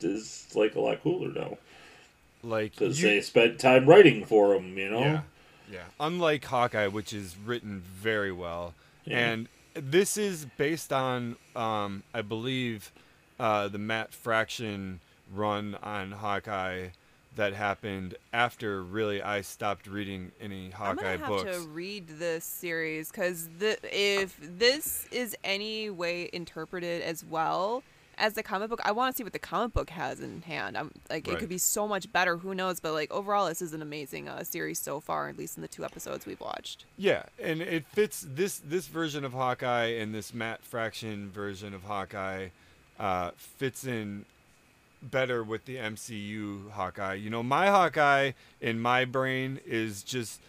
is 0.00 0.46
like 0.54 0.74
a 0.74 0.80
lot 0.80 1.02
cooler 1.02 1.28
now 1.32 1.56
like 2.42 2.72
because 2.72 3.00
you- 3.00 3.08
they 3.08 3.20
spent 3.20 3.58
time 3.58 3.86
writing 3.86 4.24
for 4.24 4.54
them. 4.54 4.76
You 4.76 4.90
know. 4.90 5.00
Yeah, 5.00 5.20
yeah. 5.70 5.84
Unlike 6.00 6.44
Hawkeye, 6.44 6.88
which 6.88 7.12
is 7.12 7.36
written 7.36 7.80
very 7.80 8.32
well, 8.32 8.74
Yeah. 9.04 9.18
and 9.18 9.48
this 9.74 10.16
is 10.16 10.46
based 10.56 10.92
on, 10.92 11.36
um, 11.56 12.02
I 12.12 12.20
believe, 12.22 12.92
uh, 13.40 13.68
the 13.68 13.78
Matt 13.78 14.12
Fraction 14.12 15.00
run 15.34 15.74
on 15.82 16.12
Hawkeye 16.12 16.88
that 17.34 17.52
happened 17.54 18.14
after 18.32 18.80
really 18.82 19.20
I 19.20 19.40
stopped 19.40 19.88
reading 19.88 20.30
any 20.40 20.66
I'm 20.66 20.72
Hawkeye 20.72 21.16
gonna 21.16 21.18
have 21.18 21.26
books. 21.28 21.56
to 21.56 21.68
read 21.68 22.06
this 22.06 22.44
series 22.44 23.10
because 23.10 23.48
if 23.58 24.36
this 24.40 25.08
is 25.10 25.34
any 25.42 25.90
way 25.90 26.30
interpreted 26.32 27.02
as 27.02 27.24
well 27.24 27.82
as 28.18 28.34
the 28.34 28.42
comic 28.42 28.70
book, 28.70 28.80
I 28.84 28.92
want 28.92 29.14
to 29.14 29.16
see 29.16 29.24
what 29.24 29.32
the 29.32 29.38
comic 29.38 29.72
book 29.72 29.90
has 29.90 30.20
in 30.20 30.42
hand. 30.42 30.76
I'm 30.76 30.92
like, 31.10 31.28
it 31.28 31.38
could 31.38 31.48
be 31.48 31.58
so 31.58 31.86
much 31.88 32.10
better. 32.12 32.36
Who 32.36 32.54
knows? 32.54 32.80
But 32.80 32.92
like 32.92 33.12
overall, 33.12 33.46
this 33.46 33.62
is 33.62 33.72
an 33.72 33.82
amazing 33.82 34.28
uh, 34.28 34.44
series 34.44 34.78
so 34.78 35.00
far, 35.00 35.28
at 35.28 35.36
least 35.38 35.56
in 35.56 35.62
the 35.62 35.68
two 35.68 35.84
episodes 35.84 36.26
we've 36.26 36.40
watched. 36.40 36.84
Yeah, 36.96 37.24
and 37.42 37.60
it 37.60 37.86
fits 37.86 38.26
this 38.28 38.58
this 38.58 38.86
version 38.86 39.24
of 39.24 39.32
Hawkeye 39.32 39.86
and 39.86 40.14
this 40.14 40.32
Matt 40.34 40.62
Fraction 40.62 41.30
version 41.30 41.74
of 41.74 41.82
Hawkeye 41.84 42.48
uh, 42.98 43.30
fits 43.36 43.84
in 43.86 44.24
better 45.02 45.42
with 45.42 45.64
the 45.66 45.76
MCU 45.76 46.70
Hawkeye. 46.70 47.14
You 47.14 47.30
know, 47.30 47.42
my 47.42 47.68
Hawkeye 47.68 48.32
in 48.60 48.80
my 48.80 49.04
brain 49.04 49.60
is 49.66 50.02
just 50.02 50.40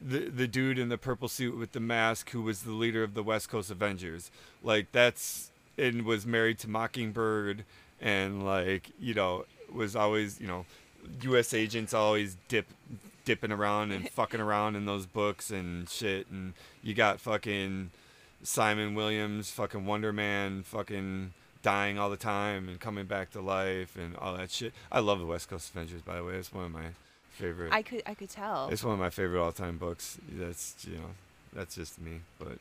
the 0.00 0.28
the 0.28 0.46
dude 0.46 0.78
in 0.78 0.88
the 0.88 0.98
purple 0.98 1.28
suit 1.28 1.56
with 1.56 1.72
the 1.72 1.80
mask 1.80 2.30
who 2.30 2.42
was 2.42 2.62
the 2.62 2.72
leader 2.72 3.02
of 3.02 3.14
the 3.14 3.22
West 3.22 3.48
Coast 3.48 3.70
Avengers. 3.70 4.30
Like 4.62 4.92
that's 4.92 5.50
and 5.76 6.04
was 6.04 6.26
married 6.26 6.58
to 6.60 6.68
Mockingbird 6.68 7.64
and 8.00 8.44
like, 8.44 8.90
you 8.98 9.14
know, 9.14 9.44
was 9.72 9.96
always, 9.96 10.40
you 10.40 10.46
know, 10.46 10.66
U.S. 11.22 11.52
agents 11.54 11.92
always 11.92 12.36
dip 12.48 12.66
dipping 13.24 13.52
around 13.52 13.90
and 13.90 14.08
fucking 14.10 14.40
around 14.40 14.76
in 14.76 14.86
those 14.86 15.06
books 15.06 15.50
and 15.50 15.88
shit, 15.88 16.26
and 16.30 16.54
you 16.82 16.94
got 16.94 17.20
fucking 17.20 17.90
Simon 18.42 18.94
Williams, 18.94 19.50
fucking 19.50 19.86
Wonder 19.86 20.12
Man, 20.12 20.62
fucking 20.62 21.32
dying 21.62 21.98
all 21.98 22.10
the 22.10 22.16
time 22.16 22.68
and 22.68 22.78
coming 22.78 23.06
back 23.06 23.30
to 23.30 23.40
life 23.40 23.96
and 23.96 24.14
all 24.16 24.36
that 24.36 24.50
shit. 24.50 24.72
I 24.92 25.00
love 25.00 25.18
the 25.18 25.26
West 25.26 25.48
Coast 25.48 25.70
Avengers, 25.70 26.02
by 26.02 26.16
the 26.16 26.24
way. 26.24 26.34
It's 26.34 26.52
one 26.52 26.66
of 26.66 26.70
my 26.70 26.88
favorite. 27.30 27.72
I 27.72 27.82
could 27.82 28.02
I 28.06 28.14
could 28.14 28.30
tell. 28.30 28.68
It's 28.70 28.84
one 28.84 28.94
of 28.94 29.00
my 29.00 29.10
favorite 29.10 29.42
all-time 29.42 29.78
books. 29.78 30.18
That's 30.30 30.76
you 30.86 30.96
know, 30.96 31.10
that's 31.52 31.74
just 31.74 32.00
me. 32.00 32.20
But 32.38 32.58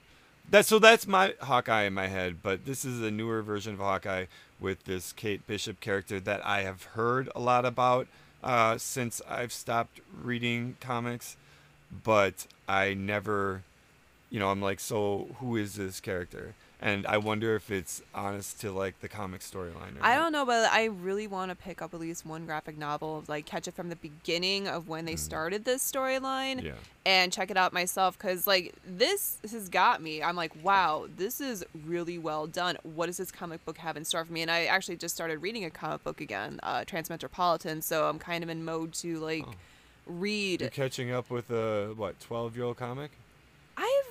that's 0.50 0.68
so 0.68 0.80
that's 0.80 1.08
my 1.08 1.34
Hawkeye 1.42 1.84
in 1.84 1.94
my 1.94 2.08
head. 2.08 2.38
But 2.44 2.66
this 2.66 2.86
is 2.86 3.02
a 3.02 3.12
newer 3.12 3.42
version 3.42 3.74
of 3.74 3.80
Hawkeye 3.80 4.26
with 4.60 4.86
this 4.86 5.12
Kate 5.12 5.46
Bishop 5.48 5.80
character 5.80 6.20
that 6.20 6.46
I 6.46 6.62
have 6.62 6.84
heard 6.84 7.30
a 7.36 7.40
lot 7.40 7.66
about 7.66 8.08
uh, 8.44 8.78
since 8.78 9.22
I've 9.28 9.52
stopped 9.52 10.00
reading 10.22 10.78
comics. 10.80 11.38
But 12.04 12.48
I 12.68 12.94
never, 12.94 13.62
you 14.30 14.40
know, 14.40 14.50
I'm 14.50 14.62
like, 14.62 14.80
so 14.80 15.28
who 15.40 15.56
is 15.58 15.76
this 15.76 16.00
character? 16.00 16.56
And 16.86 17.08
I 17.08 17.18
wonder 17.18 17.56
if 17.56 17.72
it's 17.72 18.02
honest 18.14 18.60
to 18.60 18.70
like 18.70 19.00
the 19.00 19.08
comic 19.08 19.40
storyline. 19.40 19.94
I 20.02 20.16
don't 20.18 20.34
know, 20.34 20.46
but 20.46 20.70
I 20.70 20.84
really 20.84 21.28
want 21.28 21.50
to 21.50 21.56
pick 21.56 21.82
up 21.82 21.94
at 21.94 22.00
least 22.02 22.26
one 22.26 22.46
graphic 22.46 22.78
novel, 22.78 23.24
like 23.30 23.46
catch 23.46 23.70
it 23.70 23.74
from 23.74 23.88
the 23.88 23.96
beginning 23.96 24.68
of 24.68 24.90
when 24.90 25.06
they 25.06 25.16
started 25.16 25.64
this 25.64 25.82
storyline, 25.90 26.60
Mm. 26.60 26.64
Yeah. 26.64 26.72
and 27.06 27.32
check 27.32 27.50
it 27.50 27.56
out 27.56 27.72
myself. 27.72 28.20
Cause 28.20 28.46
like 28.46 28.76
this 28.86 29.38
has 29.50 29.70
got 29.70 30.02
me. 30.02 30.22
I'm 30.22 30.36
like, 30.36 30.52
wow, 30.62 31.08
this 31.16 31.40
is 31.40 31.64
really 31.86 32.18
well 32.18 32.48
done. 32.48 32.78
What 32.84 33.06
does 33.06 33.16
this 33.16 33.32
comic 33.32 33.64
book 33.64 33.78
have 33.78 33.96
in 33.96 34.04
store 34.04 34.26
for 34.26 34.34
me? 34.34 34.42
And 34.42 34.52
I 34.52 34.66
actually 34.66 34.98
just 34.98 35.16
started 35.16 35.38
reading 35.42 35.64
a 35.64 35.70
comic 35.70 36.04
book 36.04 36.20
again, 36.20 36.60
uh, 36.64 36.82
Transmetropolitan. 36.82 37.82
So 37.82 38.10
I'm 38.10 38.20
kind 38.20 38.44
of 38.44 38.50
in 38.50 38.66
mode 38.66 38.92
to 38.96 39.20
like 39.20 39.46
Oh. 39.48 39.54
read. 40.06 40.60
You're 40.60 40.70
catching 40.70 41.12
up 41.12 41.30
with 41.30 41.50
a 41.50 41.94
what 41.96 42.20
12 42.20 42.58
year 42.58 42.66
old 42.66 42.76
comic? 42.76 43.12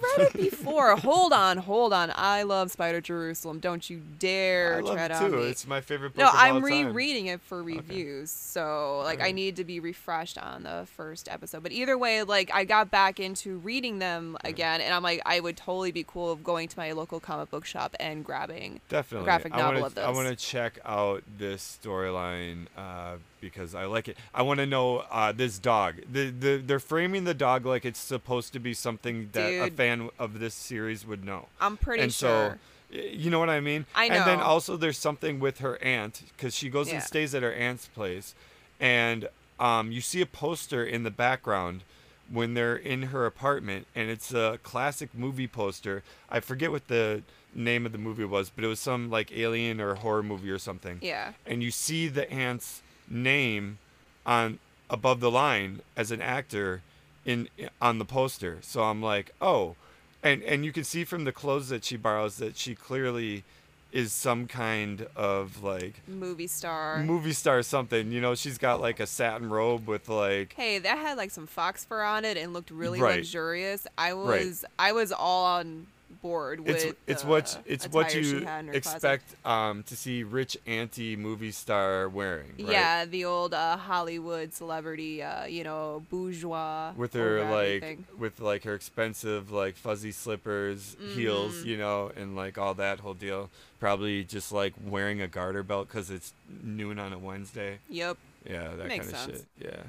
I've 0.03 0.19
read 0.19 0.29
it 0.35 0.51
before. 0.51 0.97
hold 0.97 1.33
on, 1.33 1.59
hold 1.59 1.93
on. 1.93 2.13
I 2.15 2.43
love 2.43 2.71
Spider 2.71 3.01
Jerusalem. 3.01 3.59
Don't 3.61 3.89
you 3.89 4.03
dare 4.19 4.77
I 4.77 4.81
love 4.81 4.95
tread 4.95 5.11
it 5.11 5.15
on 5.15 5.31
too. 5.31 5.37
me. 5.37 5.43
It's 5.45 5.67
my 5.67 5.81
favorite 5.81 6.11
book. 6.11 6.19
No, 6.19 6.29
of 6.29 6.35
all 6.35 6.41
I'm 6.41 6.55
time. 6.55 6.65
rereading 6.65 7.27
it 7.27 7.41
for 7.41 7.63
reviews, 7.63 8.31
so 8.31 9.01
like 9.05 9.21
I 9.21 9.33
need 9.33 9.57
to 9.57 9.65
be 9.65 9.81
refreshed 9.81 10.39
on 10.39 10.65
the 10.65 10.87
first 10.97 11.29
episode. 11.29 11.63
But 11.63 11.73
either 11.73 11.97
way, 11.97 12.23
like 12.23 12.51
I 12.53 12.65
got 12.65 12.91
back 12.91 13.21
into 13.21 13.59
reading 13.59 13.99
them 13.99 14.37
again, 14.45 14.81
and 14.81 14.95
I'm 14.95 15.03
like, 15.03 15.23
I 15.27 15.41
would 15.41 15.57
totally 15.57 15.93
be 15.93 16.05
cool 16.05 16.33
of 16.33 16.43
going 16.43 16.69
to 16.69 16.79
my 16.79 16.93
local 16.93 17.21
comic 17.21 17.51
book 17.51 17.65
shop 17.65 17.95
and 18.01 18.25
grabbing. 18.25 18.81
Definitely. 18.89 19.25
graphic 19.25 19.53
novel 19.53 19.83
wanna, 19.83 19.87
of 19.87 19.99
I 19.99 20.11
want 20.11 20.29
to 20.29 20.37
check 20.37 20.79
out 20.85 21.23
this 21.39 21.79
storyline 21.83 22.67
uh, 22.77 23.17
because 23.43 23.75
I 23.75 23.85
like 23.85 24.09
it. 24.09 24.17
I 24.35 24.41
want 24.41 24.61
to 24.61 24.67
know 24.67 24.99
uh, 25.11 25.33
this 25.33 25.59
dog. 25.59 25.97
The, 26.11 26.31
the 26.31 26.57
they're 26.65 26.81
framing 26.81 27.25
the 27.25 27.35
dog 27.35 27.67
like 27.67 27.85
it's 27.85 27.99
supposed 27.99 28.55
to 28.55 28.59
be 28.59 28.73
something 28.73 29.29
that 29.33 29.51
a 29.51 29.71
fan 29.71 30.09
of 30.19 30.39
this 30.41 30.55
series 30.55 31.07
would 31.07 31.23
know. 31.27 31.49
I'm 31.61 31.77
pretty 31.77 32.05
and 32.05 32.13
sure. 32.15 32.59
so, 32.91 32.99
you 32.99 33.29
know 33.31 33.39
what 33.39 33.51
I 33.51 33.61
mean? 33.61 33.85
I 33.95 34.09
know. 34.09 34.15
And 34.15 34.27
then 34.27 34.41
also 34.41 34.79
there's 34.79 34.97
something 34.97 35.41
with 35.41 35.59
her 35.59 35.77
aunt 35.83 36.23
because 36.35 36.55
she 36.55 36.71
goes 36.71 36.89
Yeah. 36.89 36.95
and 36.95 37.03
stays 37.03 37.35
at 37.35 37.43
her 37.43 37.53
aunt's 37.53 37.89
place, 37.89 38.35
and 38.81 39.29
um, 39.61 39.93
you 39.93 40.01
see 40.01 40.23
a 40.23 40.27
poster 40.27 40.83
in 40.85 41.03
the 41.03 41.11
background 41.11 41.83
when 42.31 42.55
they're 42.55 42.77
in 42.77 43.03
her 43.05 43.27
apartment, 43.27 43.87
and 43.95 44.09
it's 44.09 44.33
a 44.33 44.59
classic 44.63 45.11
movie 45.15 45.49
poster. 45.49 46.03
I 46.31 46.41
forget 46.41 46.71
what 46.71 46.89
the 46.89 47.23
name 47.55 47.85
of 47.85 47.93
the 47.93 47.99
movie 47.99 48.25
was, 48.25 48.49
but 48.49 48.65
it 48.65 48.69
was 48.69 48.81
some 48.81 49.11
like 49.11 49.31
alien 49.37 49.79
or 49.81 49.95
horror 49.97 50.23
movie 50.23 50.51
or 50.51 50.59
something. 50.59 50.99
yeah. 51.03 51.33
And 51.45 51.63
you 51.63 51.71
see 51.71 52.09
the 52.09 52.31
aunt's 52.33 52.81
name 53.13 53.79
on 54.27 54.59
above 54.91 55.21
the 55.21 55.31
line 55.31 55.81
as 55.97 56.11
an 56.11 56.21
actor 56.21 56.83
in 57.25 57.49
on 57.81 57.99
the 57.99 58.05
poster. 58.05 58.59
So 58.63 58.83
I'm 58.83 59.03
like, 59.03 59.33
oh, 59.41 59.77
and 60.23 60.43
and 60.43 60.65
you 60.65 60.73
can 60.73 60.85
see 60.85 61.05
from 61.05 61.25
the 61.25 61.33
clothes 61.33 61.69
that 61.69 61.85
she 61.85 61.97
borrows 61.97 62.37
that 62.37 62.57
she 62.57 62.75
clearly 62.75 63.45
is 63.93 64.11
some 64.13 64.47
kind 64.47 65.07
of 65.15 65.63
like 65.63 66.01
Movie 66.09 66.47
star. 66.47 67.03
movie 67.05 67.33
star 67.35 67.63
something. 67.63 68.11
You 68.11 68.21
know, 68.23 68.35
she's 68.35 68.57
got 68.57 68.81
like 68.81 69.01
a 69.01 69.07
satin 69.07 69.51
robe 69.51 69.87
with 69.87 70.09
like 70.09 70.55
Hey, 70.55 70.79
that 70.79 70.97
had 70.99 71.19
like 71.19 71.31
some 71.31 71.47
fox 71.47 71.85
fur 71.85 72.03
on 72.03 72.25
it 72.25 72.37
and 72.39 72.53
looked 72.55 72.71
really 72.71 73.01
Right. 73.01 73.17
luxurious. 73.19 73.87
I 73.99 74.13
Right. 74.13 74.47
was 74.47 74.65
I 74.79 74.93
was 74.93 75.13
all 75.13 75.45
on 75.45 75.87
board 76.21 76.61
with 76.61 76.85
it's 76.85 76.95
it's 77.07 77.23
the 77.23 77.29
what 77.29 77.59
it's 77.67 77.89
what 77.89 78.15
you 78.15 78.41
had 78.45 78.61
in 78.61 78.67
her 78.67 78.73
closet. 78.73 78.77
expect 78.77 79.35
um 79.47 79.83
to 79.85 79.97
see 79.97 80.23
rich 80.23 80.57
auntie 80.67 81.17
movie 81.17 81.51
star 81.53 82.09
wearing. 82.09 82.53
Right? 82.59 82.69
Yeah, 82.69 83.05
the 83.05 83.25
old 83.25 83.55
uh, 83.55 83.77
Hollywood 83.77 84.53
celebrity, 84.53 85.23
uh, 85.23 85.47
you 85.47 85.65
know, 85.65 86.03
bourgeois. 86.11 86.93
with 86.97 87.15
her 87.15 87.41
like 87.45 87.51
everything. 87.83 88.05
with 88.19 88.41
like 88.41 88.65
her 88.65 88.75
expensive 88.75 89.51
like 89.51 89.77
fuzzy 89.77 90.13
slippers 90.13 90.97
heels 91.15 91.55
Mm-hmm. 91.57 91.69
you 91.69 91.77
know 91.79 92.11
and 92.17 92.37
like 92.37 92.59
all 92.59 92.75
that 92.75 93.01
whole 93.01 93.15
deal 93.15 93.51
probably 93.81 94.25
just 94.25 94.53
like 94.53 94.75
wearing 94.87 95.21
a 95.21 95.27
garter 95.29 95.63
belt 95.63 95.89
because 95.89 96.11
it's 96.11 96.33
noon 96.63 96.99
on 96.99 97.13
a 97.13 97.19
wednesday 97.19 97.79
Yep. 97.91 98.17
yeah 98.49 98.69
that 98.77 98.87
Makes 98.87 99.11
kind 99.11 99.15
of 99.31 99.35
sense. 99.37 99.45
shit 99.61 99.67
yeah 99.73 99.83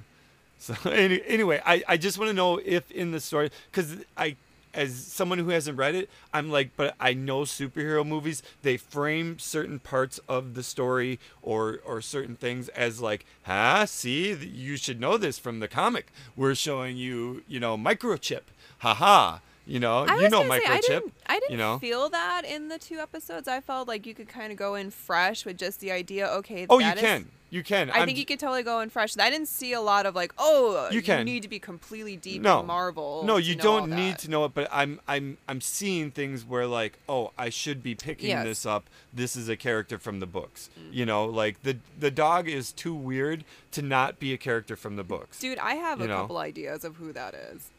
so 0.57 0.89
anyway 0.89 1.61
i 1.65 1.83
i 1.87 1.97
just 1.97 2.17
want 2.17 2.29
to 2.29 2.33
know 2.33 2.59
if 2.63 2.89
in 2.91 3.11
the 3.11 3.19
story 3.19 3.51
because 3.71 3.97
i 4.17 4.35
as 4.73 4.93
someone 4.95 5.39
who 5.39 5.49
hasn't 5.49 5.77
read 5.77 5.95
it 5.95 6.09
i'm 6.33 6.49
like 6.49 6.71
but 6.75 6.95
i 6.99 7.13
know 7.13 7.41
superhero 7.41 8.05
movies 8.05 8.41
they 8.61 8.77
frame 8.77 9.37
certain 9.39 9.79
parts 9.79 10.19
of 10.27 10.53
the 10.53 10.63
story 10.63 11.19
or 11.41 11.79
or 11.85 12.01
certain 12.01 12.35
things 12.35 12.69
as 12.69 12.99
like 13.01 13.25
huh 13.43 13.85
see 13.85 14.33
you 14.33 14.77
should 14.77 14.99
know 14.99 15.17
this 15.17 15.39
from 15.39 15.59
the 15.59 15.67
comic. 15.67 16.07
We're 16.35 16.55
showing 16.55 16.97
you 16.97 17.43
you 17.47 17.59
know 17.59 17.77
microchip. 17.77 18.43
Haha 18.79 19.39
you 19.65 19.79
know 19.79 20.05
I 20.07 20.19
you 20.19 20.29
know 20.29 20.41
say, 20.43 20.49
microchip 20.49 20.69
I 20.69 20.81
didn't, 20.81 21.13
I 21.25 21.33
didn't 21.39 21.51
you 21.51 21.57
know 21.57 21.79
feel 21.79 22.09
that 22.09 22.43
in 22.45 22.67
the 22.67 22.77
two 22.77 22.97
episodes. 22.99 23.47
I 23.47 23.61
felt 23.61 23.87
like 23.87 24.05
you 24.05 24.13
could 24.13 24.27
kind 24.27 24.51
of 24.51 24.57
go 24.57 24.75
in 24.75 24.91
fresh 24.91 25.45
with 25.45 25.57
just 25.57 25.79
the 25.79 25.91
idea. 25.91 26.27
Okay, 26.27 26.65
oh 26.69 26.79
you 26.79 26.87
is- 26.87 26.99
can 26.99 27.29
you 27.49 27.61
can 27.61 27.91
I 27.91 27.99
I'm 27.99 28.05
think 28.07 28.17
you 28.17 28.25
could 28.25 28.39
totally 28.39 28.63
go 28.63 28.79
in 28.79 28.89
fresh. 28.89 29.15
I 29.15 29.29
didn't 29.29 29.47
see 29.47 29.73
a 29.73 29.79
lot 29.79 30.07
of 30.07 30.15
like, 30.15 30.33
oh, 30.39 30.89
You 30.91 31.03
can. 31.03 31.23
need 31.23 31.43
to 31.43 31.47
be 31.47 31.59
completely 31.59 32.17
deep 32.17 32.41
no 32.41 32.61
in 32.61 32.65
Marvel. 32.65 33.23
no 33.25 33.37
you 33.37 33.53
don't 33.55 33.91
need 33.91 34.17
to 34.19 34.29
know 34.29 34.43
it 34.45 34.55
but 34.55 34.67
i'm 34.71 34.99
i'm 35.07 35.37
i'm 35.47 35.61
seeing 35.61 36.09
things 36.09 36.43
where 36.43 36.65
like 36.65 36.97
oh 37.07 37.31
i 37.37 37.49
should 37.49 37.83
be 37.83 37.93
picking 37.93 38.29
Yes. 38.29 38.43
this 38.43 38.65
up 38.65 38.89
this 39.13 39.35
is 39.35 39.49
a 39.49 39.55
character 39.55 39.99
from 39.99 40.19
the 40.19 40.25
books 40.25 40.71
mm. 40.79 40.91
you 40.91 41.05
know 41.05 41.25
like 41.25 41.61
the 41.61 41.77
the 41.99 42.09
dog 42.09 42.49
is 42.49 42.71
too 42.71 42.95
weird 42.95 43.43
to 43.71 43.83
not 43.83 44.19
be 44.19 44.33
a 44.33 44.37
character 44.37 44.75
from 44.75 44.95
the 44.95 45.03
books 45.03 45.39
Dude, 45.39 45.59
I 45.59 45.75
have 45.75 46.01
a 46.01 46.07
know. 46.07 46.21
couple 46.21 46.37
ideas 46.39 46.83
of 46.83 46.95
who 46.95 47.13
that 47.13 47.35
is. 47.35 47.69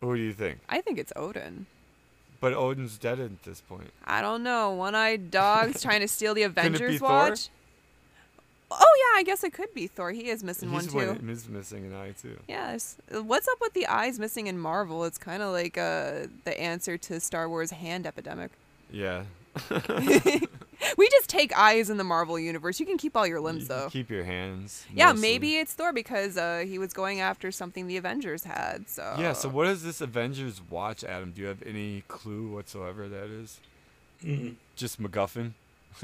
Who 0.00 0.16
do 0.16 0.22
you 0.22 0.32
think 0.32 0.58
I 0.68 0.80
think 0.80 0.98
it's 0.98 1.12
Odin. 1.16 1.66
but 2.40 2.52
odin's 2.52 2.98
dead 2.98 3.18
at 3.20 3.42
this 3.42 3.60
point 3.60 3.90
I 4.04 4.20
don't 4.22 4.42
know. 4.42 4.70
One-eyed 4.70 5.30
dogs 5.30 5.82
trying 5.86 6.00
to 6.00 6.08
steal 6.08 6.34
the 6.34 6.42
Couldn't 6.42 6.58
it 6.74 6.78
be 6.78 6.84
Avengers 6.84 6.98
Thor? 7.00 7.08
watch. 7.08 7.48
Oh 8.70 8.76
yeah, 9.14 9.18
I 9.18 9.22
guess 9.22 9.42
it 9.44 9.52
could 9.54 9.72
be 9.72 9.86
Thor. 9.86 10.10
He 10.12 10.28
is 10.28 10.44
missing 10.44 10.70
he's 10.70 10.92
one 10.94 11.16
too. 11.16 11.26
he's 11.26 11.48
missing 11.48 11.86
an 11.86 11.94
eye 11.94 12.12
too 12.20 12.38
Yes. 12.46 12.96
what's 13.10 13.48
up 13.48 13.58
with 13.60 13.72
the 13.72 13.86
eyes 13.86 14.18
missing 14.18 14.46
in 14.46 14.58
Marvel? 14.58 15.04
It's 15.04 15.16
kind 15.18 15.42
of 15.42 15.52
like 15.52 15.78
uh, 15.78 16.26
the 16.44 16.54
answer 16.60 16.98
to 16.98 17.18
Star 17.18 17.48
Wars 17.48 17.70
hand 17.70 18.06
epidemic. 18.06 18.50
yeah 18.90 19.22
We 20.96 21.08
just 21.10 21.28
take 21.28 21.56
eyes 21.56 21.90
in 21.90 21.96
the 21.96 22.04
Marvel 22.04 22.38
universe. 22.38 22.80
You 22.80 22.86
can 22.86 22.96
keep 22.98 23.16
all 23.16 23.26
your 23.26 23.40
limbs 23.40 23.68
can 23.68 23.76
though. 23.76 23.88
keep 23.90 24.10
your 24.10 24.24
hands 24.24 24.84
Yeah, 24.94 25.12
maybe 25.12 25.56
it's 25.56 25.74
Thor 25.74 25.92
because 25.92 26.36
uh, 26.36 26.64
he 26.66 26.78
was 26.78 26.92
going 26.92 27.20
after 27.20 27.50
something 27.52 27.86
the 27.86 27.96
Avengers 27.96 28.44
had. 28.44 28.88
So 28.88 29.16
yeah 29.18 29.32
so 29.32 29.48
what 29.48 29.66
is 29.66 29.82
this 29.82 30.00
avengers 30.00 30.60
watch 30.70 31.02
adam 31.04 31.32
do 31.32 31.40
you 31.42 31.46
have 31.48 31.62
any 31.66 32.02
clue 32.08 32.48
whatsoever 32.48 33.08
that 33.08 33.26
is 33.30 33.60
Mm, 34.24 34.54
just 34.74 35.00
macguffin 35.00 35.52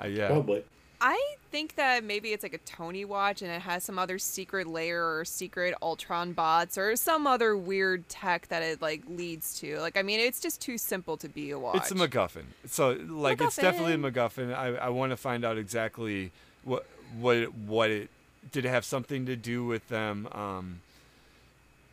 uh, 0.00 0.06
yeah 0.06 0.28
Probably. 0.28 0.64
I 1.08 1.36
think 1.52 1.76
that 1.76 2.02
maybe 2.02 2.32
it's 2.32 2.42
like 2.42 2.52
a 2.52 2.58
Tony 2.58 3.04
watch 3.04 3.40
and 3.40 3.48
it 3.48 3.60
has 3.60 3.84
some 3.84 3.96
other 3.96 4.18
secret 4.18 4.66
layer 4.66 5.18
or 5.18 5.24
secret 5.24 5.72
Ultron 5.80 6.32
bots 6.32 6.76
or 6.76 6.96
some 6.96 7.28
other 7.28 7.56
weird 7.56 8.08
tech 8.08 8.48
that 8.48 8.64
it 8.64 8.82
like 8.82 9.04
leads 9.06 9.56
to. 9.60 9.78
Like 9.78 9.96
I 9.96 10.02
mean, 10.02 10.18
it's 10.18 10.40
just 10.40 10.60
too 10.60 10.76
simple 10.76 11.16
to 11.18 11.28
be 11.28 11.52
a 11.52 11.58
watch. 11.60 11.76
It's 11.76 11.92
a 11.92 11.94
MacGuffin. 11.94 12.46
So 12.66 12.98
like 13.08 13.40
it's 13.40 13.54
definitely 13.54 13.92
a 13.92 13.98
MacGuffin. 13.98 14.48
MacGuffin. 14.48 14.54
I, 14.56 14.66
I 14.74 14.88
want 14.88 15.10
to 15.10 15.16
find 15.16 15.44
out 15.44 15.58
exactly 15.58 16.32
what 16.64 16.84
what 17.20 17.36
it, 17.36 17.54
what 17.54 17.90
it 17.90 18.10
did 18.50 18.64
it 18.64 18.70
have 18.70 18.84
something 18.84 19.26
to 19.26 19.36
do 19.36 19.64
with 19.64 19.86
them 19.86 20.26
um 20.32 20.80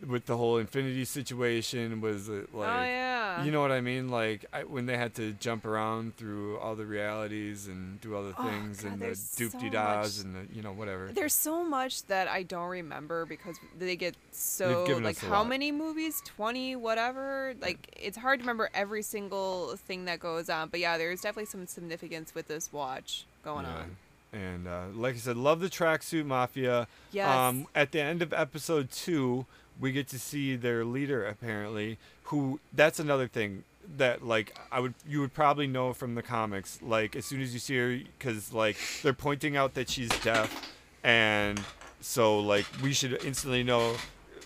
with 0.07 0.25
the 0.25 0.35
whole 0.37 0.57
Infinity 0.57 1.05
situation 1.05 2.01
was 2.01 2.27
it 2.29 2.53
like 2.53 2.69
oh 2.69 2.83
yeah. 2.83 3.43
you 3.43 3.51
know 3.51 3.61
what 3.61 3.71
I 3.71 3.81
mean 3.81 4.09
like 4.09 4.45
I, 4.53 4.63
when 4.63 4.85
they 4.85 4.97
had 4.97 5.15
to 5.15 5.31
jump 5.33 5.65
around 5.65 6.17
through 6.17 6.57
all 6.59 6.75
the 6.75 6.85
realities 6.85 7.67
and 7.67 7.99
do 8.01 8.15
all 8.15 8.23
the 8.23 8.33
Oh, 8.37 8.43
things 8.47 8.83
God, 8.83 8.91
and 8.93 9.01
the 9.01 9.15
so 9.15 9.45
doop 9.45 9.59
de 9.59 9.69
das 9.69 10.17
much- 10.17 10.25
and 10.25 10.35
the 10.49 10.55
you 10.55 10.61
know 10.61 10.71
whatever. 10.73 11.09
There's 11.13 11.33
so 11.33 11.63
much 11.63 12.05
that 12.07 12.27
I 12.27 12.43
don't 12.43 12.67
remember 12.69 13.25
because 13.25 13.57
they 13.77 13.95
get 13.95 14.15
so 14.31 14.83
like 15.01 15.19
how 15.19 15.39
lot. 15.39 15.47
many 15.49 15.71
movies? 15.71 16.21
20 16.25 16.75
whatever. 16.75 17.53
Like 17.61 17.95
it's 18.01 18.17
hard 18.17 18.39
to 18.39 18.43
remember 18.43 18.69
every 18.73 19.01
single 19.03 19.75
thing 19.77 20.05
that 20.05 20.19
goes 20.19 20.49
on. 20.49 20.69
But 20.69 20.79
yeah, 20.79 20.97
there's 20.97 21.21
definitely 21.21 21.45
some 21.45 21.65
significance 21.67 22.33
with 22.35 22.47
this 22.47 22.73
watch 22.73 23.25
going 23.43 23.65
Yeah. 23.65 23.75
on. 23.75 23.95
and 24.33 24.67
uh, 24.67 24.83
like 24.95 25.15
I 25.15 25.17
said, 25.19 25.37
love 25.37 25.59
the 25.59 25.69
tracksuit 25.69 26.25
mafia. 26.25 26.87
Yes. 27.11 27.29
Um, 27.29 27.67
at 27.75 27.91
the 27.91 28.01
end 28.01 28.21
of 28.21 28.33
episode 28.33 28.89
two, 28.91 29.45
we 29.79 29.91
get 29.91 30.07
to 30.09 30.19
see 30.19 30.55
their 30.55 30.85
leader 30.85 31.25
apparently. 31.25 31.97
Who 32.25 32.59
that's 32.71 32.99
another 32.99 33.27
thing 33.27 33.63
that 33.97 34.25
like 34.25 34.55
I 34.71 34.79
would 34.79 34.93
you 35.07 35.19
would 35.21 35.33
probably 35.33 35.67
know 35.67 35.93
from 35.93 36.15
the 36.15 36.23
comics. 36.23 36.79
Like 36.81 37.15
as 37.15 37.25
soon 37.25 37.41
as 37.41 37.53
you 37.53 37.59
see 37.59 37.77
her, 37.77 37.99
because 38.17 38.53
like 38.53 38.77
they're 39.01 39.13
pointing 39.13 39.57
out 39.57 39.73
that 39.73 39.89
she's 39.89 40.09
deaf, 40.21 40.71
and 41.03 41.61
so 42.01 42.39
like 42.39 42.65
we 42.81 42.93
should 42.93 43.23
instantly 43.23 43.63
know, 43.63 43.95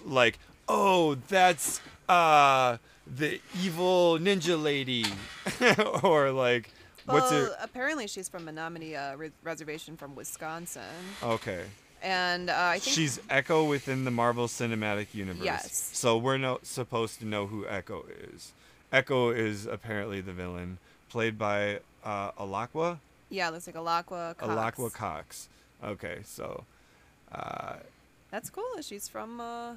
like 0.05 0.39
oh 0.67 1.15
that's 1.28 1.82
uh 2.09 2.78
the 3.05 3.39
evil 3.63 4.17
ninja 4.19 4.61
lady, 4.61 5.05
or 6.03 6.32
like 6.32 6.69
what's 7.05 7.32
well, 7.32 7.45
it? 7.45 7.51
apparently 7.61 8.07
she's 8.07 8.28
from 8.28 8.45
Menominee 8.45 8.95
uh, 8.95 9.15
re- 9.15 9.32
Reservation 9.43 9.95
from 9.95 10.15
Wisconsin, 10.15 10.82
Okay. 11.23 11.63
And 12.02 12.50
uh, 12.50 12.56
I 12.58 12.80
think 12.80 12.95
She's 12.95 13.20
Echo 13.30 13.64
within 13.66 14.04
the 14.06 14.12
Marvel 14.12 14.48
Cinematic 14.48 15.14
Universe. 15.14 15.43
Yes. 15.43 15.89
So 15.93 16.18
we're 16.18 16.38
not 16.38 16.66
supposed 16.66 17.20
to 17.20 17.26
know 17.26 17.48
who 17.48 17.68
Echo 17.68 18.06
is. 18.34 18.52
Echo 18.91 19.30
is 19.32 19.66
apparently 19.66 20.22
the 20.22 20.32
villain, 20.34 20.78
played 21.10 21.38
by 21.38 21.80
uh, 22.04 22.32
Alaqua. 22.34 23.00
yeah, 23.30 23.50
looks 23.50 23.68
like 23.68 23.76
Alaqua 23.76 24.38
Cox. 24.38 24.43
Alaqua 24.43 24.93
Cox. 24.93 25.50
Okay, 25.84 26.20
so 26.24 26.64
uh, 27.32 27.76
That's 28.32 28.50
cool. 28.50 28.64
She's 28.82 29.08
from 29.08 29.41
uh, 29.41 29.74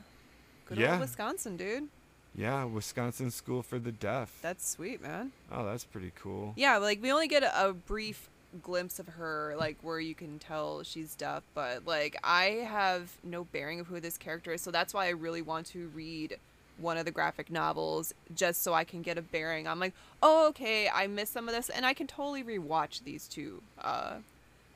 good 0.66 0.79
Yeah. 0.79 0.93
old 0.93 1.01
Wisconsin, 1.01 1.57
dude. 1.57 1.89
yeah, 2.35 2.64
Wisconsin 2.64 3.31
School 3.31 3.62
for 3.62 3.79
the 3.79 3.93
Deaf. 3.93 4.39
That's 4.43 4.68
sweet, 4.68 5.03
man. 5.03 5.33
oh, 5.51 5.64
that's 5.64 5.85
pretty 5.85 6.12
cool. 6.23 6.53
Yeah, 6.57 6.77
like 6.79 7.03
we 7.03 7.11
only 7.11 7.29
get 7.29 7.43
a, 7.43 7.68
a 7.71 7.73
brief 7.73 8.29
glimpse 8.62 8.98
of 8.98 9.09
her, 9.09 9.55
like 9.59 9.76
where 9.82 10.01
you 10.01 10.14
can 10.14 10.38
tell 10.38 10.82
she's 10.82 11.14
deaf, 11.14 11.42
but 11.55 11.86
like 11.86 12.16
I 12.24 12.66
have 12.68 13.12
no 13.22 13.44
bearing 13.44 13.80
of 13.80 13.86
who 13.86 14.01
this 14.01 14.16
character 14.16 14.53
is, 14.53 14.61
so 14.61 14.70
that's 14.70 14.92
why 14.92 15.07
I 15.07 15.11
really 15.11 15.42
want 15.42 15.66
to 15.68 15.88
read 15.88 16.38
one 16.78 16.96
of 16.96 17.05
the 17.05 17.11
graphic 17.11 17.51
novels 17.51 18.14
just 18.34 18.62
so 18.62 18.72
I 18.72 18.84
can 18.84 19.03
get 19.03 19.18
a 19.18 19.22
bearing. 19.22 19.68
I'm 19.68 19.78
like, 19.78 19.92
oh, 20.22 20.48
okay, 20.48 20.88
I 20.88 21.07
missed 21.07 21.32
some 21.32 21.48
of 21.48 21.55
this, 21.55 21.68
and 21.68 21.84
I 21.84 21.94
can 21.94 22.07
totally 22.07 22.42
rewatch 22.42 23.05
these 23.05 23.28
two 23.28 23.62
uh, 23.80 24.14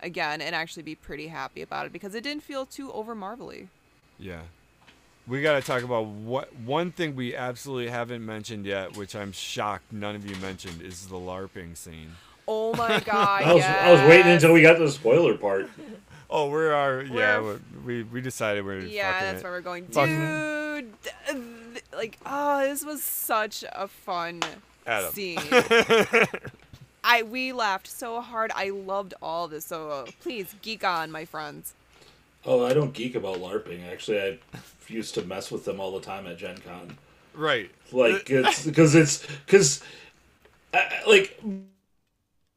again 0.01 0.41
and 0.41 0.55
actually 0.55 0.83
be 0.83 0.95
pretty 0.95 1.29
happy 1.29 1.63
about 1.63 1.87
it 1.87 1.93
because 1.93 2.15
it 2.15 2.23
didn't 2.23 2.43
feel 2.43 2.67
too 2.67 2.93
over 2.93 3.15
marvelly. 3.15 3.69
Yeah. 4.19 4.43
We 5.27 5.41
got 5.41 5.55
to 5.55 5.63
talk 5.63 5.83
about 5.83 6.05
what 6.05 6.55
one 6.55 6.93
thing 6.93 7.17
we 7.17 7.35
absolutely 7.35 7.89
haven't 7.89 8.25
mentioned 8.25 8.67
yet, 8.67 8.97
which 8.97 9.17
I'm 9.17 9.33
shocked 9.33 9.91
none 9.91 10.15
of 10.15 10.29
you 10.29 10.37
mentioned, 10.37 10.83
is 10.83 11.07
the 11.07 11.17
LARPing 11.17 11.77
scene. 11.79 12.13
Oh 12.47 12.75
my 12.75 13.01
god! 13.01 13.43
I 13.45 13.55
was 13.55 13.65
I 13.65 13.93
was 13.93 14.01
waiting 14.03 14.33
until 14.33 14.53
we 14.53 14.63
got 14.63 14.75
to 14.75 14.85
the 14.85 14.91
spoiler 14.91 15.37
part. 15.37 15.69
Oh, 16.31 16.49
we're 16.51 16.73
our 16.73 17.03
yeah. 17.03 17.39
We're- 17.41 17.61
we 17.85 18.03
we 18.03 18.21
decided 18.21 18.65
we're 18.65 18.81
Yeah, 18.81 19.21
that's 19.21 19.41
it. 19.41 19.45
where 19.45 19.53
we're 19.53 19.61
going. 19.61 19.87
Fucking- 19.87 20.17
Dude, 20.17 20.93
th- 21.05 21.85
like, 21.95 22.19
oh, 22.27 22.61
this 22.67 22.85
was 22.85 23.05
such 23.05 23.63
a 23.71 23.87
fun 23.87 24.41
Adam. 24.85 25.13
scene. 25.13 25.39
I 27.05 27.23
we 27.23 27.53
laughed 27.53 27.87
so 27.87 28.21
hard. 28.21 28.51
I 28.57 28.71
loved 28.71 29.15
all 29.23 29.47
this. 29.47 29.67
So 29.67 29.91
uh, 29.91 30.07
please 30.23 30.57
geek 30.63 30.83
on, 30.83 31.13
my 31.13 31.25
friends. 31.25 31.75
Oh, 32.45 32.65
I 32.65 32.75
don't 32.75 32.93
geek 32.93 33.15
about 33.15 33.37
LARPing. 33.37 33.87
Actually, 33.91 34.21
I 34.21 34.39
used 34.89 35.15
to 35.15 35.23
mess 35.23 35.53
with 35.53 35.65
them 35.65 35.79
all 35.79 35.93
the 35.93 36.05
time 36.05 36.27
at 36.27 36.39
Gen 36.39 36.59
Con. 36.67 36.97
Right. 37.35 37.71
Like 37.93 38.29
it's 38.29 38.65
because 38.67 38.95
it's 38.97 39.25
because 39.47 39.83
like 41.07 41.41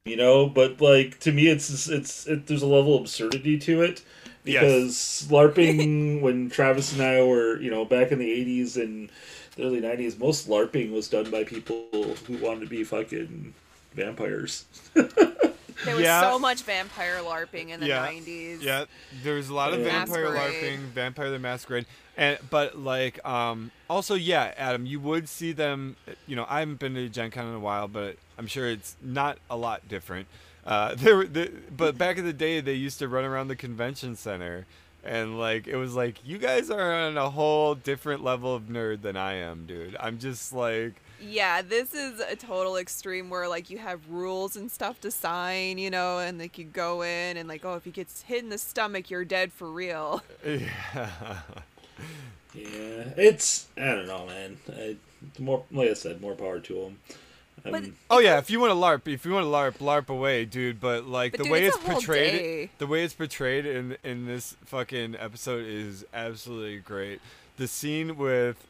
you 0.08 0.16
know, 0.18 0.48
but 0.48 0.80
like 0.82 1.20
to 1.22 1.32
me, 1.32 1.48
it's 1.48 1.70
just- 1.70 1.90
it's 1.90 2.28
it, 2.28 2.48
there's 2.48 2.62
a 2.64 2.68
level 2.68 2.96
of 2.96 3.02
absurdity 3.02 3.58
to 3.60 3.82
it 3.82 4.02
Yes. 4.46 4.62
because 4.64 5.28
LARPing 5.30 6.22
when 6.22 6.50
Travis 6.50 6.94
and 6.94 7.02
I 7.02 7.22
were 7.24 7.60
you 7.60 7.70
know 7.72 7.86
back 7.86 8.12
in 8.12 8.20
the 8.20 8.30
'80s 8.30 8.78
and 8.78 9.10
the 9.56 9.64
early 9.64 9.82
'90s, 9.82 10.18
most 10.20 10.48
LARPing 10.48 10.92
was 10.92 11.08
done 11.10 11.30
by 11.32 11.44
people 11.44 11.86
who 12.26 12.38
wanted 12.38 12.62
to 12.62 12.68
be 12.68 12.84
fucking 12.84 13.54
vampires. 13.94 14.66
There 15.86 15.94
was 15.96 16.06
Yeah. 16.06 16.22
so 16.22 16.40
much 16.40 16.64
vampire 16.64 17.20
larping 17.22 17.70
in 17.70 17.80
the 17.80 17.86
Yeah. 17.86 18.08
90s. 18.08 18.64
Yeah, 18.64 18.86
there 19.24 19.36
was 19.36 19.50
a 19.50 19.54
lot 19.54 19.74
of 19.74 19.80
Yeah. 19.82 19.86
vampire 20.06 20.32
Masquerade. 20.34 20.64
LARPing, 20.64 20.80
Vampire 20.96 21.30
the 21.30 21.38
Masquerade, 21.38 21.86
and 22.18 22.40
but 22.50 22.80
like 22.80 23.24
um 23.24 23.70
also 23.90 24.16
yeah, 24.16 24.54
Adam, 24.58 24.86
you 24.86 25.00
would 25.00 25.30
see 25.30 25.52
them. 25.52 25.96
You 26.26 26.36
know, 26.36 26.46
I 26.50 26.60
haven't 26.60 26.80
been 26.80 26.96
to 26.96 27.10
Gen 27.10 27.32
Con 27.32 27.48
in 27.48 27.56
a 27.56 27.60
while, 27.60 27.88
but 27.88 28.18
I'm 28.38 28.48
sure 28.48 28.70
it's 28.70 28.96
not 29.02 29.38
a 29.50 29.58
lot 29.58 29.88
different. 29.88 30.28
Uh, 30.66 30.96
there, 30.98 31.26
the, 31.26 31.52
but 31.76 31.98
back 31.98 32.18
in 32.18 32.26
the 32.26 32.34
day, 32.34 32.60
they 32.62 32.74
used 32.74 33.00
to 33.00 33.08
run 33.08 33.26
around 33.26 33.48
the 33.48 33.56
convention 33.56 34.16
center, 34.16 34.66
and 35.04 35.40
like 35.40 35.68
it 35.68 35.78
was 35.78 35.96
like 35.96 36.18
you 36.26 36.38
guys 36.38 36.70
are 36.70 36.94
on 36.94 37.18
a 37.18 37.30
whole 37.30 37.76
different 37.76 38.24
level 38.24 38.54
of 38.54 38.64
nerd 38.64 39.02
than 39.02 39.16
I 39.16 39.36
am, 39.36 39.66
dude. 39.66 39.96
I'm 40.00 40.20
just 40.20 40.54
like. 40.54 40.94
Yeah, 41.20 41.64
this 41.64 41.96
is 41.96 42.20
a 42.20 42.36
total 42.36 42.78
extreme 42.78 43.32
where 43.32 43.48
like 43.48 43.72
you 43.72 43.80
have 43.80 44.08
rules 44.08 44.56
and 44.56 44.70
stuff 44.70 45.02
to 45.02 45.10
sign, 45.10 45.80
you 45.80 45.90
know, 45.90 46.20
and 46.20 46.38
like 46.38 46.60
you 46.60 46.66
go 46.66 47.02
in 47.02 47.38
and 47.38 47.50
like, 47.50 47.66
oh, 47.66 47.74
if 47.74 47.86
he 47.86 47.90
gets 47.90 48.22
hit 48.22 48.44
in 48.44 48.50
the 48.50 48.60
stomach, 48.60 49.10
you're 49.10 49.26
dead 49.26 49.52
for 49.52 49.72
real. 49.72 50.22
Yeah. 50.46 51.40
Yeah, 52.58 53.14
it's 53.18 53.68
I 53.78 53.86
don't 53.86 54.08
know, 54.08 54.26
man. 54.26 54.58
I, 54.70 54.96
more 55.40 55.64
like 55.72 55.90
I 55.90 55.94
said, 55.94 56.22
more 56.22 56.36
power 56.36 56.60
to 56.60 56.74
them. 56.74 57.00
But- 57.64 57.84
Oh 58.10 58.20
yeah, 58.20 58.38
if 58.38 58.50
you 58.50 58.60
want 58.60 58.72
to 58.72 58.76
LARP, 58.76 59.12
if 59.14 59.26
you 59.26 59.34
want 59.34 59.44
to 59.46 59.50
LARP, 59.50 59.80
LARP 59.80 60.10
away, 60.10 60.46
dude. 60.46 60.80
But 60.80 61.06
like 61.06 61.34
But 61.34 61.40
the 61.40 61.44
dude, 61.46 61.52
way 61.52 61.66
it's 61.66 61.76
it's, 61.76 61.86
portrayed, 61.86 62.70
the 62.78 62.88
way 62.88 63.04
it's 63.04 63.14
portrayed 63.14 63.66
in 63.66 63.98
in 64.04 64.26
this 64.26 64.56
fucking 64.66 65.16
episode 65.20 65.66
is 65.66 66.06
absolutely 66.14 66.78
great. 66.80 67.20
The 67.58 67.68
scene 67.68 68.16
with 68.16 68.66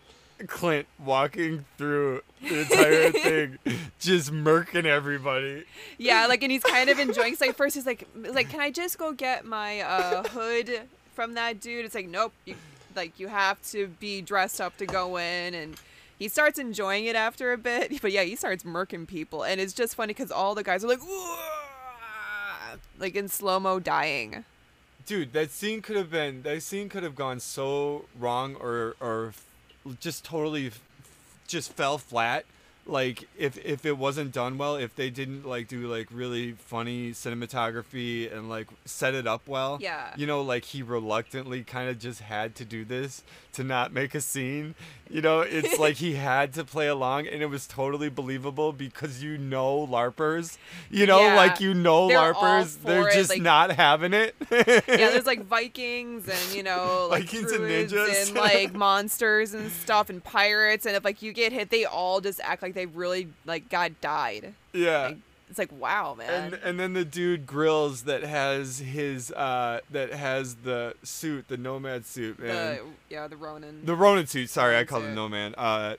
Clint 0.47 0.87
walking 1.03 1.65
through 1.77 2.21
the 2.41 2.61
entire 2.61 3.11
thing, 3.11 3.57
just 3.99 4.31
murking 4.31 4.85
everybody. 4.85 5.65
Yeah, 5.97 6.25
like, 6.27 6.41
and 6.43 6.51
he's 6.51 6.63
kind 6.63 6.89
of 6.89 6.97
enjoying. 6.99 7.35
So 7.35 7.45
like 7.47 7.55
first 7.55 7.75
he's 7.75 7.85
like, 7.85 8.07
like, 8.15 8.49
can 8.49 8.61
I 8.61 8.71
just 8.71 8.97
go 8.97 9.11
get 9.11 9.45
my 9.45 9.81
uh, 9.81 10.23
hood 10.29 10.81
from 11.13 11.33
that 11.33 11.59
dude? 11.59 11.85
It's 11.85 11.93
like, 11.95 12.07
nope. 12.07 12.33
You, 12.45 12.55
like 12.97 13.19
you 13.19 13.29
have 13.29 13.61
to 13.71 13.87
be 13.99 14.21
dressed 14.21 14.59
up 14.59 14.75
to 14.77 14.85
go 14.85 15.17
in, 15.17 15.53
and 15.53 15.79
he 16.19 16.27
starts 16.27 16.59
enjoying 16.59 17.05
it 17.05 17.15
after 17.15 17.53
a 17.53 17.57
bit. 17.57 17.93
But 18.01 18.11
yeah, 18.11 18.23
he 18.23 18.35
starts 18.35 18.63
murking 18.63 19.07
people, 19.07 19.43
and 19.43 19.61
it's 19.61 19.73
just 19.73 19.95
funny 19.95 20.13
because 20.13 20.31
all 20.31 20.55
the 20.55 20.63
guys 20.63 20.83
are 20.83 20.87
like, 20.89 20.99
like 22.99 23.15
in 23.15 23.29
slow 23.29 23.59
mo 23.59 23.79
dying. 23.79 24.43
Dude, 25.05 25.31
that 25.31 25.51
scene 25.51 25.81
could 25.81 25.95
have 25.95 26.11
been 26.11 26.41
that 26.41 26.61
scene 26.63 26.89
could 26.89 27.03
have 27.03 27.15
gone 27.15 27.39
so 27.39 28.05
wrong 28.19 28.55
or 28.55 28.97
or 28.99 29.33
just 30.01 30.25
totally 30.25 30.71
just 31.47 31.71
fell 31.71 31.97
flat. 31.97 32.45
Like 32.87 33.27
if 33.37 33.57
if 33.65 33.85
it 33.85 33.97
wasn't 33.97 34.31
done 34.31 34.57
well, 34.57 34.77
if 34.77 34.95
they 34.95 35.09
didn't 35.09 35.45
like 35.45 35.67
do 35.67 35.87
like 35.87 36.07
really 36.11 36.53
funny 36.53 37.11
cinematography 37.11 38.33
and 38.33 38.49
like 38.49 38.67
set 38.85 39.13
it 39.13 39.27
up 39.27 39.47
well. 39.47 39.77
Yeah. 39.81 40.13
You 40.15 40.25
know, 40.25 40.41
like 40.41 40.63
he 40.63 40.81
reluctantly 40.81 41.63
kind 41.63 41.89
of 41.89 41.99
just 41.99 42.21
had 42.21 42.55
to 42.55 42.65
do 42.65 42.85
this 42.85 43.23
to 43.57 43.63
not 43.63 43.91
make 43.93 44.15
a 44.15 44.21
scene. 44.21 44.73
You 45.09 45.21
know, 45.21 45.41
it's 45.41 45.77
like 45.85 45.97
he 45.97 46.15
had 46.15 46.53
to 46.53 46.63
play 46.65 46.87
along 46.87 47.27
and 47.27 47.41
it 47.41 47.45
was 47.45 47.67
totally 47.67 48.09
believable 48.09 48.73
because 48.73 49.21
you 49.23 49.37
know 49.37 49.85
LARPers. 49.89 50.57
You 50.89 51.05
know, 51.05 51.19
Yeah. 51.21 51.35
like 51.35 51.59
you 51.59 51.73
know 51.73 52.07
They're 52.07 52.33
LARPers, 52.33 52.81
they're 52.81 53.07
it, 53.09 53.13
just 53.13 53.29
like- 53.29 53.41
not 53.41 53.71
having 53.71 54.13
it. 54.13 54.35
yeah, 54.51 54.79
there's 54.87 55.25
like 55.33 55.45
Vikings 55.45 56.27
and 56.27 56.55
you 56.55 56.63
know 56.63 57.07
like 57.11 57.23
Vikings 57.25 57.51
and 57.51 57.61
ninjas. 57.65 58.27
and 58.27 58.35
like 58.35 58.73
monsters 58.73 59.53
and 59.53 59.71
stuff 59.71 60.09
and 60.09 60.23
pirates 60.23 60.85
and 60.85 60.95
if 60.95 61.03
like 61.05 61.21
you 61.21 61.31
get 61.33 61.51
hit, 61.53 61.69
they 61.69 61.85
all 61.85 62.21
just 62.21 62.39
act 62.41 62.61
like 62.61 62.73
they 62.73 62.85
really 62.85 63.27
like 63.45 63.69
got 63.69 63.99
died. 64.01 64.53
yeah. 64.73 65.07
Like, 65.07 65.17
it's 65.49 65.59
like 65.59 65.71
wow, 65.71 66.15
man. 66.17 66.53
And 66.53 66.63
and 66.63 66.79
then 66.79 66.93
the 66.93 67.05
dude 67.05 67.45
grills 67.45 68.03
that 68.03 68.23
has 68.23 68.79
his 68.79 69.31
uh 69.31 69.79
that 69.91 70.13
has 70.13 70.55
the 70.55 70.95
suit, 71.03 71.47
the 71.47 71.57
nomad 71.57 72.05
suit, 72.05 72.39
man. 72.39 72.49
the 72.49 72.81
yeah, 73.09 73.27
the 73.27 73.37
Ronin. 73.37 73.85
The 73.85 73.95
Ronin 73.95 74.27
suit. 74.27 74.49
Sorry, 74.49 74.73
I 74.73 74.77
Ronin 74.77 74.87
called 74.87 75.03
it. 75.05 75.13
Nomad. 75.13 75.55
Uh, 75.57 75.95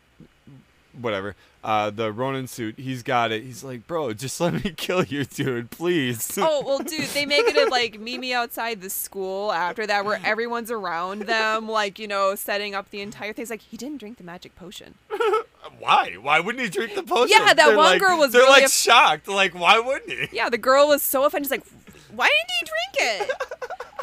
whatever. 1.00 1.34
Uh, 1.64 1.90
the 1.90 2.12
Ronin 2.12 2.46
suit. 2.46 2.78
He's 2.78 3.02
got 3.02 3.32
it. 3.32 3.42
He's 3.42 3.64
like, 3.64 3.86
bro, 3.86 4.12
just 4.12 4.40
let 4.40 4.52
me 4.64 4.70
kill 4.76 5.02
you, 5.04 5.24
dude, 5.24 5.70
please. 5.70 6.38
oh 6.40 6.62
well, 6.64 6.78
dude, 6.78 7.08
they 7.08 7.26
make 7.26 7.46
it 7.46 7.56
at 7.56 7.70
like 7.70 7.98
meet 8.00 8.20
me 8.20 8.32
outside 8.32 8.80
the 8.80 8.90
school 8.90 9.50
after 9.52 9.86
that, 9.86 10.04
where 10.04 10.20
everyone's 10.24 10.70
around 10.70 11.22
them, 11.22 11.68
like 11.68 11.98
you 11.98 12.06
know, 12.08 12.34
setting 12.34 12.74
up 12.74 12.90
the 12.90 13.00
entire 13.00 13.32
thing. 13.32 13.42
It's 13.42 13.50
like 13.50 13.60
he 13.62 13.76
didn't 13.76 13.98
drink 13.98 14.18
the 14.18 14.24
magic 14.24 14.54
potion. 14.54 14.94
why? 15.78 16.14
Why 16.20 16.40
wouldn't 16.40 16.62
he 16.62 16.70
drink 16.70 16.94
the 16.94 17.02
potion? 17.02 17.36
Yeah, 17.38 17.46
that 17.46 17.56
They're 17.56 17.76
one 17.76 17.92
like- 17.92 18.00
girl 18.00 18.18
was 18.18 18.32
They're 18.32 18.42
really 18.42 18.52
like 18.52 18.64
af- 18.64 18.72
shocked. 18.72 19.28
Like, 19.28 19.54
why 19.54 19.78
wouldn't 19.78 20.10
he? 20.10 20.28
Yeah, 20.36 20.48
the 20.48 20.58
girl 20.58 20.88
was 20.88 21.02
so 21.02 21.24
offended. 21.24 21.46
She's 21.46 21.50
like, 21.50 21.66
why 22.14 22.28
didn't 22.28 22.50
he 22.60 23.06
drink 23.16 23.28
it? 23.30 23.30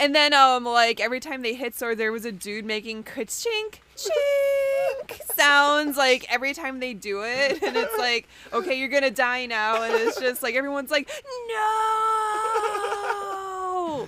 and 0.01 0.13
then, 0.15 0.33
um, 0.33 0.65
like 0.65 0.99
every 0.99 1.19
time 1.19 1.41
they 1.41 1.55
hit 1.55 1.73
sword, 1.75 1.97
there 1.97 2.11
was 2.11 2.25
a 2.25 2.31
dude 2.31 2.65
making 2.65 3.03
ka-chink, 3.03 3.75
chink 3.95 5.21
sounds 5.35 5.97
like 5.97 6.25
every 6.31 6.53
time 6.53 6.79
they 6.79 6.93
do 6.93 7.23
it, 7.23 7.61
and 7.63 7.75
it's 7.75 7.97
like, 7.97 8.27
okay, 8.53 8.77
you're 8.77 8.89
gonna 8.89 9.11
die 9.11 9.45
now, 9.45 9.81
and 9.83 9.93
it's 9.95 10.19
just 10.19 10.43
like 10.43 10.55
everyone's 10.55 10.91
like, 10.91 11.09
no. 12.67 14.07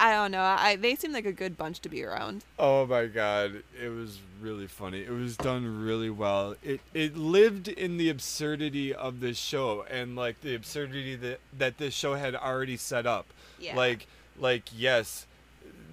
I 0.00 0.12
don't 0.12 0.30
know. 0.30 0.40
I 0.42 0.76
they 0.76 0.94
seem 0.94 1.12
like 1.12 1.26
a 1.26 1.32
good 1.32 1.56
bunch 1.58 1.80
to 1.80 1.88
be 1.88 2.04
around. 2.04 2.44
Oh 2.56 2.86
my 2.86 3.06
god, 3.06 3.64
it 3.82 3.88
was 3.88 4.20
really 4.40 4.68
funny. 4.68 5.00
It 5.02 5.10
was 5.10 5.36
done 5.36 5.84
really 5.84 6.08
well. 6.10 6.54
It 6.62 6.80
it 6.94 7.16
lived 7.16 7.66
in 7.66 7.96
the 7.96 8.08
absurdity 8.08 8.94
of 8.94 9.18
this 9.18 9.36
show 9.36 9.84
and 9.90 10.14
like 10.14 10.40
the 10.42 10.54
absurdity 10.54 11.16
that 11.16 11.40
that 11.58 11.78
this 11.78 11.94
show 11.94 12.14
had 12.14 12.36
already 12.36 12.76
set 12.76 13.06
up. 13.06 13.26
Yeah. 13.58 13.74
Like 13.74 14.06
like 14.38 14.64
yes, 14.72 15.26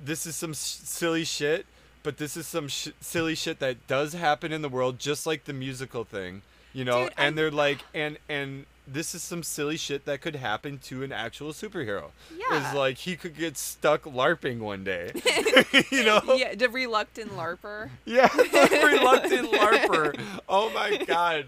this 0.03 0.27
is 0.27 0.35
some 0.35 0.51
s- 0.51 0.81
silly 0.83 1.23
shit, 1.23 1.65
but 2.05 2.17
this 2.17 2.37
is 2.37 2.47
some 2.47 2.69
sh- 2.69 2.89
silly 3.01 3.35
shit 3.35 3.59
that 3.59 3.85
does 3.87 4.13
happen 4.13 4.53
in 4.53 4.61
the 4.61 4.69
world 4.69 4.97
just 4.99 5.25
like 5.25 5.43
the 5.43 5.53
musical 5.53 6.05
thing, 6.05 6.41
you 6.71 6.85
know? 6.85 7.03
Dude, 7.03 7.13
and 7.17 7.33
I- 7.33 7.35
they're 7.35 7.51
like 7.51 7.79
and 7.93 8.17
and 8.29 8.65
this 8.87 9.15
is 9.15 9.23
some 9.23 9.41
silly 9.41 9.77
shit 9.77 10.05
that 10.05 10.21
could 10.21 10.35
happen 10.35 10.77
to 10.77 11.01
an 11.03 11.11
actual 11.11 11.51
superhero. 11.53 12.11
Yeah. 12.37 12.69
Is 12.69 12.75
like 12.75 12.99
he 12.99 13.15
could 13.15 13.35
get 13.35 13.57
stuck 13.57 14.03
larping 14.03 14.59
one 14.59 14.83
day. 14.83 15.11
you 15.91 16.03
know? 16.03 16.21
yeah, 16.37 16.53
the 16.55 16.69
reluctant 16.69 17.31
larper. 17.35 17.89
Yeah, 18.05 18.29
reluctant 18.37 19.51
larper. 19.51 20.17
Oh 20.47 20.69
my 20.69 20.97
god. 20.97 21.47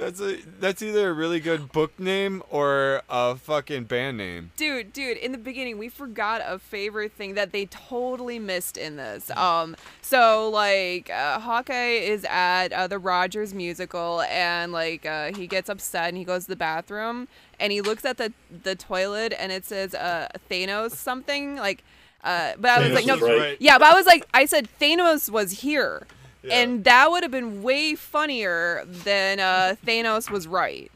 That's 0.00 0.18
a 0.20 0.38
that's 0.58 0.80
either 0.80 1.10
a 1.10 1.12
really 1.12 1.40
good 1.40 1.72
book 1.72 2.00
name 2.00 2.42
or 2.48 3.02
a 3.10 3.36
fucking 3.36 3.84
band 3.84 4.16
name. 4.16 4.50
Dude, 4.56 4.94
dude, 4.94 5.18
in 5.18 5.32
the 5.32 5.38
beginning 5.38 5.76
we 5.76 5.90
forgot 5.90 6.40
a 6.42 6.58
favorite 6.58 7.12
thing 7.12 7.34
that 7.34 7.52
they 7.52 7.66
totally 7.66 8.38
missed 8.38 8.78
in 8.78 8.96
this. 8.96 9.30
Um 9.32 9.76
so 10.00 10.48
like 10.48 11.10
uh, 11.10 11.38
Hawkeye 11.38 11.98
is 11.98 12.24
at 12.30 12.72
uh, 12.72 12.86
the 12.86 12.98
Rogers 12.98 13.52
musical 13.52 14.22
and 14.22 14.72
like 14.72 15.04
uh, 15.04 15.34
he 15.34 15.46
gets 15.46 15.68
upset 15.68 16.08
and 16.08 16.16
he 16.16 16.24
goes 16.24 16.44
to 16.44 16.48
the 16.48 16.56
bathroom 16.56 17.28
and 17.58 17.70
he 17.70 17.82
looks 17.82 18.06
at 18.06 18.16
the 18.16 18.32
the 18.62 18.74
toilet 18.74 19.34
and 19.38 19.52
it 19.52 19.66
says 19.66 19.94
uh 19.94 20.28
Thanos 20.50 20.92
something 20.92 21.56
like 21.56 21.84
uh 22.24 22.52
but 22.58 22.70
I 22.70 22.78
was 22.78 22.88
Thanos 22.88 22.94
like 22.94 23.06
no 23.06 23.14
was 23.16 23.22
right. 23.22 23.56
Yeah, 23.60 23.76
but 23.76 23.92
I 23.92 23.94
was 23.94 24.06
like 24.06 24.26
I 24.32 24.46
said 24.46 24.70
Thanos 24.80 25.28
was 25.28 25.60
here. 25.60 26.06
Yeah. 26.42 26.60
And 26.60 26.84
that 26.84 27.10
would 27.10 27.22
have 27.22 27.32
been 27.32 27.62
way 27.62 27.94
funnier 27.94 28.84
than 28.86 29.40
uh, 29.40 29.74
Thanos 29.86 30.30
was 30.30 30.46
right. 30.46 30.90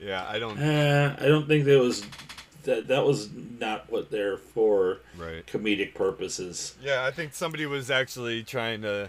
Yeah, 0.00 0.26
I 0.28 0.38
don't. 0.38 0.58
Uh, 0.58 1.16
I 1.18 1.26
don't 1.26 1.46
think 1.48 1.64
that 1.66 1.78
was 1.78 2.04
that. 2.64 2.88
That 2.88 3.04
was 3.04 3.30
not 3.58 3.90
what 3.90 4.10
they're 4.10 4.36
for. 4.36 4.98
Right. 5.16 5.46
Comedic 5.46 5.94
purposes. 5.94 6.74
Yeah, 6.82 7.04
I 7.04 7.10
think 7.10 7.32
somebody 7.34 7.64
was 7.66 7.90
actually 7.90 8.42
trying 8.44 8.82
to 8.82 9.08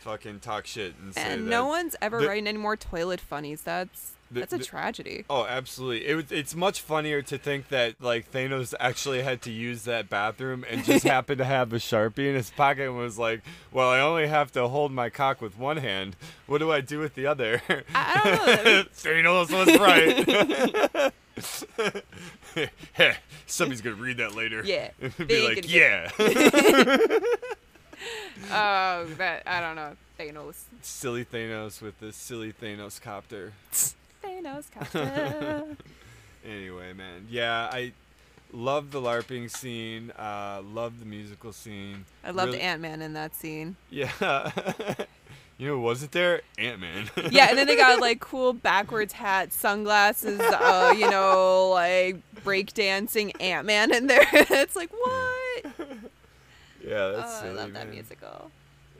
fucking 0.00 0.40
talk 0.40 0.66
shit 0.66 0.94
and 1.02 1.12
say 1.14 1.22
And 1.22 1.46
that. 1.46 1.50
no 1.50 1.66
one's 1.66 1.96
ever 2.00 2.20
the- 2.20 2.28
writing 2.28 2.46
any 2.46 2.58
more 2.58 2.76
toilet 2.76 3.20
funnies. 3.20 3.62
That's 3.62 4.12
The- 4.30 4.40
that's 4.40 4.52
a 4.52 4.58
the- 4.58 4.64
tragedy. 4.64 5.24
Oh, 5.30 5.46
absolutely. 5.46 6.04
It 6.06 6.30
it's 6.32 6.54
much 6.54 6.80
funnier 6.82 7.22
to 7.22 7.38
think 7.38 7.68
that 7.68 7.94
like 8.00 8.30
Thanos 8.30 8.74
actually 8.78 9.22
had 9.22 9.40
to 9.42 9.50
use 9.50 9.84
that 9.84 10.08
bathroom 10.10 10.64
and 10.68 10.84
just 10.84 11.04
happened 11.04 11.38
to 11.38 11.44
have 11.44 11.72
a 11.72 11.76
sharpie 11.76 12.28
in 12.28 12.34
his 12.34 12.50
pocket 12.50 12.88
and 12.88 12.96
was 12.98 13.18
like, 13.18 13.40
"Well, 13.72 13.88
I 13.88 14.00
only 14.00 14.26
have 14.26 14.52
to 14.52 14.68
hold 14.68 14.92
my 14.92 15.08
cock 15.10 15.40
with 15.40 15.56
one 15.58 15.78
hand. 15.78 16.14
What 16.46 16.58
do 16.58 16.70
I 16.70 16.80
do 16.82 16.98
with 16.98 17.14
the 17.14 17.26
other?" 17.26 17.62
I, 17.68 17.84
I 17.94 18.56
don't 18.56 18.64
know. 18.64 18.84
Thanos 18.94 19.50
was 19.50 19.78
right. 19.78 21.12
Somebody's 23.46 23.80
gonna 23.80 23.96
read 23.96 24.16
that 24.18 24.34
later. 24.34 24.62
Yeah, 24.64 24.90
Be 25.26 25.46
like, 25.46 25.72
yeah. 25.72 26.10
Oh, 28.50 29.04
that 29.16 29.42
I 29.46 29.60
don't 29.60 29.76
know. 29.76 29.96
Thanos. 30.18 30.62
silly 30.82 31.24
Thanos 31.24 31.80
with 31.80 31.98
the 32.00 32.12
silly 32.12 32.52
Thanos 32.52 33.00
copter. 33.00 33.52
Thanos. 34.22 34.70
Captain. 34.70 35.76
Anyway, 36.44 36.92
man, 36.92 37.26
yeah, 37.28 37.68
I 37.72 37.92
love 38.52 38.90
the 38.90 39.00
LARPing 39.00 39.50
scene. 39.50 40.10
Uh, 40.12 40.62
love 40.64 41.00
the 41.00 41.04
musical 41.06 41.52
scene. 41.52 42.04
I 42.24 42.30
loved 42.30 42.52
Really- 42.52 42.62
Ant 42.62 42.80
Man 42.80 43.02
in 43.02 43.12
that 43.14 43.34
scene. 43.34 43.76
Yeah. 43.90 44.10
you 45.58 45.66
know, 45.68 45.78
wasn't 45.80 46.12
there 46.12 46.42
Ant 46.58 46.80
Man. 46.80 47.10
Yeah, 47.30 47.48
and 47.50 47.58
then 47.58 47.66
they 47.66 47.76
got 47.76 48.00
like 48.00 48.20
cool 48.20 48.52
backwards 48.52 49.12
hat, 49.12 49.52
sunglasses, 49.52 50.40
uh, 50.40 50.94
you 50.96 51.10
know, 51.10 51.70
like 51.70 52.16
breakdancing 52.44 53.32
Ant 53.40 53.66
Man 53.66 53.92
in 53.92 54.06
there. 54.06 54.26
it's 54.32 54.76
like 54.76 54.90
what? 54.92 55.64
yeah, 56.86 57.08
that's 57.10 57.32
oh, 57.32 57.38
I 57.38 57.40
silly, 57.42 57.54
love 57.54 57.72
that 57.74 57.90
musical. 57.90 58.50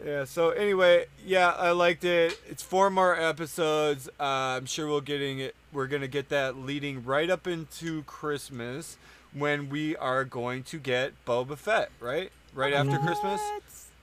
Yeah. 0.05 0.25
So 0.25 0.51
anyway, 0.51 1.07
yeah, 1.25 1.51
I 1.51 1.71
liked 1.73 2.05
it. 2.05 2.39
It's 2.49 2.63
four 2.63 2.91
more 2.91 3.19
episodes. 3.19 4.09
Uh, 4.21 4.23
I'm 4.57 4.67
sure 4.67 4.87
we'll 4.87 5.01
getting 5.01 5.41
it. 5.41 5.55
We're 5.73 5.87
gonna 5.89 6.09
get 6.09 6.29
that 6.29 6.57
leading 6.57 7.05
right 7.05 7.29
up 7.29 7.47
into 7.47 8.03
Christmas 8.05 8.97
when 9.33 9.69
we 9.69 9.97
are 9.97 10.25
going 10.25 10.63
to 10.65 10.79
get 10.79 11.13
Boba 11.27 11.57
Fett. 11.57 11.91
Right. 12.01 12.31
Right 12.55 12.73
after 12.73 12.99
Christmas. 12.99 13.41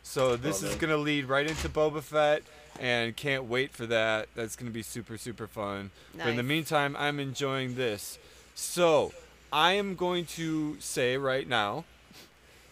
So 0.04 0.36
this 0.36 0.64
Oh, 0.64 0.68
is 0.68 0.76
gonna 0.76 0.98
lead 0.98 1.26
right 1.26 1.48
into 1.50 1.68
Boba 1.70 2.02
Fett, 2.02 2.44
and 2.80 3.16
can't 3.16 3.46
wait 3.46 3.72
for 3.72 3.86
that. 3.88 4.28
That's 4.36 4.56
gonna 4.56 4.72
be 4.72 4.84
super 4.84 5.18
super 5.18 5.48
fun. 5.48 5.92
But 6.16 6.28
in 6.28 6.36
the 6.36 6.44
meantime, 6.44 6.96
I'm 7.00 7.20
enjoying 7.20 7.76
this. 7.76 8.20
So 8.54 9.14
I 9.52 9.74
am 9.74 9.96
going 9.96 10.26
to 10.26 10.78
say 10.80 11.18
right 11.18 11.48
now 11.48 11.86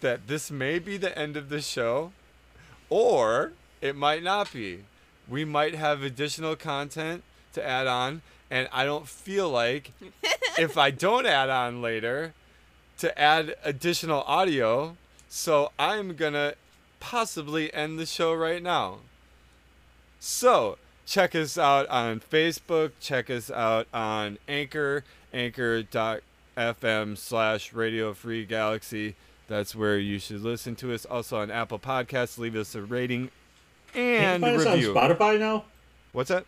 that 0.02 0.28
this 0.28 0.52
may 0.52 0.78
be 0.80 0.98
the 0.98 1.18
end 1.18 1.36
of 1.38 1.50
the 1.50 1.62
show, 1.62 2.12
or 2.94 3.54
it 3.82 3.96
might 3.96 4.22
not 4.22 4.54
be. 4.54 4.84
We 5.28 5.46
might 5.46 5.74
have 5.74 6.04
additional 6.04 6.56
content 6.56 7.24
to 7.54 7.68
add 7.68 7.88
on, 7.88 8.22
and 8.52 8.70
I 8.72 8.86
don't 8.86 9.08
feel 9.08 9.50
like 9.50 9.94
if 10.60 10.78
I 10.78 10.92
don't 10.92 11.26
add 11.26 11.50
on 11.50 11.82
later 11.82 12.36
to 13.00 13.20
add 13.20 13.56
additional 13.64 14.22
audio. 14.28 14.96
So 15.28 15.72
I'm 15.80 16.16
gonna 16.16 16.54
possibly 17.00 17.74
end 17.74 17.98
the 17.98 18.06
show 18.06 18.32
right 18.32 18.62
now. 18.62 19.00
So 20.20 20.78
check 21.08 21.34
us 21.34 21.58
out 21.58 21.88
on 21.88 22.20
Facebook. 22.20 22.92
Check 23.02 23.32
us 23.32 23.50
out 23.50 23.88
on 23.92 24.38
Anchor, 24.48 25.04
anchor.fm 25.34 27.18
slash 27.18 27.74
Radio 27.74 28.14
Free 28.14 28.46
Galaxy. 28.46 29.16
That's 29.48 29.76
where 29.76 29.98
you 29.98 30.20
should 30.20 30.42
listen 30.42 30.76
to 30.78 30.94
us. 30.94 31.06
Also 31.06 31.38
on 31.38 31.52
Apple 31.52 31.80
Podcasts, 31.80 32.38
leave 32.38 32.56
us 32.56 32.76
a 32.76 32.82
rating 32.82 33.30
Can't 33.94 34.44
and 34.44 34.44
you 34.44 34.48
find 34.50 34.60
us 34.62 34.66
on 34.66 34.74
review. 34.74 34.94
Spotify 34.94 35.40
now? 35.40 35.66
What's 36.12 36.30
that? 36.30 36.46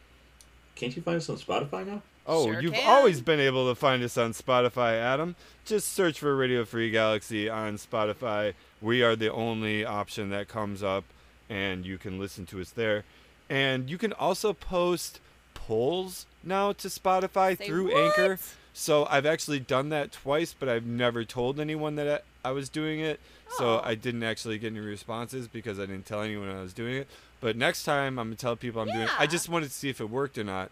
Can't 0.75 0.95
you 0.95 1.01
find 1.01 1.17
us 1.17 1.29
on 1.29 1.37
Spotify 1.37 1.85
now? 1.85 2.01
Oh, 2.27 2.51
Sure 2.51 2.61
you've 2.61 2.73
can. 2.73 2.89
always 2.89 3.21
been 3.21 3.39
able 3.39 3.67
to 3.69 3.75
find 3.75 4.01
us 4.03 4.17
on 4.17 4.33
Spotify, 4.33 4.93
Adam. 4.93 5.35
Just 5.63 5.93
search 5.93 6.19
for 6.19 6.35
Radio 6.35 6.65
Free 6.65 6.89
Galaxy 6.89 7.47
on 7.49 7.77
Spotify. 7.77 8.53
We 8.81 9.03
are 9.03 9.15
the 9.15 9.31
only 9.31 9.85
option 9.85 10.29
that 10.31 10.47
comes 10.47 10.81
up, 10.81 11.03
and 11.49 11.85
you 11.85 11.97
can 11.97 12.19
listen 12.19 12.45
to 12.47 12.61
us 12.61 12.71
there. 12.71 13.03
And 13.49 13.89
you 13.89 13.97
can 13.99 14.11
also 14.13 14.53
post 14.53 15.19
polls 15.53 16.25
now 16.43 16.71
to 16.73 16.87
Spotify 16.87 17.57
Say 17.57 17.67
through 17.67 17.91
what? 17.93 17.97
Anchor. 17.97 18.39
So 18.73 19.05
I've 19.09 19.25
actually 19.25 19.59
done 19.59 19.89
that 19.89 20.11
twice, 20.11 20.53
but 20.57 20.67
I've 20.67 20.85
never 20.85 21.23
told 21.25 21.59
anyone 21.59 21.95
that 21.95 22.23
I 22.45 22.51
was 22.51 22.69
doing 22.69 22.99
it. 22.99 23.19
So 23.57 23.79
Oh. 23.79 23.81
I 23.83 23.95
didn't 23.95 24.23
actually 24.23 24.57
get 24.59 24.67
any 24.71 24.79
responses 24.79 25.47
because 25.47 25.79
I 25.79 25.85
didn't 25.87 26.05
tell 26.05 26.21
anyone 26.21 26.49
I 26.49 26.61
was 26.61 26.73
doing 26.73 26.95
it. 26.95 27.07
But 27.41 27.55
next 27.57 27.83
time 27.83 28.19
I'm 28.19 28.27
gonna 28.27 28.35
tell 28.35 28.55
people 28.55 28.81
I'm 28.81 28.87
doing 28.87 29.01
it. 29.01 29.19
I 29.19 29.25
just 29.27 29.49
wanted 29.49 29.67
to 29.69 29.73
see 29.73 29.89
if 29.89 29.99
it 29.99 30.09
worked 30.09 30.37
or 30.37 30.43
not. 30.43 30.71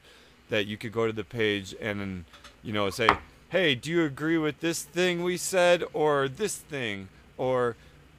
That 0.50 0.68
you 0.68 0.78
could 0.78 0.92
go 0.92 1.08
to 1.08 1.14
the 1.14 1.24
page 1.24 1.74
and 1.82 2.00
then, 2.00 2.26
you 2.64 2.74
know, 2.74 2.90
say, 2.90 3.10
"Hey, 3.50 3.74
do 3.76 3.90
you 3.90 4.04
agree 4.06 4.38
with 4.38 4.60
this 4.60 4.84
thing 4.84 5.24
we 5.24 5.38
said 5.38 5.84
or 5.94 6.28
this 6.28 6.58
thing?" 6.58 7.08
Or, 7.38 7.76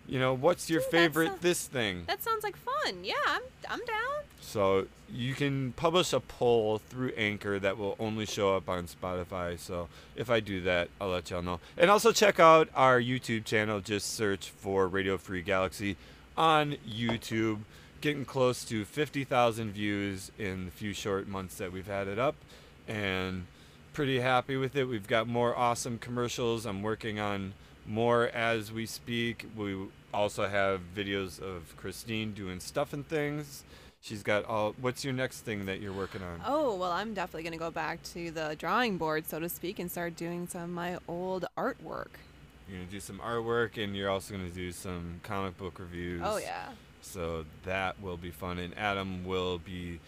you 0.07 0.19
know, 0.19 0.35
what's 0.35 0.69
your 0.69 0.81
that 0.81 0.91
favorite 0.91 1.41
this 1.41 1.67
thing? 1.67 2.05
That 2.07 2.23
sounds 2.23 2.43
like 2.43 2.57
fun. 2.57 3.05
Yeah, 3.05 3.15
I'm 3.27 3.43
I'm 3.69 3.85
down. 3.85 4.25
So 4.41 4.87
you 5.11 5.35
can 5.35 5.73
publish 5.73 6.13
a 6.13 6.21
poll 6.21 6.79
through 6.79 7.13
Anchor 7.17 7.59
that 7.59 7.79
will 7.79 7.97
only 7.99 8.27
show 8.27 8.57
up 8.57 8.69
on 8.69 8.87
Spotify. 8.87 9.59
So 9.59 9.89
if 10.17 10.31
I 10.31 10.41
do 10.41 10.61
that, 10.63 10.89
I'll 11.01 11.09
let 11.09 11.31
y'all 11.31 11.43
know. 11.43 11.61
And 11.77 11.91
also 11.91 12.13
check 12.13 12.39
out 12.39 12.69
our 12.75 13.01
YouTube 13.01 13.45
channel. 13.45 13.81
Just 13.81 14.15
search 14.15 14.51
for 14.51 14.87
Radio 14.87 15.17
Free 15.17 15.43
Galaxy 15.43 15.97
on 16.37 16.77
YouTube. 16.89 17.61
Getting 18.01 18.27
close 18.27 18.65
to 18.65 18.85
50,000 18.85 19.73
views 19.73 20.31
in 20.39 20.67
the 20.67 20.71
few 20.71 20.93
short 20.93 21.27
months 21.27 21.57
that 21.57 21.73
we've 21.73 21.87
had 21.87 22.07
it 22.07 22.19
up. 22.19 22.35
And 22.87 23.47
pretty 23.95 24.21
happy 24.21 24.57
with 24.57 24.77
it. 24.77 24.85
We've 24.85 25.07
got 25.07 25.27
more 25.27 25.57
awesome 25.57 25.99
commercials. 25.99 26.67
I'm 26.67 26.83
working 26.83 27.19
on 27.19 27.55
more 27.87 28.29
as 28.29 28.73
we 28.73 28.87
speak. 28.87 29.47
We 29.57 29.77
also 30.13 30.47
have 30.47 30.81
videos 30.95 31.41
of 31.41 31.77
Christine 31.77 32.33
doing 32.33 32.61
stuff 32.61 32.93
and 32.93 33.07
things. 33.07 33.65
She's 34.01 34.23
got 34.23 34.45
all. 34.45 34.75
What's 34.81 35.03
your 35.03 35.15
next 35.15 35.41
thing 35.41 35.65
that 35.65 35.81
you're 35.81 35.93
working 35.93 36.23
on? 36.23 36.43
Oh 36.47 36.75
well, 36.75 36.93
I'm 36.93 37.15
definitely 37.15 37.45
gonna 37.45 37.57
go 37.57 37.71
back 37.71 38.03
to 38.13 38.31
the 38.31 38.55
drawing 38.59 38.99
board, 38.99 39.27
so 39.27 39.41
to 39.41 39.49
speak, 39.49 39.79
and 39.79 39.91
start 39.91 40.15
doing 40.15 40.47
some 40.47 40.63
of 40.63 40.69
my 40.69 40.99
old 41.09 41.47
artwork. 41.57 42.09
You're 42.69 42.79
gonna 42.79 42.91
do 42.91 43.01
some 43.01 43.19
artwork, 43.19 43.83
and 43.83 43.97
you're 43.97 44.11
also 44.11 44.35
gonna 44.35 44.51
do 44.51 44.73
some 44.73 45.21
comic 45.23 45.57
book 45.57 45.79
reviews. 45.79 46.21
Oh 46.23 46.37
yeah. 46.37 46.69
So 47.01 47.47
that 47.65 48.01
will 48.03 48.19
be 48.19 48.31
fun, 48.31 48.59
and 48.59 48.77
Adam 48.77 49.25
will 49.25 49.59
be 49.59 50.01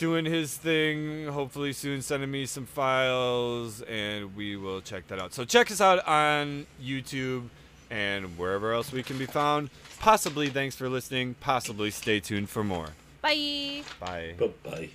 doing 0.00 0.24
his 0.24 0.56
thing. 0.56 1.26
Hopefully 1.26 1.74
soon, 1.74 2.00
sending 2.00 2.30
me 2.30 2.46
some 2.46 2.64
files, 2.64 3.82
and 3.82 4.34
we 4.34 4.56
will 4.56 4.80
check 4.80 5.06
that 5.08 5.20
out. 5.20 5.34
So 5.34 5.44
check 5.44 5.70
us 5.70 5.80
out 5.80 6.04
on 6.08 6.66
YouTube 6.82 7.48
and 7.90 8.38
wherever 8.38 8.72
else 8.72 8.92
we 8.92 9.02
can 9.02 9.18
be 9.18 9.26
found. 9.26 9.68
Possibly 9.98 10.48
thanks 10.48 10.74
for 10.74 10.88
listening. 10.88 11.34
Possibly 11.40 11.90
stay 11.90 12.18
tuned 12.18 12.48
for 12.48 12.64
more. 12.64 12.88
Bye. 13.20 13.82
Bye. 14.00 14.34
Bye 14.38 14.50
bye. 14.64 14.90